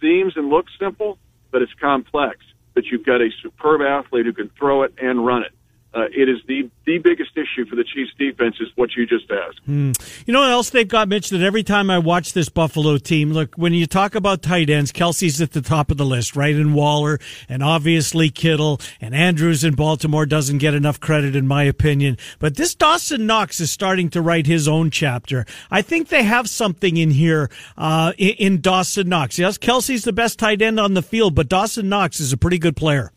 Seems 0.00 0.36
and 0.36 0.48
looks 0.50 0.72
simple, 0.78 1.18
but 1.52 1.62
it's 1.62 1.72
complex. 1.80 2.38
But 2.74 2.86
you've 2.86 3.06
got 3.06 3.20
a 3.20 3.28
superb 3.42 3.80
athlete 3.80 4.26
who 4.26 4.32
can 4.32 4.50
throw 4.58 4.82
it 4.82 4.94
and 5.00 5.24
run 5.24 5.42
it. 5.42 5.52
Uh, 5.98 6.04
it 6.12 6.28
is 6.28 6.38
the 6.46 6.70
the 6.86 6.98
biggest 6.98 7.32
issue 7.36 7.66
for 7.68 7.74
the 7.74 7.82
Chiefs 7.82 8.12
defense 8.16 8.56
is 8.60 8.68
what 8.76 8.94
you 8.96 9.04
just 9.04 9.28
asked. 9.32 9.58
You 9.66 10.32
know 10.32 10.40
what 10.40 10.50
else 10.50 10.70
they've 10.70 10.86
got, 10.86 11.08
Mitch? 11.08 11.30
That 11.30 11.42
every 11.42 11.64
time 11.64 11.90
I 11.90 11.98
watch 11.98 12.34
this 12.34 12.48
Buffalo 12.48 12.98
team, 12.98 13.32
look, 13.32 13.56
when 13.56 13.74
you 13.74 13.84
talk 13.84 14.14
about 14.14 14.40
tight 14.40 14.70
ends, 14.70 14.92
Kelce's 14.92 15.40
at 15.40 15.52
the 15.52 15.60
top 15.60 15.90
of 15.90 15.96
the 15.96 16.04
list, 16.04 16.36
right? 16.36 16.54
And 16.54 16.72
Waller, 16.72 17.18
and 17.48 17.64
obviously 17.64 18.30
Kittle, 18.30 18.80
and 19.00 19.12
Andrews 19.12 19.64
in 19.64 19.74
Baltimore 19.74 20.24
doesn't 20.24 20.58
get 20.58 20.72
enough 20.72 21.00
credit, 21.00 21.34
in 21.34 21.48
my 21.48 21.64
opinion. 21.64 22.16
But 22.38 22.54
this 22.56 22.76
Dawson 22.76 23.26
Knox 23.26 23.58
is 23.58 23.72
starting 23.72 24.08
to 24.10 24.22
write 24.22 24.46
his 24.46 24.68
own 24.68 24.90
chapter. 24.90 25.46
I 25.72 25.82
think 25.82 26.08
they 26.08 26.22
have 26.22 26.48
something 26.48 26.96
in 26.96 27.10
here 27.10 27.50
uh, 27.76 28.12
in, 28.16 28.34
in 28.34 28.60
Dawson 28.60 29.08
Knox. 29.08 29.36
Yes, 29.36 29.58
Kelce's 29.58 30.04
the 30.04 30.12
best 30.12 30.38
tight 30.38 30.62
end 30.62 30.78
on 30.78 30.94
the 30.94 31.02
field, 31.02 31.34
but 31.34 31.48
Dawson 31.48 31.88
Knox 31.88 32.20
is 32.20 32.32
a 32.32 32.36
pretty 32.36 32.58
good 32.58 32.76
player. 32.76 33.10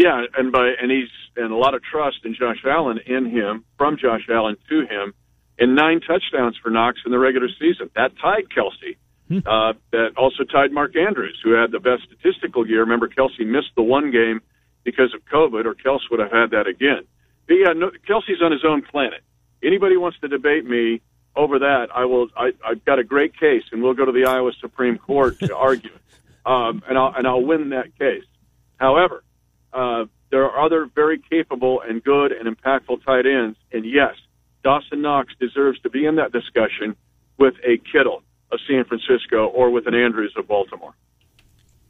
Yeah, 0.00 0.24
and 0.34 0.50
by 0.50 0.70
and 0.80 0.90
he's 0.90 1.10
and 1.36 1.52
a 1.52 1.56
lot 1.56 1.74
of 1.74 1.82
trust 1.82 2.24
in 2.24 2.34
Josh 2.34 2.64
Allen 2.64 3.00
in 3.04 3.26
him 3.30 3.66
from 3.76 3.98
Josh 3.98 4.22
Allen 4.30 4.56
to 4.70 4.80
him, 4.80 5.12
and 5.58 5.76
nine 5.76 6.00
touchdowns 6.00 6.56
for 6.56 6.70
Knox 6.70 7.00
in 7.04 7.12
the 7.12 7.18
regular 7.18 7.48
season. 7.60 7.90
That 7.94 8.12
tied 8.18 8.48
Kelce. 8.48 8.96
Uh, 9.46 9.74
that 9.92 10.16
also 10.16 10.42
tied 10.42 10.72
Mark 10.72 10.96
Andrews, 10.96 11.38
who 11.44 11.52
had 11.52 11.70
the 11.70 11.78
best 11.78 12.02
statistical 12.04 12.66
year. 12.66 12.80
Remember, 12.80 13.08
Kelce 13.08 13.46
missed 13.46 13.72
the 13.76 13.82
one 13.82 14.10
game 14.10 14.40
because 14.84 15.14
of 15.14 15.20
COVID, 15.26 15.66
or 15.66 15.74
Kelce 15.74 16.10
would 16.10 16.18
have 16.18 16.32
had 16.32 16.50
that 16.52 16.66
again. 16.66 17.02
But 17.46 17.54
yeah, 17.54 17.72
no, 17.74 17.90
Kelce's 18.08 18.40
on 18.42 18.52
his 18.52 18.64
own 18.64 18.80
planet. 18.80 19.20
Anybody 19.62 19.98
wants 19.98 20.18
to 20.20 20.28
debate 20.28 20.64
me 20.64 21.02
over 21.36 21.58
that, 21.58 21.88
I 21.94 22.06
will. 22.06 22.28
I, 22.34 22.52
I've 22.66 22.84
got 22.86 22.98
a 22.98 23.04
great 23.04 23.38
case, 23.38 23.64
and 23.70 23.82
we'll 23.82 23.94
go 23.94 24.06
to 24.06 24.12
the 24.12 24.24
Iowa 24.24 24.52
Supreme 24.60 24.96
Court 24.96 25.38
to 25.40 25.54
argue 25.54 25.90
um, 26.46 26.82
and 26.88 26.96
I'll 26.96 27.12
and 27.14 27.26
I'll 27.26 27.44
win 27.44 27.68
that 27.68 27.96
case. 27.98 28.24
However, 28.78 29.22
uh, 29.72 30.04
there 30.30 30.44
are 30.44 30.64
other 30.64 30.88
very 30.94 31.20
capable 31.30 31.80
and 31.80 32.02
good 32.02 32.32
and 32.32 32.46
impactful 32.46 33.04
tight 33.04 33.26
ends, 33.26 33.58
and 33.72 33.84
yes, 33.84 34.14
Dawson 34.62 35.02
Knox 35.02 35.32
deserves 35.40 35.80
to 35.80 35.90
be 35.90 36.06
in 36.06 36.16
that 36.16 36.32
discussion 36.32 36.96
with 37.38 37.54
a 37.64 37.78
Kittle 37.90 38.22
of 38.52 38.58
San 38.68 38.84
Francisco 38.84 39.46
or 39.46 39.70
with 39.70 39.86
an 39.86 39.94
Andrews 39.94 40.34
of 40.36 40.46
Baltimore. 40.46 40.94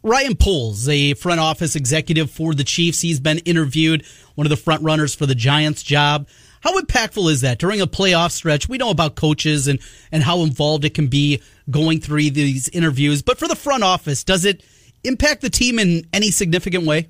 Ryan 0.02 0.34
Poles, 0.34 0.88
a 0.88 1.12
front 1.14 1.40
office 1.40 1.76
executive 1.76 2.30
for 2.30 2.54
the 2.54 2.64
Chiefs, 2.64 3.02
he's 3.02 3.20
been 3.20 3.38
interviewed, 3.38 4.04
one 4.34 4.46
of 4.46 4.50
the 4.50 4.56
front 4.56 4.82
runners 4.82 5.14
for 5.14 5.26
the 5.26 5.34
Giants 5.34 5.82
job. 5.82 6.26
How 6.62 6.78
impactful 6.78 7.30
is 7.30 7.42
that 7.42 7.58
during 7.58 7.82
a 7.82 7.86
playoff 7.86 8.30
stretch? 8.32 8.68
We 8.68 8.78
know 8.78 8.90
about 8.90 9.14
coaches 9.14 9.68
and, 9.68 9.78
and 10.10 10.22
how 10.22 10.40
involved 10.40 10.86
it 10.86 10.94
can 10.94 11.08
be 11.08 11.42
going 11.70 12.00
through 12.00 12.30
these 12.30 12.68
interviews, 12.70 13.20
but 13.20 13.38
for 13.38 13.46
the 13.48 13.56
front 13.56 13.82
office, 13.82 14.24
does 14.24 14.46
it 14.46 14.64
impact 15.04 15.42
the 15.42 15.50
team 15.50 15.78
in 15.78 16.06
any 16.12 16.30
significant 16.30 16.86
way? 16.86 17.08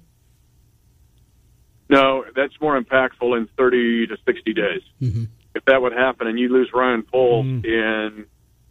No, 1.90 2.24
that's 2.36 2.54
more 2.60 2.80
impactful 2.80 3.36
in 3.36 3.48
30 3.56 4.06
to 4.06 4.16
60 4.24 4.54
days. 4.54 4.82
Mm-hmm. 5.02 5.24
If 5.56 5.64
that 5.64 5.82
would 5.82 5.92
happen 5.92 6.28
and 6.28 6.38
you 6.38 6.48
lose 6.48 6.70
Ryan 6.72 7.02
Poles 7.02 7.44
mm-hmm. 7.44 7.66
in 7.66 8.26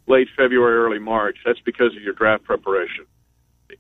late 0.08 0.30
February, 0.38 0.78
early 0.78 1.00
March, 1.00 1.38
that's 1.46 1.60
because 1.60 1.94
of 1.98 2.02
your 2.02 2.14
draft 2.14 2.46
preparation. 2.46 3.06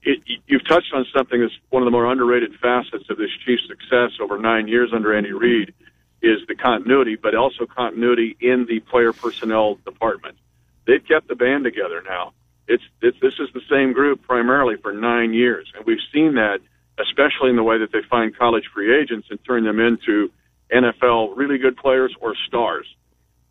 It, 0.03 0.19
you've 0.45 0.67
touched 0.67 0.93
on 0.93 1.05
something 1.15 1.39
that's 1.39 1.57
one 1.69 1.81
of 1.81 1.87
the 1.87 1.91
more 1.91 2.05
underrated 2.05 2.51
facets 2.61 3.09
of 3.09 3.17
this 3.17 3.29
Chiefs' 3.45 3.63
success 3.69 4.11
over 4.21 4.37
nine 4.37 4.67
years 4.67 4.91
under 4.93 5.15
Andy 5.15 5.31
Reid 5.31 5.73
is 6.21 6.39
the 6.49 6.55
continuity, 6.55 7.15
but 7.15 7.33
also 7.33 7.65
continuity 7.65 8.35
in 8.41 8.65
the 8.67 8.81
player 8.81 9.13
personnel 9.13 9.75
department. 9.85 10.37
They've 10.85 11.03
kept 11.03 11.29
the 11.29 11.35
band 11.35 11.63
together 11.63 12.03
now. 12.05 12.33
It's, 12.67 12.83
it's 13.01 13.17
this 13.21 13.35
is 13.39 13.47
the 13.53 13.61
same 13.69 13.93
group 13.93 14.21
primarily 14.23 14.75
for 14.75 14.91
nine 14.91 15.33
years, 15.33 15.71
and 15.75 15.85
we've 15.85 16.03
seen 16.13 16.35
that 16.35 16.59
especially 16.99 17.49
in 17.49 17.55
the 17.55 17.63
way 17.63 17.77
that 17.79 17.91
they 17.91 17.99
find 18.09 18.37
college 18.37 18.65
free 18.73 18.99
agents 18.99 19.27
and 19.29 19.39
turn 19.45 19.63
them 19.63 19.79
into 19.79 20.29
NFL 20.73 21.35
really 21.35 21.57
good 21.57 21.77
players 21.77 22.13
or 22.21 22.35
stars. 22.47 22.85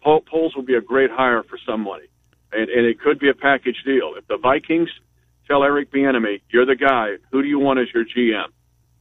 Paul 0.02 0.20
Poles 0.20 0.54
will 0.54 0.62
be 0.62 0.74
a 0.74 0.80
great 0.80 1.10
hire 1.10 1.42
for 1.42 1.58
somebody, 1.66 2.06
and, 2.52 2.68
and 2.68 2.86
it 2.86 3.00
could 3.00 3.18
be 3.18 3.28
a 3.28 3.34
package 3.34 3.82
deal. 3.84 4.14
If 4.16 4.26
the 4.28 4.36
Vikings 4.36 4.90
tell 5.46 5.64
Eric 5.64 5.90
Bieniemy, 5.90 6.40
"You're 6.50 6.66
the 6.66 6.76
guy. 6.76 7.16
Who 7.32 7.42
do 7.42 7.48
you 7.48 7.58
want 7.58 7.80
as 7.80 7.88
your 7.92 8.04
GM?" 8.04 8.48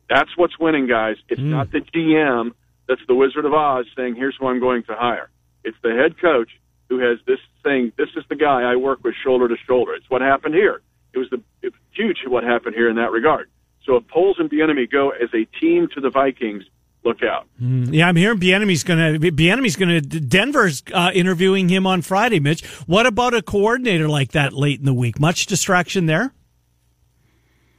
That's 0.09 0.35
what's 0.37 0.57
winning, 0.57 0.87
guys. 0.87 1.17
It's 1.29 1.41
hmm. 1.41 1.51
not 1.51 1.71
the 1.71 1.81
GM 1.81 2.53
that's 2.87 3.01
the 3.07 3.15
Wizard 3.15 3.45
of 3.45 3.53
Oz 3.53 3.85
saying, 3.95 4.15
"Here's 4.15 4.35
who 4.39 4.47
I'm 4.47 4.59
going 4.59 4.83
to 4.83 4.95
hire." 4.95 5.29
It's 5.63 5.77
the 5.83 5.91
head 5.91 6.19
coach 6.19 6.49
who 6.89 6.99
has 6.99 7.19
this 7.27 7.39
saying, 7.63 7.91
"This 7.97 8.09
is 8.15 8.23
the 8.29 8.35
guy 8.35 8.63
I 8.63 8.75
work 8.75 9.03
with 9.03 9.13
shoulder 9.23 9.47
to 9.47 9.57
shoulder." 9.67 9.93
It's 9.93 10.09
what 10.09 10.21
happened 10.21 10.55
here. 10.55 10.81
It 11.13 11.19
was 11.19 11.29
the 11.29 11.41
it 11.61 11.73
was 11.73 11.81
huge 11.91 12.17
what 12.25 12.43
happened 12.43 12.75
here 12.75 12.89
in 12.89 12.95
that 12.95 13.11
regard. 13.11 13.49
So 13.87 13.95
if 13.95 14.07
Poles 14.09 14.35
and 14.37 14.51
Bieniemy 14.51 14.91
go 14.91 15.09
as 15.09 15.29
a 15.33 15.45
team 15.59 15.87
to 15.95 16.01
the 16.01 16.09
Vikings, 16.09 16.63
look 17.03 17.23
out. 17.23 17.47
Yeah, 17.57 18.09
I'm 18.09 18.17
hearing 18.17 18.37
Bieniemy's 18.37 18.83
going 18.83 19.19
to 19.19 19.31
Bieniemy's 19.31 19.77
going 19.77 20.01
to 20.01 20.19
Denver's 20.19 20.83
uh, 20.93 21.11
interviewing 21.13 21.69
him 21.69 21.87
on 21.87 22.01
Friday. 22.01 22.39
Mitch, 22.41 22.65
what 22.85 23.05
about 23.05 23.33
a 23.33 23.41
coordinator 23.41 24.09
like 24.09 24.33
that 24.33 24.51
late 24.53 24.79
in 24.79 24.85
the 24.85 24.93
week? 24.93 25.19
Much 25.19 25.45
distraction 25.45 26.05
there. 26.05 26.33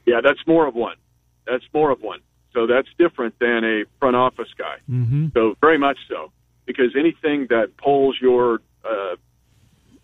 Yeah, 0.07 0.21
that's 0.23 0.39
more 0.47 0.67
of 0.67 0.73
one. 0.73 0.95
That's 1.45 1.63
more 1.73 1.91
of 1.91 2.01
one. 2.01 2.21
So 2.53 2.65
that's 2.65 2.87
different 2.97 3.37
than 3.39 3.63
a 3.63 3.83
front 3.99 4.15
office 4.15 4.49
guy. 4.57 4.77
Mm-hmm. 4.89 5.27
So 5.35 5.55
very 5.61 5.77
much 5.77 5.99
so, 6.09 6.31
because 6.65 6.95
anything 6.97 7.45
that 7.51 7.77
pulls 7.77 8.17
your 8.19 8.61
uh, 8.83 9.15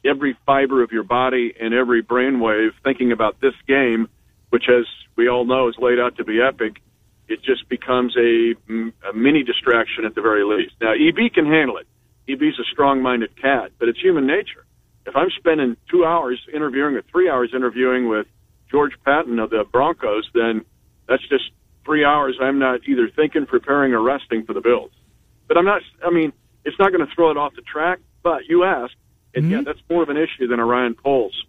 every 0.06 0.38
fiber 0.46 0.84
of 0.84 0.92
your 0.92 1.04
body 1.04 1.56
and 1.60 1.74
every 1.74 2.04
brainwave 2.04 2.70
thinking 2.84 3.12
about 3.12 3.42
this 3.42 3.56
game, 3.68 4.08
which 4.56 4.70
as 4.70 4.86
we 5.18 5.28
all 5.28 5.44
know 5.44 5.68
is 5.68 5.76
laid 5.78 6.00
out 6.00 6.16
to 6.16 6.24
be 6.24 6.40
epic, 6.42 6.82
it 7.28 7.44
just 7.44 7.68
becomes 7.68 8.16
a, 8.16 8.56
a 9.10 9.14
mini 9.14 9.44
distraction 9.44 10.06
at 10.06 10.16
the 10.16 10.22
very 10.22 10.46
least. 10.46 10.76
Now, 10.80 10.94
EB 10.94 11.34
can 11.34 11.46
handle 11.46 11.76
it. 11.76 11.88
EB's 12.30 12.58
a 12.58 12.64
strong-minded 12.72 13.36
cat, 13.36 13.72
but 13.78 13.90
it's 13.90 14.00
human 14.00 14.26
nature. 14.26 14.66
If 15.06 15.14
I'm 15.14 15.28
spending 15.38 15.76
two 15.92 16.06
hours 16.06 16.40
interviewing 16.54 16.96
or 16.96 17.02
three 17.02 17.30
hours 17.30 17.52
interviewing 17.54 18.08
with 18.08 18.28
George 18.72 18.94
Paton 19.04 19.40
of 19.40 19.50
the 19.50 19.66
Broncos, 19.70 20.30
then 20.34 20.64
that's 21.10 21.28
just 21.28 21.52
three 21.84 22.06
hours 22.06 22.38
I'm 22.42 22.58
not 22.58 22.80
either 22.88 23.10
thinking, 23.14 23.46
preparing, 23.48 23.92
or 23.92 24.02
resting 24.02 24.46
for 24.46 24.54
the 24.54 24.62
Bills. 24.62 24.92
But 25.50 25.58
I'm 25.58 25.66
not. 25.66 25.82
I 26.02 26.12
mean, 26.12 26.32
it's 26.64 26.80
not 26.80 26.94
going 26.94 27.06
to 27.06 27.14
throw 27.14 27.30
it 27.30 27.36
off 27.36 27.54
the 27.56 27.62
track. 27.62 28.00
But 28.24 28.46
you 28.48 28.64
asked, 28.64 28.96
and 29.36 29.52
yeah, 29.52 29.58
mm-hmm. 29.58 29.66
that's 29.66 29.82
more 29.90 30.02
of 30.02 30.08
an 30.08 30.16
issue 30.16 30.48
than 30.48 30.62
a 30.62 30.66
Ryan 30.66 30.96
Poles. 30.96 31.44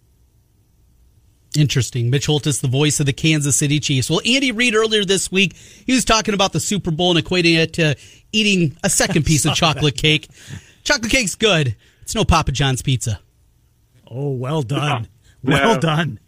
Interesting. 1.57 2.11
Mitch 2.11 2.27
Holthus, 2.27 2.61
the 2.61 2.69
voice 2.69 3.01
of 3.01 3.07
the 3.07 3.13
Kansas 3.13 3.57
City 3.57 3.81
Chiefs. 3.81 4.11
Well, 4.11 4.21
Andy 4.27 4.53
Reid 4.53 4.75
earlier 4.75 5.05
this 5.05 5.33
week, 5.33 5.55
he 5.57 5.93
was 5.93 6.05
talking 6.05 6.35
about 6.35 6.53
the 6.53 6.61
Super 6.61 6.91
Bowl 6.91 7.17
and 7.17 7.25
equating 7.25 7.57
it 7.57 7.73
to 7.75 7.97
eating 8.33 8.77
a 8.85 8.91
second 8.91 9.25
piece 9.25 9.45
of 9.47 9.55
chocolate 9.57 9.97
cake. 9.97 10.29
Chocolate 10.85 11.11
cake's 11.11 11.35
good. 11.35 11.75
It's 12.03 12.15
no 12.15 12.25
Papa 12.25 12.53
John's 12.53 12.83
pizza. 12.83 13.21
Oh, 14.09 14.31
well 14.31 14.63
done. 14.63 15.09
Well 15.43 15.75
No. 15.75 15.81
done. 15.81 16.21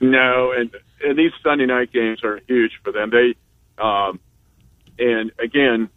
No, 0.00 0.52
and, 0.52 0.70
and 1.02 1.18
these 1.18 1.32
Sunday 1.42 1.66
night 1.66 1.92
games 1.92 2.22
are 2.22 2.40
huge 2.46 2.72
for 2.84 2.92
them. 2.92 3.10
They, 3.10 3.34
um, 3.82 4.20
and 4.98 5.32
again, 5.38 5.88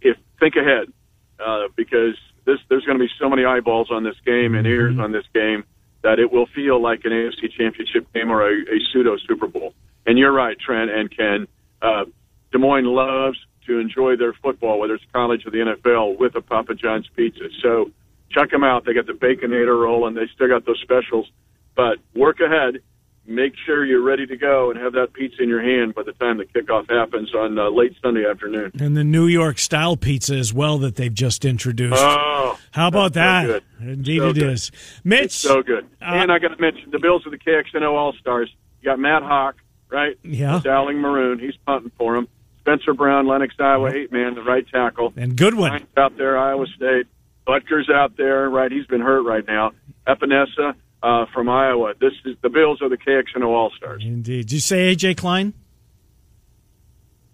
if 0.00 0.16
think 0.40 0.56
ahead, 0.56 0.92
uh, 1.38 1.68
because 1.76 2.16
this 2.44 2.58
there's 2.68 2.84
going 2.84 2.98
to 2.98 3.04
be 3.04 3.10
so 3.18 3.28
many 3.28 3.44
eyeballs 3.44 3.90
on 3.90 4.02
this 4.04 4.16
game 4.24 4.54
and 4.54 4.66
ears 4.66 4.98
on 4.98 5.12
this 5.12 5.24
game 5.34 5.64
that 6.04 6.18
it 6.18 6.30
will 6.30 6.46
feel 6.54 6.80
like 6.80 7.00
an 7.04 7.12
AFC 7.12 7.50
Championship 7.56 8.06
game 8.12 8.30
or 8.30 8.42
a, 8.42 8.52
a 8.52 8.78
pseudo 8.92 9.16
Super 9.26 9.48
Bowl. 9.48 9.74
And 10.06 10.18
you're 10.18 10.32
right, 10.32 10.56
Trent 10.58 10.90
and 10.90 11.10
Ken. 11.10 11.48
Uh, 11.80 12.04
Des 12.52 12.58
Moines 12.58 12.84
loves 12.84 13.38
to 13.66 13.78
enjoy 13.78 14.16
their 14.16 14.34
football, 14.34 14.78
whether 14.78 14.94
it's 14.94 15.04
college 15.12 15.46
or 15.46 15.50
the 15.50 15.58
NFL, 15.58 16.18
with 16.20 16.36
a 16.36 16.42
Papa 16.42 16.74
John's 16.74 17.08
pizza. 17.16 17.48
So 17.62 17.90
check 18.30 18.50
them 18.50 18.62
out. 18.62 18.84
They 18.84 18.92
got 18.92 19.06
the 19.06 19.14
Baconator 19.14 19.80
roll, 19.80 20.06
and 20.06 20.14
they 20.14 20.28
still 20.34 20.48
got 20.48 20.66
those 20.66 20.80
specials. 20.82 21.26
But 21.74 21.96
work 22.14 22.40
ahead. 22.40 22.82
Make 23.26 23.54
sure 23.64 23.84
you're 23.86 24.02
ready 24.02 24.26
to 24.26 24.36
go 24.36 24.70
and 24.70 24.78
have 24.78 24.92
that 24.92 25.14
pizza 25.14 25.42
in 25.42 25.48
your 25.48 25.62
hand 25.62 25.94
by 25.94 26.02
the 26.02 26.12
time 26.12 26.36
the 26.36 26.44
kickoff 26.44 26.90
happens 26.90 27.34
on 27.34 27.58
uh, 27.58 27.70
late 27.70 27.94
Sunday 28.02 28.26
afternoon. 28.28 28.70
And 28.78 28.94
the 28.96 29.04
New 29.04 29.26
York 29.26 29.58
style 29.58 29.96
pizza 29.96 30.34
as 30.36 30.52
well 30.52 30.76
that 30.78 30.96
they've 30.96 31.12
just 31.14 31.44
introduced. 31.46 31.96
Oh, 31.96 32.58
How 32.72 32.88
about 32.88 33.14
that? 33.14 33.46
so 33.46 33.52
good. 33.52 33.62
Indeed, 33.80 34.18
So 34.20 34.28
it 34.28 34.34
good. 34.34 34.52
is. 34.52 34.70
Mitch, 35.04 35.22
It's 35.24 35.34
so 35.36 35.62
good. 35.62 35.84
Uh, 36.02 36.04
and 36.16 36.30
I 36.30 36.38
got 36.38 36.48
to 36.48 36.60
mention 36.60 36.90
the 36.90 36.98
Bills 36.98 37.26
are 37.26 37.30
the 37.30 37.38
KXNO 37.38 37.90
All 37.92 38.12
Stars. 38.20 38.54
You 38.82 38.90
got 38.90 38.98
Matt 38.98 39.22
Haack, 39.22 39.54
right? 39.88 40.18
Yeah. 40.22 40.60
Dowling 40.62 40.98
Maroon. 40.98 41.38
He's 41.38 41.56
punting 41.66 41.92
for 41.96 42.16
him. 42.16 42.28
Spencer 42.60 42.92
Brown, 42.92 43.26
Lennox, 43.26 43.54
Iowa, 43.58 43.90
eight 43.94 44.12
man, 44.12 44.34
the 44.34 44.42
right 44.42 44.66
tackle. 44.68 45.14
and 45.16 45.34
Goodwin. 45.36 45.70
Ryan's 45.72 45.88
out 45.96 46.16
there, 46.18 46.36
Iowa 46.38 46.66
State. 46.76 47.06
Butker's 47.46 47.88
out 47.90 48.16
there, 48.18 48.48
right? 48.50 48.70
He's 48.72 48.86
been 48.86 49.02
hurt 49.02 49.22
right 49.22 49.46
now. 49.46 49.72
Epenesa 50.06 50.74
uh, 51.04 51.26
from 51.32 51.48
Iowa. 51.48 51.92
This 52.00 52.12
is 52.24 52.36
the 52.42 52.48
Bills 52.48 52.80
are 52.82 52.88
the 52.88 52.96
KXNO 52.96 53.46
All 53.46 53.70
Stars. 53.76 54.02
Indeed. 54.04 54.46
Did 54.46 54.52
you 54.52 54.60
say 54.60 54.94
AJ 54.94 55.16
Klein? 55.18 55.52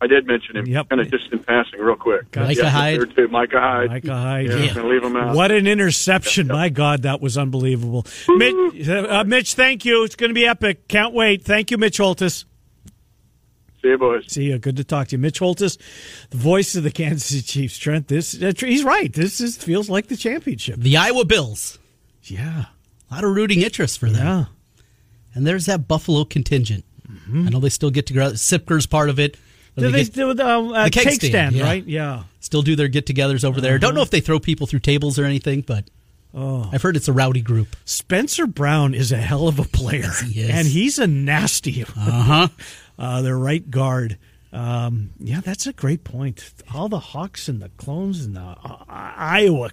I 0.03 0.07
did 0.07 0.27
mention 0.27 0.57
him, 0.57 0.67
Yep. 0.67 0.89
kind 0.89 1.01
of 1.03 1.11
just 1.11 1.31
in 1.31 1.41
passing, 1.41 1.79
real 1.79 1.95
quick. 1.95 2.35
Micah 2.35 2.55
Yeah, 2.63 2.71
Hyde. 2.71 2.97
there 3.01 3.07
too. 3.07 3.29
Micah 3.29 3.61
Hyde. 3.61 3.91
Micah 3.91 4.15
Hyde. 4.17 4.47
Yeah, 4.49 4.57
Yeah. 4.75 4.83
leave 4.83 5.05
him 5.05 5.15
out. 5.15 5.37
What 5.37 5.53
an 5.53 5.67
interception. 5.67 6.47
My 6.49 6.71
God, 6.71 7.03
that 7.03 7.21
was 7.21 7.37
unbelievable. 7.37 8.07
Mitch, 8.29 8.89
uh, 8.89 9.25
Mitch, 9.27 9.53
thank 9.55 9.85
you. 9.85 10.03
It's 10.05 10.17
going 10.17 10.31
to 10.31 10.35
be 10.35 10.47
epic. 10.47 10.89
Can't 10.89 11.13
wait. 11.13 11.45
Thank 11.45 11.71
you, 11.71 11.77
Mitch 11.77 11.99
Holthus. 11.99 12.47
See 13.83 13.89
you, 13.89 13.99
boys. 13.99 14.25
See 14.27 14.45
you. 14.45 14.59
Good 14.59 14.77
to 14.79 14.85
talk 14.85 15.09
to 15.09 15.17
you, 15.17 15.19
Mitch 15.19 15.39
Holthus, 15.39 15.77
the 16.31 16.37
voice 16.39 16.75
of 16.77 16.83
the 16.83 16.91
Kansas 16.91 17.25
City 17.29 17.43
Chiefs. 17.43 17.77
Trent, 17.79 18.09
this 18.09 18.43
uh, 18.43 18.53
he's 18.59 18.85
right. 18.85 19.13
This 19.13 19.41
is 19.41 19.57
feels 19.59 19.91
like 19.91 20.09
the 20.09 20.17
championship. 20.17 20.77
The 20.81 20.97
Iowa 20.97 21.25
Bills. 21.27 21.79
Yeah, 22.25 22.67
A 23.11 23.15
lot 23.15 23.25
of 23.25 23.35
rooting 23.35 23.63
interest 23.63 23.99
for 23.99 24.09
them. 24.11 24.25
yeah. 24.25 24.45
And 25.35 25.47
there's 25.47 25.67
that 25.67 25.87
Buffalo 25.89 26.25
contingent. 26.25 26.85
I 27.33 27.49
know 27.51 27.61
they 27.61 27.69
still 27.69 27.91
get 27.91 28.07
together. 28.07 28.35
Sipker's 28.35 28.87
part 28.87 29.09
of 29.09 29.19
it. 29.21 29.37
Do 29.77 29.83
They 29.83 29.91
they 29.91 30.05
get- 30.05 30.15
do 30.15 30.35
the 30.35 30.45
uh, 30.45 30.85
the 30.85 30.91
cake, 30.91 31.23
stand, 31.23 31.55
yeah. 31.55 31.65
right? 31.65 31.85
Yeah. 31.87 32.25
still 32.41 32.63
do 32.63 32.75
their 32.75 32.89
get-togethers 32.89 33.45
over 33.45 33.61
there. 33.61 33.73
Uh-huh. 33.75 33.79
Don't 33.79 33.95
know 33.95 34.03
if 34.03 34.11
they 34.11 34.21
throw 34.21 34.41
people 34.41 34.67
through 34.67 34.81
tables 34.81 35.19
or 35.19 35.25
anything, 35.25 35.61
but 35.61 35.89
Oh. 36.35 36.69
I've 36.73 36.83
heard 36.83 36.97
it's 36.97 37.09
a 37.09 37.13
rowdy 37.13 37.41
group. 37.41 37.75
Spencer 37.85 38.47
Brown 38.47 38.95
is 38.95 39.11
a 39.13 39.17
hell 39.17 39.49
of 39.49 39.59
a 39.59 39.65
player, 39.65 40.11
he 40.25 40.41
is. 40.43 40.51
and 40.51 40.67
he's 40.67 40.99
a 41.01 41.07
nasty. 41.09 41.83
Uh-huh. 41.85 42.49
uh, 42.99 43.23
their 43.23 43.37
right 43.39 43.69
guard. 43.71 44.17
Um, 44.53 45.11
yeah, 45.21 45.41
that's 45.41 45.67
a 45.69 45.73
great 45.73 46.03
point. 46.05 46.53
All 46.75 46.89
the 46.89 46.99
Hawks 47.01 47.49
and 47.49 47.61
the 47.63 47.69
Clones 47.77 48.25
and 48.25 48.35
the 48.37 48.41
uh, 48.41 48.85
Iowa, 48.89 49.71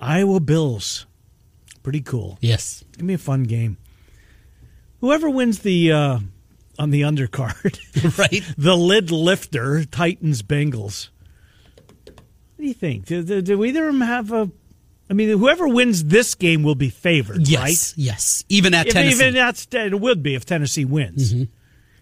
Iowa 0.00 0.40
Bills, 0.40 1.06
pretty 1.82 2.00
cool. 2.00 2.38
Yes. 2.40 2.84
Give 2.96 3.04
me 3.06 3.14
a 3.14 3.18
fun 3.18 3.44
game. 3.44 3.76
Whoever 5.00 5.28
wins 5.28 5.60
the 5.60 5.92
uh, 5.92 6.18
on 6.78 6.90
the 6.90 7.02
undercard, 7.02 7.78
right? 8.18 8.42
The 8.58 8.76
lid 8.76 9.10
lifter, 9.10 9.84
Titans 9.84 10.42
Bengals. 10.42 11.08
What 12.06 12.16
do 12.58 12.66
you 12.66 12.74
think? 12.74 13.06
Do, 13.06 13.22
do, 13.22 13.42
do 13.42 13.64
either 13.64 13.88
of 13.88 13.94
them 13.94 14.00
have 14.02 14.32
a? 14.32 14.50
I 15.10 15.14
mean, 15.14 15.28
whoever 15.36 15.66
wins 15.68 16.04
this 16.04 16.34
game 16.36 16.62
will 16.62 16.76
be 16.76 16.88
favored, 16.88 17.46
Yes. 17.48 17.60
right? 17.60 17.94
Yes. 17.96 18.44
Even 18.48 18.72
at 18.72 18.86
If- 18.86 18.92
Tennessee. 18.94 19.16
Even 19.16 19.34
that's 19.34 19.66
it 19.72 19.98
would 20.00 20.22
be 20.22 20.34
if 20.34 20.46
Tennessee 20.46 20.84
wins. 20.84 21.34
Mhm. 21.34 21.48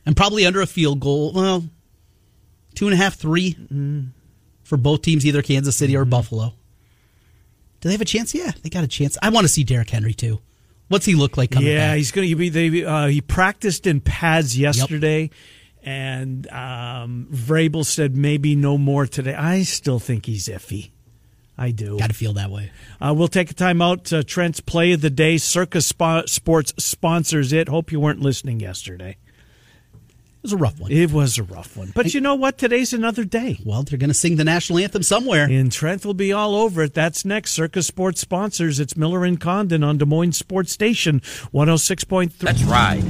And 0.07 0.16
probably 0.16 0.47
under 0.47 0.61
a 0.61 0.66
field 0.66 1.01
goal. 1.01 1.33
Well, 1.33 1.64
two 2.74 2.87
and 2.87 2.95
a 2.95 2.97
half, 2.97 3.14
three 3.16 3.57
for 4.62 4.76
both 4.76 5.03
teams, 5.03 5.24
either 5.26 5.43
Kansas 5.43 5.74
City 5.76 5.97
or 5.97 6.05
Buffalo. 6.05 6.55
Do 7.81 7.89
they 7.89 7.95
have 7.95 8.01
a 8.01 8.07
chance? 8.07 8.35
Yeah, 8.35 8.53
they 8.62 8.68
got 8.68 8.85
a 8.85 8.89
chance. 8.89 9.16
I 9.22 9.31
want 9.31 9.45
to 9.45 9.49
see 9.49 9.64
Derrick 9.64 9.91
Henry 9.91 10.14
too. 10.14 10.41
What's 10.89 11.07
he 11.07 11.14
look 11.14 11.37
like 11.37 11.53
coming 11.53 11.70
yeah, 11.70 11.91
back? 11.91 11.97
he's 11.99 12.11
going 12.11 12.28
to 12.28 12.37
be. 12.37 12.49
They, 12.49 12.85
uh, 12.85 13.07
he 13.07 13.20
practiced 13.20 13.87
in 13.87 14.01
pads 14.01 14.59
yesterday, 14.59 15.31
and 15.83 16.49
um, 16.51 17.28
Vrabel 17.31 17.87
said 17.87 18.16
maybe 18.16 18.57
no 18.57 18.76
more 18.76 19.07
today. 19.07 19.35
I 19.35 19.62
still 19.62 20.01
think 20.01 20.26
he's 20.26 20.49
iffy. 20.49 20.91
I 21.57 21.70
do. 21.70 21.99
Got 21.99 22.09
to 22.09 22.16
feel 22.16 22.33
that 22.35 22.51
way. 22.51 22.72
Uh, 23.01 23.14
we'll 23.14 23.28
take 23.28 23.51
a 23.51 23.55
time 23.55 23.83
out. 23.83 24.11
Uh, 24.12 24.22
Trent's 24.22 24.61
play 24.61 24.93
of 24.93 25.03
the 25.03 25.11
day. 25.11 25.37
Circa 25.37 25.78
Spo- 25.78 26.26
Sports 26.28 26.72
sponsors 26.78 27.53
it. 27.53 27.68
Hope 27.68 27.93
you 27.93 28.01
weren't 28.01 28.20
listening 28.20 28.61
yesterday. 28.61 29.16
It 30.41 30.45
was 30.45 30.53
a 30.55 30.57
rough 30.57 30.80
one. 30.80 30.91
It 30.91 31.12
was 31.12 31.36
a 31.36 31.43
rough 31.43 31.76
one. 31.76 31.93
But 31.95 32.14
you 32.14 32.20
know 32.22 32.34
what? 32.34 32.57
Today's 32.57 32.95
another 32.95 33.24
day. 33.24 33.59
Well, 33.62 33.82
they're 33.82 33.99
going 33.99 34.09
to 34.09 34.14
sing 34.14 34.36
the 34.36 34.45
national 34.45 34.78
anthem 34.78 35.03
somewhere. 35.03 35.45
And 35.45 35.70
Trent 35.70 36.03
will 36.03 36.14
be 36.14 36.32
all 36.32 36.55
over 36.55 36.84
it. 36.84 36.95
That's 36.95 37.26
next. 37.26 37.51
Circa 37.53 37.82
Sports 37.82 38.22
sponsors. 38.22 38.80
It's 38.80 38.97
Miller 38.97 39.26
and 39.26 39.38
Condon 39.38 39.84
on 39.84 39.99
Des 39.99 40.07
Moines 40.07 40.32
Sports 40.32 40.72
Station 40.72 41.20
106.3. 41.20 42.38
That's 42.38 42.62
right. 42.62 43.03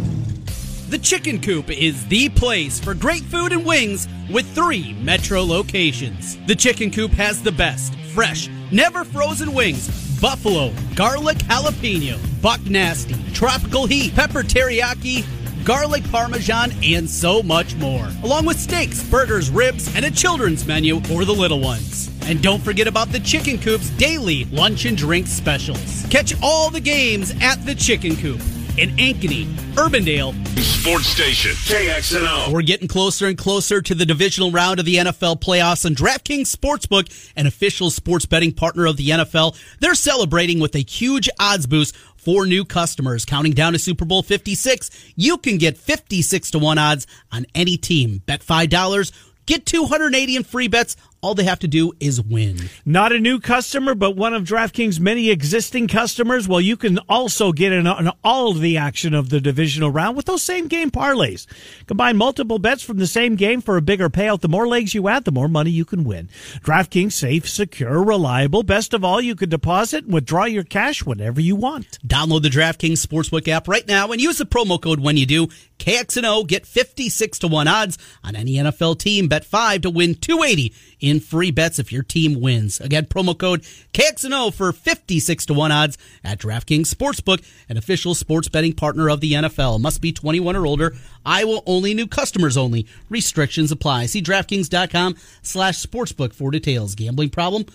The 0.89 0.99
Chicken 0.99 1.41
Coop 1.41 1.70
is 1.70 2.05
the 2.09 2.31
place 2.31 2.81
for 2.81 2.95
great 2.95 3.22
food 3.22 3.53
and 3.53 3.64
wings 3.64 4.09
with 4.28 4.53
three 4.53 4.95
metro 4.95 5.45
locations. 5.45 6.37
The 6.47 6.57
Chicken 6.57 6.91
Coop 6.91 7.12
has 7.12 7.41
the 7.41 7.53
best, 7.53 7.95
fresh, 8.12 8.49
never 8.72 9.05
frozen 9.05 9.55
wings. 9.55 9.87
Buffalo, 10.20 10.72
garlic 10.97 11.39
jalapeno, 11.39 12.18
buck 12.43 12.61
nasty, 12.62 13.14
tropical 13.33 13.87
heat, 13.87 14.16
pepper 14.16 14.43
teriyaki, 14.43 15.24
garlic 15.64 16.04
parmesan, 16.11 16.72
and 16.82 17.08
so 17.08 17.42
much 17.42 17.74
more. 17.76 18.08
Along 18.22 18.46
with 18.46 18.58
steaks, 18.58 19.02
burgers, 19.08 19.50
ribs, 19.50 19.94
and 19.94 20.04
a 20.04 20.11
children's 20.11 20.66
menu 20.66 21.00
for 21.00 21.24
the 21.24 21.32
little 21.32 21.61
ones. 21.61 22.11
And 22.22 22.42
don't 22.42 22.62
forget 22.62 22.86
about 22.86 23.08
the 23.08 23.20
Chicken 23.20 23.58
Coop's 23.58 23.90
daily 23.90 24.44
lunch 24.46 24.84
and 24.84 24.96
drink 24.96 25.26
specials. 25.26 26.06
Catch 26.11 26.34
all 26.42 26.70
the 26.70 26.80
games 26.80 27.34
at 27.40 27.64
the 27.66 27.74
Chicken 27.74 28.16
Coop 28.16 28.40
in 28.78 28.90
Ankeny, 28.96 29.46
Urbandale, 29.74 30.34
Sports 30.58 31.06
Station, 31.06 31.50
KXNO. 31.50 32.52
we're 32.52 32.62
getting 32.62 32.88
closer 32.88 33.26
and 33.26 33.36
closer 33.36 33.82
to 33.82 33.94
the 33.94 34.06
divisional 34.06 34.50
round 34.50 34.80
of 34.80 34.86
the 34.86 34.96
NFL 34.96 35.40
playoffs, 35.40 35.84
and 35.84 35.94
DraftKings 35.94 36.54
Sportsbook, 36.54 37.32
an 37.36 37.46
official 37.46 37.90
sports 37.90 38.24
betting 38.24 38.52
partner 38.52 38.86
of 38.86 38.96
the 38.96 39.11
NFL, 39.11 39.58
they're 39.80 39.94
celebrating 39.94 40.58
with 40.58 40.74
a 40.74 40.78
huge 40.78 41.28
odds 41.38 41.66
boost 41.66 41.94
for 42.21 42.47
new 42.47 42.64
customers. 42.64 43.25
Counting 43.25 43.53
down 43.53 43.73
to 43.73 43.79
Super 43.79 44.05
Bowl 44.05 44.23
56, 44.23 44.91
you 45.16 45.39
can 45.39 45.59
get 45.59 45.79
56 45.79 46.51
to 46.53 46.59
1 46.59 46.79
odds 46.79 47.07
on 47.33 47.47
any 47.55 47.77
team. 47.77 48.23
Bet 48.27 48.41
$5, 48.41 49.12
get 49.47 49.66
280 49.66 50.37
in 50.37 50.45
free 50.45 50.68
bets. 50.68 50.97
All 51.23 51.35
they 51.35 51.45
have 51.45 51.59
to 51.59 51.68
do 51.68 51.93
is 52.01 52.18
win. 52.18 52.71
Not 52.87 53.12
a 53.12 53.21
new 53.21 53.41
customer, 53.41 53.95
but 53.95 54.16
one 54.16 54.33
of 54.33 54.45
DraftKings' 54.45 54.99
many 54.99 55.29
existing 55.29 55.87
customers. 55.87 56.49
Well, 56.49 56.62
you 56.62 56.79
can 56.79 56.99
also 57.11 57.53
get 57.53 57.73
in 57.73 57.87
on 57.87 58.11
all 58.25 58.51
of 58.51 58.61
the 58.61 58.79
action 58.79 59.12
of 59.12 59.29
the 59.29 59.39
divisional 59.39 59.91
round 59.91 60.16
with 60.16 60.25
those 60.25 60.43
same 60.43 60.66
game 60.66 60.91
parlays. 60.91 61.47
Combine 61.87 62.16
multiple 62.16 62.59
bets 62.59 62.83
from 62.83 62.97
the 62.97 63.07
same 63.07 63.37
game 63.37 63.61
for 63.61 63.77
a 63.77 63.83
bigger 63.83 64.09
payout. 64.09 64.41
The 64.41 64.49
more 64.49 64.66
legs 64.66 64.95
you 64.95 65.09
add, 65.09 65.25
the 65.25 65.33
more 65.33 65.49
money 65.49 65.71
you 65.71 65.85
can 65.85 66.05
win. 66.05 66.31
DraftKings 66.61 67.12
safe, 67.12 67.47
secure, 67.47 68.03
reliable. 68.03 68.62
Best 68.62 68.95
of 68.95 69.05
all, 69.05 69.21
you 69.21 69.35
can 69.35 69.51
deposit 69.51 70.05
and 70.05 70.14
withdraw 70.14 70.45
your 70.45 70.64
cash 70.64 71.05
whenever 71.05 71.41
you 71.41 71.55
want. 71.55 71.99
Download 72.07 72.41
the 72.41 72.49
DraftKings 72.49 73.05
Sportsbook 73.05 73.47
app 73.47 73.68
right 73.68 73.87
now 73.87 74.11
and 74.11 74.23
use 74.23 74.39
the 74.39 74.47
promo 74.47 74.81
code 74.81 75.01
when 75.01 75.18
you 75.18 75.27
do. 75.27 75.49
KXNO 75.79 76.47
get 76.47 76.66
56 76.66 77.39
to 77.41 77.49
1 77.49 77.68
odds 77.68 77.99
on 78.25 78.37
any 78.37 78.55
NFL 78.55 78.99
team. 78.99 79.29
Bet 79.29 79.45
5 79.45 79.83
to 79.83 79.91
win 79.91 80.14
280 80.14 80.73
in 81.01 81.20
free 81.20 81.51
bets 81.51 81.78
if 81.78 81.92
your 81.92 82.03
team 82.03 82.40
wins. 82.40 82.80
Again, 82.80 83.07
promo 83.07 83.36
code 83.36 83.62
KXNO 83.92 84.55
for 84.55 84.72
56 84.72 85.46
to 85.46 85.55
1 85.55 85.72
odds 85.72 85.98
at 86.24 86.38
DraftKings 86.38 86.92
Sportsbook, 86.92 87.44
an 87.68 87.76
official 87.76 88.14
sports 88.14 88.48
betting 88.48 88.72
partner 88.72 89.09
of 89.09 89.20
the 89.20 89.32
NFL. 89.32 89.80
Must 89.80 90.01
be 90.01 90.12
21 90.12 90.57
or 90.57 90.66
older. 90.66 90.94
Iowa 91.24 91.61
only, 91.66 91.94
new 91.94 92.07
customers 92.07 92.57
only. 92.57 92.86
Restrictions 93.09 93.70
apply. 93.70 94.07
See 94.07 94.22
DraftKings.com 94.22 95.16
slash 95.42 95.84
sportsbook 95.84 96.32
for 96.32 96.51
details. 96.51 96.94
Gambling 96.94 97.30
problem? 97.30 97.66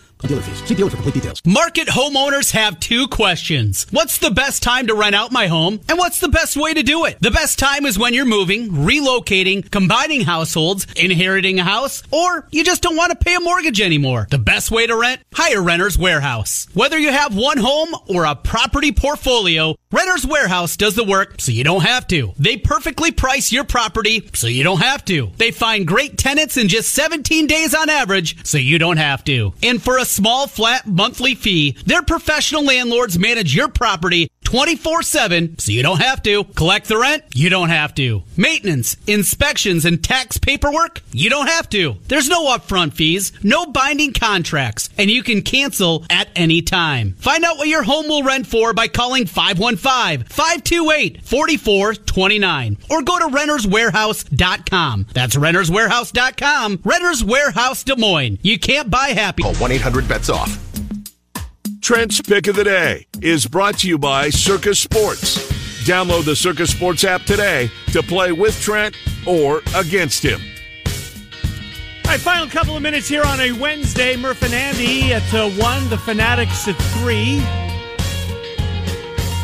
Market 1.46 1.88
homeowners 1.90 2.52
have 2.52 2.80
two 2.80 3.08
questions. 3.08 3.86
What's 3.92 4.18
the 4.18 4.32
best 4.32 4.64
time 4.64 4.88
to 4.88 4.96
rent 4.96 5.14
out 5.14 5.32
my 5.32 5.48
home? 5.48 5.82
And 5.90 5.98
what's 5.98 6.20
the 6.20 6.30
best 6.30 6.56
way 6.56 6.74
to 6.74 6.84
do 6.84 7.04
it? 7.06 7.18
The 7.20 7.32
best 7.32 7.60
time 7.60 7.86
is 7.86 8.00
when 8.00 8.14
you're 8.14 8.26
moving, 8.26 8.70
relocating, 8.70 9.70
combining 9.70 10.22
households, 10.22 10.88
inheriting 10.96 11.60
a 11.60 11.64
house, 11.64 12.02
or 12.12 12.48
you 12.50 12.64
just 12.64 12.82
don't 12.82 12.96
want 12.96 13.12
to 13.12 13.18
pay 13.18 13.36
a 13.36 13.42
mortgage 13.42 13.82
anymore. 13.82 14.28
The 14.32 14.38
best 14.38 14.72
way 14.72 14.88
to 14.88 14.96
rent? 14.96 15.22
Hire 15.34 15.62
Renter's 15.62 15.98
Warehouse. 15.98 16.68
Whether 16.74 16.98
you 16.98 17.12
have 17.12 17.36
one 17.36 17.58
home 17.58 17.90
or 18.08 18.24
a 18.26 18.36
property 18.36 18.94
portfolio, 18.94 19.76
Renter's 19.92 20.26
Warehouse 20.26 20.78
does 20.78 20.96
the 20.96 21.04
work 21.04 21.42
so 21.42 21.52
you 21.52 21.64
don't 21.64 21.84
have 21.84 22.08
to. 22.08 22.34
They 22.40 22.58
perfectly 22.58 23.12
price 23.12 23.52
your 23.52 23.66
property 23.66 24.30
so 24.34 24.48
you 24.48 24.64
don't 24.64 24.82
have 24.82 25.04
to. 25.06 25.32
They 25.38 25.52
find 25.52 25.86
great 25.86 26.18
tenants 26.18 26.58
in 26.58 26.70
just 26.70 26.94
17 26.94 27.48
days 27.48 27.76
on 27.76 27.90
average 27.90 28.46
so 28.46 28.58
you 28.58 28.80
don't 28.80 28.98
have 28.98 29.24
to. 29.26 29.54
And 29.62 29.82
for 29.82 29.98
a 29.98 30.05
small 30.06 30.48
flat 30.48 30.88
monthly 30.88 31.36
fee, 31.36 31.72
their 31.86 32.02
professional 32.02 32.64
landlords 32.64 33.20
manage 33.20 33.56
your 33.56 33.68
property 33.68 34.30
24 34.46 35.04
7 35.04 35.60
so 35.60 35.72
you 35.72 35.84
don't 35.84 36.02
have 36.02 36.24
to. 36.24 36.44
Collect 36.44 36.88
the 36.88 36.98
rent? 36.98 37.24
You 37.34 37.50
don't 37.50 37.70
have 37.70 37.94
to. 37.96 38.24
Maintenance, 38.38 38.96
inspections, 39.08 39.84
and 39.86 40.02
tax 40.02 40.38
paperwork? 40.38 41.02
You 41.12 41.30
don't 41.30 41.48
have 41.48 41.70
to. 41.72 41.98
There's 42.08 42.30
no 42.30 42.46
upfront 42.46 42.94
fees, 42.94 43.34
no 43.44 43.66
binding 43.66 44.14
contracts, 44.14 44.90
and 44.98 45.10
you 45.12 45.24
can 45.24 45.42
cancel 45.42 46.06
at 46.10 46.30
any 46.36 46.62
time. 46.62 47.14
Find 47.20 47.44
out 47.44 47.58
what 47.58 47.68
your 47.68 47.84
home 47.84 48.08
will 48.08 48.24
rent 48.24 48.48
for 48.48 48.74
by 48.74 48.88
calling 48.88 49.26
515 49.26 50.28
528 50.28 51.22
4429 51.24 52.78
or 52.90 53.02
go 53.02 53.20
to 53.20 53.26
renterswarehouse.com. 53.26 55.08
That's 55.14 55.36
renterswarehouse.com. 55.36 56.80
Renters 56.84 57.24
Warehouse 57.24 57.84
Des 57.84 57.96
Moines. 57.96 58.38
You 58.42 58.60
can't 58.60 58.90
buy 58.90 59.10
happy. 59.10 59.44
Call 59.44 59.56
1 59.56 59.72
800 59.72 60.08
bets 60.08 60.30
off. 60.30 60.75
Trent's 61.86 62.20
Pick 62.20 62.48
of 62.48 62.56
the 62.56 62.64
Day 62.64 63.06
is 63.22 63.46
brought 63.46 63.78
to 63.78 63.88
you 63.88 64.00
by 64.00 64.32
Circa 64.32 64.74
Sports. 64.74 65.38
Download 65.84 66.26
the 66.26 66.36
Circa 66.36 66.66
Sports 66.66 67.04
app 67.04 67.26
today 67.26 67.70
to 67.92 68.02
play 68.02 68.32
with 68.32 68.60
Trent 68.60 68.96
or 69.28 69.62
against 69.76 70.24
him. 70.24 70.42
All 72.06 72.12
right, 72.12 72.20
final 72.20 72.48
couple 72.48 72.76
of 72.76 72.82
minutes 72.82 73.08
here 73.08 73.22
on 73.22 73.40
a 73.40 73.52
Wednesday. 73.52 74.18
Murph 74.18 74.42
and 74.42 74.52
Andy 74.52 75.14
at 75.14 75.32
uh, 75.32 75.48
1, 75.48 75.90
the 75.90 75.98
Fanatics 76.00 76.68
at 76.68 76.74
3. 76.74 77.40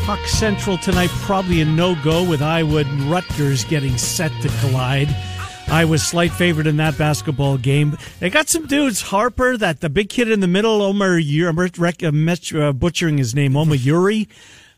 Puck 0.08 0.26
Central 0.26 0.80
tonight, 0.80 1.12
probably 1.22 1.62
a 1.62 1.66
no 1.66 1.94
go 2.04 2.28
with 2.28 2.42
Iowa 2.42 2.78
and 2.78 3.02
Rutgers 3.04 3.66
getting 3.66 4.00
set 4.00 4.32
to 4.42 4.50
collide. 4.62 5.16
Iowa's 5.72 6.04
slight 6.04 6.34
favorite 6.34 6.68
in 6.68 6.76
that 6.78 6.98
basketball 6.98 7.58
game. 7.58 7.98
They 8.20 8.30
got 8.30 8.50
some 8.50 8.68
dudes, 8.68 9.02
Harper, 9.02 9.56
that 9.56 9.80
the 9.80 9.90
big 9.90 10.10
kid 10.10 10.30
in 10.30 10.42
the 10.42 10.48
middle, 10.48 10.82
Omar 10.82 11.18
Yuri, 11.18 11.48
I'm 11.50 12.30
uh, 12.30 12.74
butchering 12.74 13.18
his 13.18 13.34
name, 13.34 13.56
Omar 13.56 13.78
Yuri. 13.78 14.28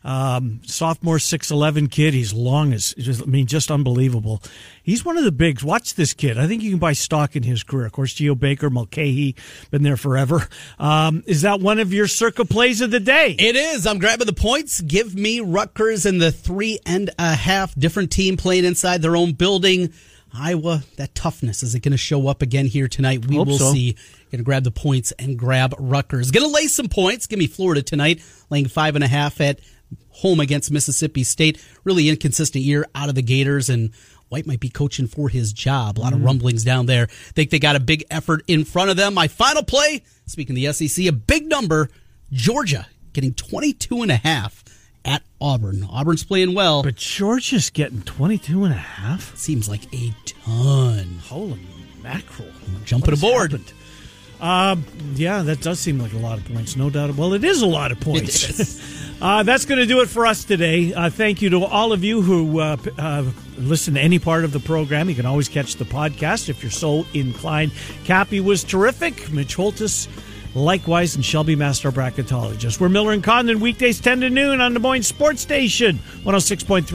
Um, 0.04 0.60
sophomore, 0.66 1.18
six 1.18 1.50
eleven 1.50 1.88
kid. 1.88 2.12
He's 2.12 2.34
long 2.34 2.74
as 2.74 2.94
I 2.98 3.24
mean, 3.24 3.46
just 3.46 3.70
unbelievable. 3.70 4.42
He's 4.82 5.02
one 5.02 5.16
of 5.16 5.24
the 5.24 5.32
bigs. 5.32 5.64
Watch 5.64 5.94
this 5.94 6.12
kid. 6.12 6.38
I 6.38 6.46
think 6.46 6.62
you 6.62 6.70
can 6.70 6.78
buy 6.78 6.92
stock 6.92 7.34
in 7.36 7.42
his 7.42 7.62
career. 7.62 7.86
Of 7.86 7.92
course, 7.92 8.12
Geo 8.12 8.34
Baker, 8.34 8.68
Mulcahy, 8.68 9.34
been 9.70 9.82
there 9.82 9.96
forever. 9.96 10.46
Um, 10.78 11.24
is 11.26 11.42
that 11.42 11.60
one 11.60 11.78
of 11.78 11.94
your 11.94 12.06
circa 12.06 12.44
plays 12.44 12.82
of 12.82 12.90
the 12.90 13.00
day? 13.00 13.34
It 13.38 13.56
is. 13.56 13.86
I'm 13.86 13.98
grabbing 13.98 14.26
the 14.26 14.34
points. 14.34 14.82
Give 14.82 15.14
me 15.14 15.40
Rutgers 15.40 16.04
and 16.04 16.20
the 16.20 16.30
three 16.30 16.78
and 16.84 17.10
a 17.18 17.34
half 17.34 17.74
different 17.74 18.12
team 18.12 18.36
playing 18.36 18.66
inside 18.66 19.00
their 19.00 19.16
own 19.16 19.32
building. 19.32 19.92
Iowa, 20.36 20.82
that 20.96 21.14
toughness 21.14 21.62
is 21.62 21.74
it 21.74 21.80
going 21.80 21.92
to 21.92 21.98
show 21.98 22.28
up 22.28 22.42
again 22.42 22.66
here 22.66 22.88
tonight? 22.88 23.26
We 23.26 23.36
Hope 23.36 23.48
will 23.48 23.58
so. 23.58 23.72
see. 23.72 23.92
Going 24.30 24.38
to 24.38 24.44
grab 24.44 24.64
the 24.64 24.70
points 24.70 25.12
and 25.12 25.38
grab 25.38 25.74
Rutgers. 25.78 26.30
Going 26.30 26.46
to 26.46 26.52
lay 26.52 26.66
some 26.66 26.88
points. 26.88 27.26
Give 27.26 27.38
me 27.38 27.46
Florida 27.46 27.82
tonight, 27.82 28.22
laying 28.50 28.66
five 28.66 28.94
and 28.94 29.04
a 29.04 29.08
half 29.08 29.40
at 29.40 29.60
home 30.10 30.40
against 30.40 30.70
Mississippi 30.70 31.24
State. 31.24 31.62
Really 31.84 32.08
inconsistent 32.08 32.64
year 32.64 32.86
out 32.94 33.08
of 33.08 33.14
the 33.14 33.22
Gators, 33.22 33.68
and 33.68 33.92
White 34.28 34.46
might 34.46 34.60
be 34.60 34.68
coaching 34.68 35.06
for 35.06 35.28
his 35.28 35.52
job. 35.52 35.98
A 35.98 36.00
lot 36.00 36.12
of 36.12 36.18
mm. 36.18 36.26
rumblings 36.26 36.64
down 36.64 36.86
there. 36.86 37.06
Think 37.06 37.50
they 37.50 37.58
got 37.58 37.76
a 37.76 37.80
big 37.80 38.04
effort 38.10 38.42
in 38.48 38.64
front 38.64 38.90
of 38.90 38.96
them. 38.96 39.14
My 39.14 39.28
final 39.28 39.62
play, 39.62 40.02
speaking 40.26 40.56
of 40.56 40.74
the 40.74 40.88
SEC, 40.88 41.06
a 41.06 41.12
big 41.12 41.46
number. 41.46 41.88
Georgia 42.32 42.86
getting 43.12 43.34
22 43.34 44.02
and 44.02 44.10
a 44.10 44.16
half 44.16 44.63
at 45.04 45.22
Auburn. 45.40 45.86
Auburn's 45.90 46.24
playing 46.24 46.54
well. 46.54 46.82
But 46.82 46.96
Georgia's 46.96 47.70
getting 47.70 48.02
22 48.02 48.64
and 48.64 48.72
a 48.72 48.76
half. 48.76 49.36
Seems 49.36 49.68
like 49.68 49.92
a 49.94 50.14
ton. 50.24 51.18
Holy 51.24 51.60
mackerel. 52.02 52.48
Jumping 52.84 53.14
aboard. 53.14 53.60
Um, 54.40 54.84
yeah, 55.14 55.42
that 55.42 55.62
does 55.62 55.80
seem 55.80 55.98
like 55.98 56.12
a 56.12 56.18
lot 56.18 56.38
of 56.38 56.44
points, 56.44 56.76
no 56.76 56.90
doubt. 56.90 57.14
Well, 57.16 57.32
it 57.32 57.44
is 57.44 57.62
a 57.62 57.66
lot 57.66 57.92
of 57.92 58.00
points. 58.00 59.16
uh, 59.22 59.42
that's 59.42 59.64
going 59.64 59.78
to 59.78 59.86
do 59.86 60.00
it 60.02 60.08
for 60.08 60.26
us 60.26 60.44
today. 60.44 60.92
Uh, 60.92 61.08
thank 61.08 61.40
you 61.40 61.50
to 61.50 61.64
all 61.64 61.92
of 61.92 62.04
you 62.04 62.20
who 62.20 62.60
uh, 62.60 62.76
uh, 62.98 63.24
listen 63.56 63.94
to 63.94 64.00
any 64.00 64.18
part 64.18 64.44
of 64.44 64.52
the 64.52 64.60
program. 64.60 65.08
You 65.08 65.14
can 65.14 65.24
always 65.24 65.48
catch 65.48 65.76
the 65.76 65.84
podcast 65.84 66.48
if 66.48 66.62
you're 66.62 66.70
so 66.70 67.06
inclined. 67.14 67.72
Cappy 68.04 68.40
was 68.40 68.64
terrific. 68.64 69.32
Mitch 69.32 69.56
Holthus, 69.56 70.08
likewise, 70.54 71.14
and 71.16 71.24
Shelby 71.24 71.56
Master, 71.56 71.90
bracketologist. 71.90 72.80
We're 72.80 72.88
Miller 72.88 73.12
and 73.12 73.22
Condon 73.22 73.60
weekdays 73.60 74.00
10 74.00 74.20
to 74.20 74.30
noon 74.30 74.60
on 74.60 74.74
Des 74.74 74.80
Moines 74.80 75.06
Sports 75.06 75.42
Station 75.42 75.98
106.3. 76.24 76.84